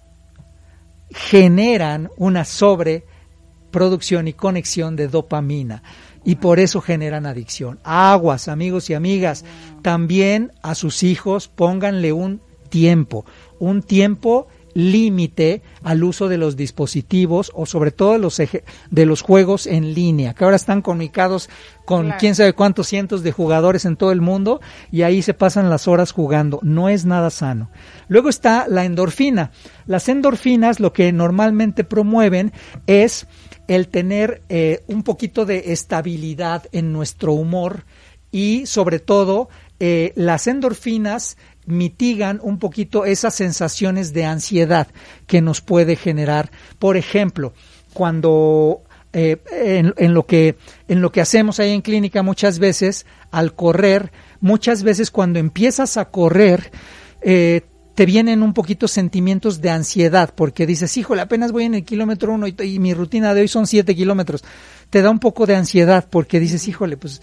generan 1.16 2.11
una 2.18 2.43
sobreproducción 2.43 4.28
y 4.28 4.34
conexión 4.34 4.97
de 4.97 5.07
dopamina 5.07 5.82
y 6.26 6.36
por 6.36 6.59
eso 6.59 6.82
generan 6.82 7.26
adicción. 7.26 7.80
Aguas, 7.84 8.49
amigos 8.49 8.89
y 8.89 8.95
amigas, 8.95 9.45
también 9.82 10.51
a 10.61 10.76
sus 10.76 11.03
hijos 11.03 11.47
pónganle 11.47 12.11
un 12.11 12.41
tiempo, 12.70 13.26
un 13.59 13.82
tiempo 13.82 14.47
límite 14.76 15.63
al 15.84 16.03
uso 16.03 16.28
de 16.28 16.38
los 16.38 16.55
dispositivos 16.55 17.51
o 17.55 17.65
sobre 17.65 17.91
todo 17.91 18.11
de 18.11 18.19
los, 18.19 18.38
de 18.38 19.05
los 19.05 19.21
juegos 19.21 19.65
en 19.65 19.95
línea, 19.95 20.34
que 20.36 20.43
ahora 20.43 20.57
están 20.57 20.82
comunicados 20.82 21.49
con 21.86 22.11
quién 22.19 22.36
sabe 22.36 22.53
cuántos 22.53 22.88
cientos 22.88 23.23
de 23.23 23.32
jugadores 23.32 23.86
en 23.86 23.95
todo 23.95 24.11
el 24.11 24.21
mundo 24.21 24.59
y 24.91 25.03
ahí 25.03 25.21
se 25.21 25.34
pasan 25.34 25.69
las 25.69 25.88
horas 25.88 26.11
jugando. 26.11 26.59
No 26.61 26.89
es 26.89 27.05
nada 27.05 27.30
sano. 27.30 27.71
Luego 28.09 28.30
está 28.30 28.67
la 28.67 28.84
endorfina. 28.84 29.51
Las 29.88 30.09
endorfinas 30.09 30.80
lo 30.80 30.91
que 30.91 31.11
normalmente 31.13 31.86
promueven 31.86 32.51
es 32.86 33.28
el 33.67 33.88
tener 33.88 34.43
eh, 34.49 34.84
un 34.88 35.03
poquito 35.03 35.45
de 35.45 35.71
estabilidad 35.71 36.63
en 36.73 36.91
nuestro 36.91 37.32
humor 37.32 37.86
y 38.30 38.65
sobre 38.65 38.99
todo 38.99 39.47
eh, 39.80 40.11
las 40.15 40.47
endorfinas 40.47 41.38
mitigan 41.66 42.39
un 42.41 42.59
poquito 42.59 43.05
esas 43.05 43.36
sensaciones 43.36 44.13
de 44.13 44.26
ansiedad 44.26 44.88
que 45.28 45.41
nos 45.41 45.61
puede 45.61 45.95
generar. 45.95 46.51
Por 46.80 46.97
ejemplo, 46.97 47.53
cuando 47.93 48.84
eh, 49.13 49.38
en, 49.95 50.13
lo 50.13 50.26
que, 50.26 50.57
en 50.88 51.01
lo 51.01 51.11
que 51.11 51.22
hacemos 51.22 51.59
ahí 51.59 51.72
en 51.72 51.82
clínica 51.82 52.22
muchas 52.22 52.59
veces, 52.59 53.05
al 53.32 53.55
correr, 53.55 54.11
muchas 54.41 54.84
veces 54.84 55.09
cuando 55.09 55.39
empiezas 55.39 55.97
a 55.97 56.05
correr, 56.05 56.72
eh, 57.22 57.61
te 57.95 58.05
vienen 58.05 58.43
un 58.43 58.53
poquito 58.53 58.89
sentimientos 58.89 59.61
de 59.61 59.70
ansiedad, 59.70 60.34
porque 60.36 60.68
dices, 60.68 60.97
híjole, 60.97 61.22
apenas 61.22 61.53
voy 61.53 61.63
en 61.63 61.76
el 61.76 61.86
kilómetro 61.86 62.34
uno 62.34 62.45
y, 62.45 62.55
y 62.61 62.80
mi 62.80 62.93
rutina 62.93 63.34
de 63.34 63.41
hoy 63.41 63.47
son 63.47 63.68
siete 63.68 63.95
kilómetros. 63.95 64.43
Te 64.89 65.01
da 65.01 65.09
un 65.09 65.20
poco 65.20 65.45
de 65.45 65.55
ansiedad, 65.55 66.05
porque 66.09 66.41
dices, 66.41 66.68
híjole, 66.68 66.97
pues 66.97 67.22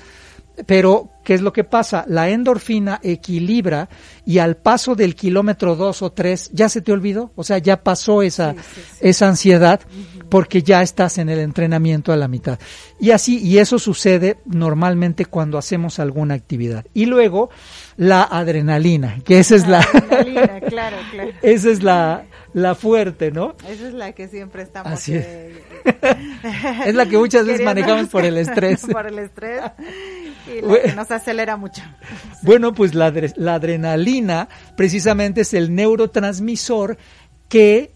pero, 0.66 1.11
¿qué 1.24 1.34
es 1.34 1.40
lo 1.40 1.53
que 1.53 1.64
pasa? 1.64 2.05
La 2.07 2.28
endorfina 2.28 3.00
equilibra 3.03 3.88
y 4.26 4.38
al 4.38 4.57
paso 4.57 4.94
del 4.94 5.14
kilómetro 5.14 5.76
dos 5.76 6.03
o 6.03 6.12
tres, 6.12 6.50
ya 6.53 6.68
se 6.68 6.82
te 6.82 6.92
olvidó, 6.92 7.32
o 7.36 7.44
sea, 7.44 7.59
ya 7.59 7.82
pasó 7.82 8.22
esa, 8.22 8.55
esa 9.00 9.28
ansiedad 9.28 9.80
porque 10.28 10.62
ya 10.62 10.82
estás 10.82 11.18
en 11.18 11.28
el 11.28 11.38
entrenamiento 11.38 12.12
a 12.12 12.16
la 12.16 12.28
mitad. 12.28 12.59
Y 13.00 13.11
así, 13.11 13.38
y 13.38 13.59
eso 13.59 13.78
sucede 13.78 14.38
normalmente 14.44 15.24
cuando 15.24 15.59
hacemos 15.59 15.98
alguna 15.98 16.34
actividad. 16.34 16.84
Y 16.94 17.07
luego, 17.07 17.50
la 17.96 18.22
adrenalina, 18.22 19.18
que 19.24 19.38
esa 19.38 19.57
es 19.57 19.66
la... 19.66 19.80
Adrenalina, 19.80 20.61
claro, 20.61 20.96
claro. 21.11 21.30
Esa 21.42 21.70
es 21.70 21.82
la, 21.82 22.24
la 22.55 22.74
fuerte, 22.74 23.30
¿no? 23.30 23.57
Esa 23.68 23.88
es 23.88 23.94
la 23.94 24.12
que 24.12 24.28
siempre 24.28 24.62
estamos... 24.62 24.92
Así 24.92 25.14
es. 25.14 25.26
Eh, 25.26 25.62
es 26.86 26.94
la 26.94 27.07
que 27.07 27.18
muchas 27.18 27.46
veces 27.46 27.64
manejamos 27.64 28.09
por 28.09 28.24
el 28.24 28.38
estrés. 28.38 28.86
por 28.92 29.07
el 29.07 29.18
estrés 29.18 29.61
y 30.47 30.61
la 30.61 30.82
que 30.82 30.93
nos 30.93 31.11
acelera 31.11 31.57
mucho. 31.57 31.82
Bueno, 32.43 32.74
pues 32.74 32.95
la, 32.95 33.12
la 33.36 33.55
adrenalina 33.55 34.49
precisamente 34.76 35.43
es 35.43 35.55
el 35.55 35.72
neurotransmisor 35.74 36.99
que 37.49 37.93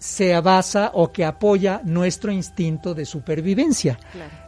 se 0.00 0.40
basa 0.40 0.92
o 0.94 1.12
que 1.12 1.26
apoya 1.26 1.82
nuestro 1.84 2.32
instinto 2.32 2.94
de 2.94 3.04
supervivencia. 3.04 3.98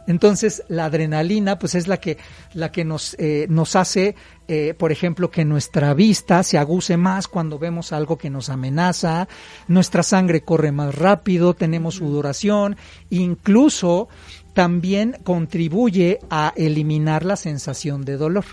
Entonces, 0.07 0.63
la 0.67 0.85
adrenalina, 0.85 1.59
pues 1.59 1.75
es 1.75 1.87
la 1.87 1.97
que, 1.97 2.17
la 2.55 2.71
que 2.71 2.83
nos, 2.83 3.15
eh, 3.19 3.45
nos 3.49 3.75
hace, 3.75 4.15
eh, 4.47 4.73
por 4.75 4.91
ejemplo, 4.91 5.29
que 5.29 5.45
nuestra 5.45 5.93
vista 5.93 6.41
se 6.41 6.57
aguce 6.57 6.97
más 6.97 7.27
cuando 7.27 7.59
vemos 7.59 7.93
algo 7.93 8.17
que 8.17 8.31
nos 8.31 8.49
amenaza, 8.49 9.27
nuestra 9.67 10.01
sangre 10.01 10.41
corre 10.41 10.71
más 10.71 10.95
rápido, 10.95 11.53
tenemos 11.53 11.95
sudoración, 11.95 12.75
incluso 13.11 14.09
también 14.53 15.17
contribuye 15.23 16.19
a 16.29 16.53
eliminar 16.55 17.25
la 17.25 17.35
sensación 17.35 18.05
de 18.05 18.17
dolor. 18.17 18.45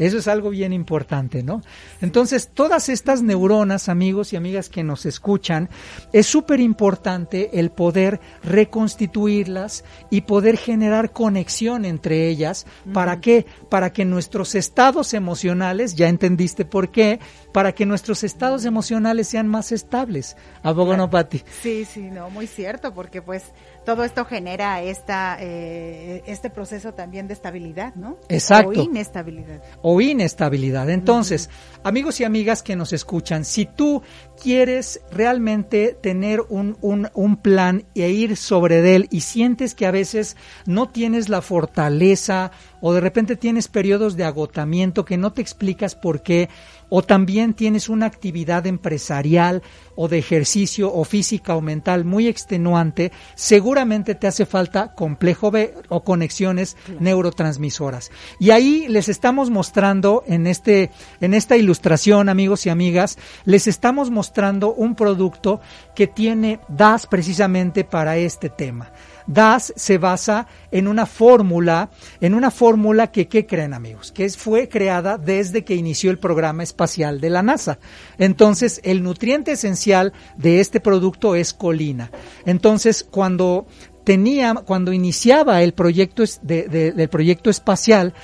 Eso 0.00 0.16
es 0.16 0.28
algo 0.28 0.48
bien 0.48 0.72
importante, 0.72 1.42
¿no? 1.42 1.60
Entonces, 2.00 2.48
todas 2.54 2.88
estas 2.88 3.20
neuronas, 3.20 3.90
amigos 3.90 4.32
y 4.32 4.36
amigas 4.36 4.70
que 4.70 4.82
nos 4.82 5.04
escuchan, 5.04 5.68
es 6.14 6.26
súper 6.26 6.58
importante 6.60 7.60
el 7.60 7.70
poder 7.70 8.18
reconstituirlas 8.42 9.84
y 10.08 10.22
poder 10.22 10.56
generar 10.56 11.12
conexión 11.12 11.84
entre 11.84 12.28
ellas. 12.28 12.64
¿Para 12.94 13.20
qué? 13.20 13.44
Para 13.68 13.92
que 13.92 14.06
nuestros 14.06 14.54
estados 14.54 15.12
emocionales, 15.12 15.96
ya 15.96 16.08
entendiste 16.08 16.64
por 16.64 16.90
qué, 16.90 17.20
para 17.52 17.72
que 17.72 17.84
nuestros 17.84 18.24
estados 18.24 18.64
emocionales 18.64 19.28
sean 19.28 19.48
más 19.48 19.70
estables. 19.70 20.34
¿Abogo 20.62 20.96
no, 20.96 21.10
Pati? 21.10 21.42
Sí, 21.60 21.84
sí, 21.84 22.10
no, 22.10 22.30
muy 22.30 22.46
cierto, 22.46 22.94
porque 22.94 23.20
pues 23.20 23.44
todo 23.90 24.04
esto 24.04 24.24
genera 24.24 24.80
esta, 24.82 25.36
eh, 25.40 26.22
este 26.24 26.48
proceso 26.48 26.94
también 26.94 27.26
de 27.26 27.34
estabilidad, 27.34 27.92
¿no? 27.96 28.18
Exacto. 28.28 28.68
O 28.68 28.84
inestabilidad. 28.84 29.60
O 29.82 30.00
inestabilidad. 30.00 30.88
Entonces, 30.90 31.50
amigos 31.82 32.20
y 32.20 32.24
amigas 32.24 32.62
que 32.62 32.76
nos 32.76 32.92
escuchan, 32.92 33.44
si 33.44 33.66
tú 33.66 34.04
quieres 34.40 35.00
realmente 35.10 35.98
tener 36.00 36.40
un, 36.50 36.78
un, 36.80 37.08
un 37.14 37.36
plan 37.36 37.84
e 37.96 38.10
ir 38.10 38.36
sobre 38.36 38.94
él 38.94 39.08
y 39.10 39.22
sientes 39.22 39.74
que 39.74 39.86
a 39.86 39.90
veces 39.90 40.36
no 40.66 40.88
tienes 40.88 41.28
la 41.28 41.42
fortaleza 41.42 42.52
o 42.80 42.92
de 42.92 43.00
repente 43.00 43.36
tienes 43.36 43.68
periodos 43.68 44.16
de 44.16 44.24
agotamiento 44.24 45.04
que 45.04 45.16
no 45.16 45.32
te 45.32 45.42
explicas 45.42 45.94
por 45.94 46.22
qué, 46.22 46.48
o 46.88 47.02
también 47.02 47.54
tienes 47.54 47.88
una 47.88 48.06
actividad 48.06 48.66
empresarial 48.66 49.62
o 49.94 50.08
de 50.08 50.18
ejercicio 50.18 50.92
o 50.92 51.04
física 51.04 51.54
o 51.54 51.60
mental 51.60 52.04
muy 52.04 52.26
extenuante, 52.26 53.12
seguramente 53.34 54.14
te 54.14 54.26
hace 54.26 54.44
falta 54.44 54.94
complejo 54.94 55.50
B 55.50 55.74
o 55.88 56.02
conexiones 56.02 56.76
neurotransmisoras. 56.98 58.10
Y 58.38 58.50
ahí 58.50 58.86
les 58.88 59.08
estamos 59.08 59.50
mostrando 59.50 60.24
en 60.26 60.46
este 60.46 60.90
en 61.20 61.34
esta 61.34 61.56
ilustración, 61.56 62.28
amigos 62.28 62.66
y 62.66 62.70
amigas, 62.70 63.18
les 63.44 63.66
estamos 63.66 64.10
mostrando 64.10 64.72
un 64.72 64.94
producto 64.94 65.60
que 65.94 66.06
tiene 66.06 66.60
DAS 66.68 67.06
precisamente 67.06 67.84
para 67.84 68.16
este 68.16 68.48
tema. 68.48 68.90
DAS 69.32 69.72
se 69.76 69.98
basa 69.98 70.48
en 70.72 70.88
una 70.88 71.06
fórmula, 71.06 71.90
en 72.20 72.34
una 72.34 72.50
fórmula 72.50 73.12
que, 73.12 73.28
¿qué 73.28 73.46
creen 73.46 73.74
amigos? 73.74 74.10
Que 74.10 74.28
fue 74.30 74.68
creada 74.68 75.18
desde 75.18 75.64
que 75.64 75.76
inició 75.76 76.10
el 76.10 76.18
programa 76.18 76.64
espacial 76.64 77.20
de 77.20 77.30
la 77.30 77.42
NASA. 77.42 77.78
Entonces, 78.18 78.80
el 78.82 79.02
nutriente 79.04 79.52
esencial 79.52 80.12
de 80.36 80.60
este 80.60 80.80
producto 80.80 81.36
es 81.36 81.54
colina. 81.54 82.10
Entonces, 82.44 83.06
cuando 83.08 83.66
tenía, 84.04 84.54
cuando 84.54 84.92
iniciaba 84.92 85.62
el 85.62 85.74
proyecto 85.74 86.24
de, 86.42 86.68
del 86.68 87.08
proyecto 87.08 87.50
espacial, 87.50 88.14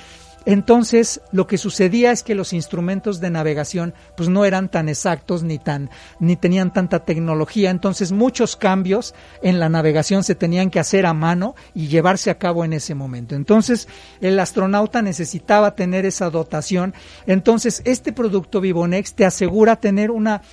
entonces, 0.47 1.19
lo 1.33 1.45
que 1.45 1.57
sucedía 1.57 2.13
es 2.13 2.23
que 2.23 2.33
los 2.33 2.53
instrumentos 2.53 3.19
de 3.19 3.29
navegación 3.29 3.93
pues 4.15 4.29
no 4.29 4.45
eran 4.45 4.69
tan 4.69 4.87
exactos 4.87 5.43
ni 5.43 5.59
tan 5.59 5.89
ni 6.21 6.37
tenían 6.37 6.71
tanta 6.71 7.03
tecnología, 7.03 7.69
entonces 7.69 8.13
muchos 8.13 8.55
cambios 8.55 9.13
en 9.43 9.59
la 9.59 9.67
navegación 9.67 10.23
se 10.23 10.35
tenían 10.35 10.69
que 10.69 10.79
hacer 10.79 11.05
a 11.05 11.13
mano 11.13 11.53
y 11.73 11.87
llevarse 11.87 12.29
a 12.29 12.37
cabo 12.37 12.63
en 12.63 12.71
ese 12.71 12.95
momento. 12.95 13.35
Entonces, 13.35 13.89
el 14.21 14.39
astronauta 14.39 15.01
necesitaba 15.01 15.75
tener 15.75 16.05
esa 16.05 16.29
dotación. 16.29 16.93
Entonces, 17.25 17.81
este 17.83 18.13
producto 18.13 18.61
Vivonex 18.61 19.15
te 19.15 19.25
asegura 19.25 19.75
tener 19.81 20.11
una 20.11 20.43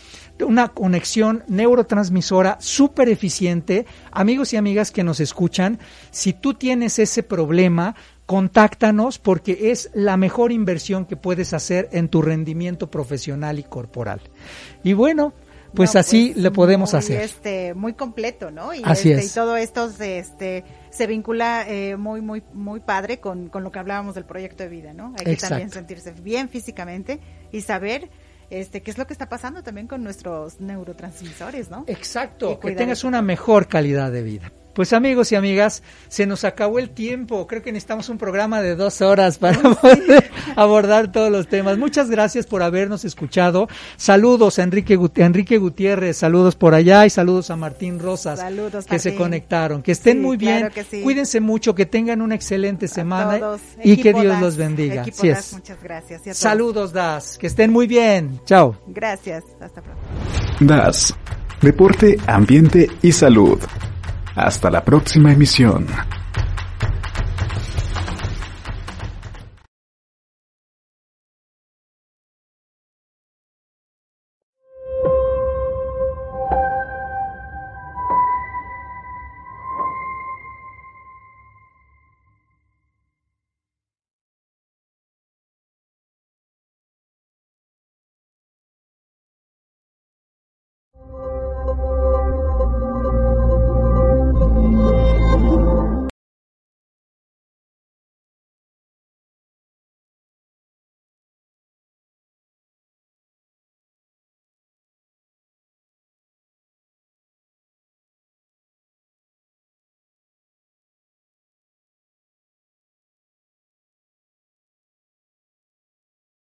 una 0.42 0.68
conexión 0.68 1.44
neurotransmisora 1.46 2.56
súper 2.60 3.08
eficiente. 3.08 3.86
Amigos 4.10 4.52
y 4.52 4.56
amigas 4.56 4.90
que 4.90 5.04
nos 5.04 5.20
escuchan, 5.20 5.78
si 6.10 6.32
tú 6.32 6.54
tienes 6.54 6.98
ese 6.98 7.22
problema, 7.22 7.94
contáctanos 8.26 9.18
porque 9.18 9.70
es 9.70 9.90
la 9.94 10.16
mejor 10.16 10.52
inversión 10.52 11.06
que 11.06 11.16
puedes 11.16 11.52
hacer 11.52 11.88
en 11.92 12.08
tu 12.08 12.22
rendimiento 12.22 12.90
profesional 12.90 13.58
y 13.58 13.64
corporal. 13.64 14.20
Y 14.82 14.94
bueno, 14.94 15.34
pues 15.74 15.96
así 15.96 16.30
pues, 16.32 16.42
le 16.42 16.50
podemos 16.50 16.94
hacer. 16.94 17.20
Este, 17.20 17.74
muy 17.74 17.94
completo, 17.94 18.50
¿no? 18.50 18.72
Y, 18.72 18.82
así 18.84 19.12
este, 19.12 19.26
y 19.26 19.28
todo 19.28 19.56
esto 19.56 19.90
este, 20.00 20.64
se 20.90 21.06
vincula 21.06 21.68
eh, 21.68 21.96
muy, 21.96 22.20
muy, 22.20 22.42
muy 22.52 22.80
padre 22.80 23.18
con, 23.18 23.48
con, 23.48 23.64
lo 23.64 23.72
que 23.72 23.78
hablábamos 23.78 24.14
del 24.14 24.24
proyecto 24.24 24.62
de 24.62 24.68
vida, 24.68 24.94
¿no? 24.94 25.14
Hay 25.18 25.24
que 25.24 25.36
también 25.36 25.70
sentirse 25.70 26.12
bien 26.12 26.48
físicamente 26.48 27.20
y 27.52 27.60
saber 27.60 28.08
este, 28.50 28.82
qué 28.82 28.90
es 28.90 28.98
lo 28.98 29.06
que 29.06 29.12
está 29.12 29.28
pasando 29.28 29.62
también 29.62 29.86
con 29.86 30.02
nuestros 30.04 30.60
neurotransmisores, 30.60 31.70
¿no? 31.70 31.84
Exacto, 31.88 32.58
que 32.60 32.72
tengas 32.72 33.04
una 33.04 33.20
mejor 33.20 33.66
calidad 33.66 34.12
de 34.12 34.22
vida. 34.22 34.52
Pues 34.74 34.92
amigos 34.92 35.32
y 35.32 35.36
amigas, 35.36 35.82
se 36.08 36.26
nos 36.26 36.44
acabó 36.44 36.78
el 36.78 36.90
tiempo. 36.90 37.46
Creo 37.46 37.62
que 37.62 37.72
necesitamos 37.72 38.08
un 38.08 38.18
programa 38.18 38.60
de 38.60 38.76
dos 38.76 39.00
horas 39.00 39.38
para 39.38 39.60
poder 39.74 40.30
abordar 40.56 41.12
todos 41.12 41.30
los 41.30 41.48
temas. 41.48 41.78
Muchas 41.78 42.10
gracias 42.10 42.46
por 42.46 42.62
habernos 42.62 43.04
escuchado. 43.04 43.68
Saludos 43.96 44.58
a 44.58 44.62
Enrique, 44.62 44.98
Enrique 45.16 45.58
Gutiérrez, 45.58 46.16
saludos 46.16 46.56
por 46.56 46.74
allá 46.74 47.06
y 47.06 47.10
saludos 47.10 47.50
a 47.50 47.56
Martín 47.56 47.98
Rosas 47.98 48.40
saludos, 48.40 48.86
que 48.86 48.98
se 48.98 49.14
conectaron. 49.14 49.82
Que 49.82 49.92
estén 49.92 50.20
muy 50.20 50.36
bien, 50.36 50.70
cuídense 51.02 51.40
mucho, 51.40 51.74
que 51.74 51.86
tengan 51.86 52.20
una 52.20 52.34
excelente 52.34 52.88
semana 52.88 53.40
y 53.82 53.96
que 53.96 54.12
Dios 54.12 54.40
los 54.40 54.56
bendiga. 54.56 55.04
muchas 55.04 55.82
gracias. 55.82 56.36
Saludos 56.36 56.92
Das, 56.92 57.38
que 57.38 57.46
estén 57.46 57.72
muy 57.72 57.86
bien. 57.86 58.40
Chao. 58.44 58.76
Gracias, 58.86 59.44
hasta 59.60 59.82
pronto. 59.82 60.00
Das, 60.60 61.14
deporte, 61.60 62.16
ambiente 62.26 62.88
y 63.02 63.12
salud. 63.12 63.58
Hasta 64.34 64.70
la 64.70 64.84
próxima 64.84 65.32
emisión. 65.32 65.86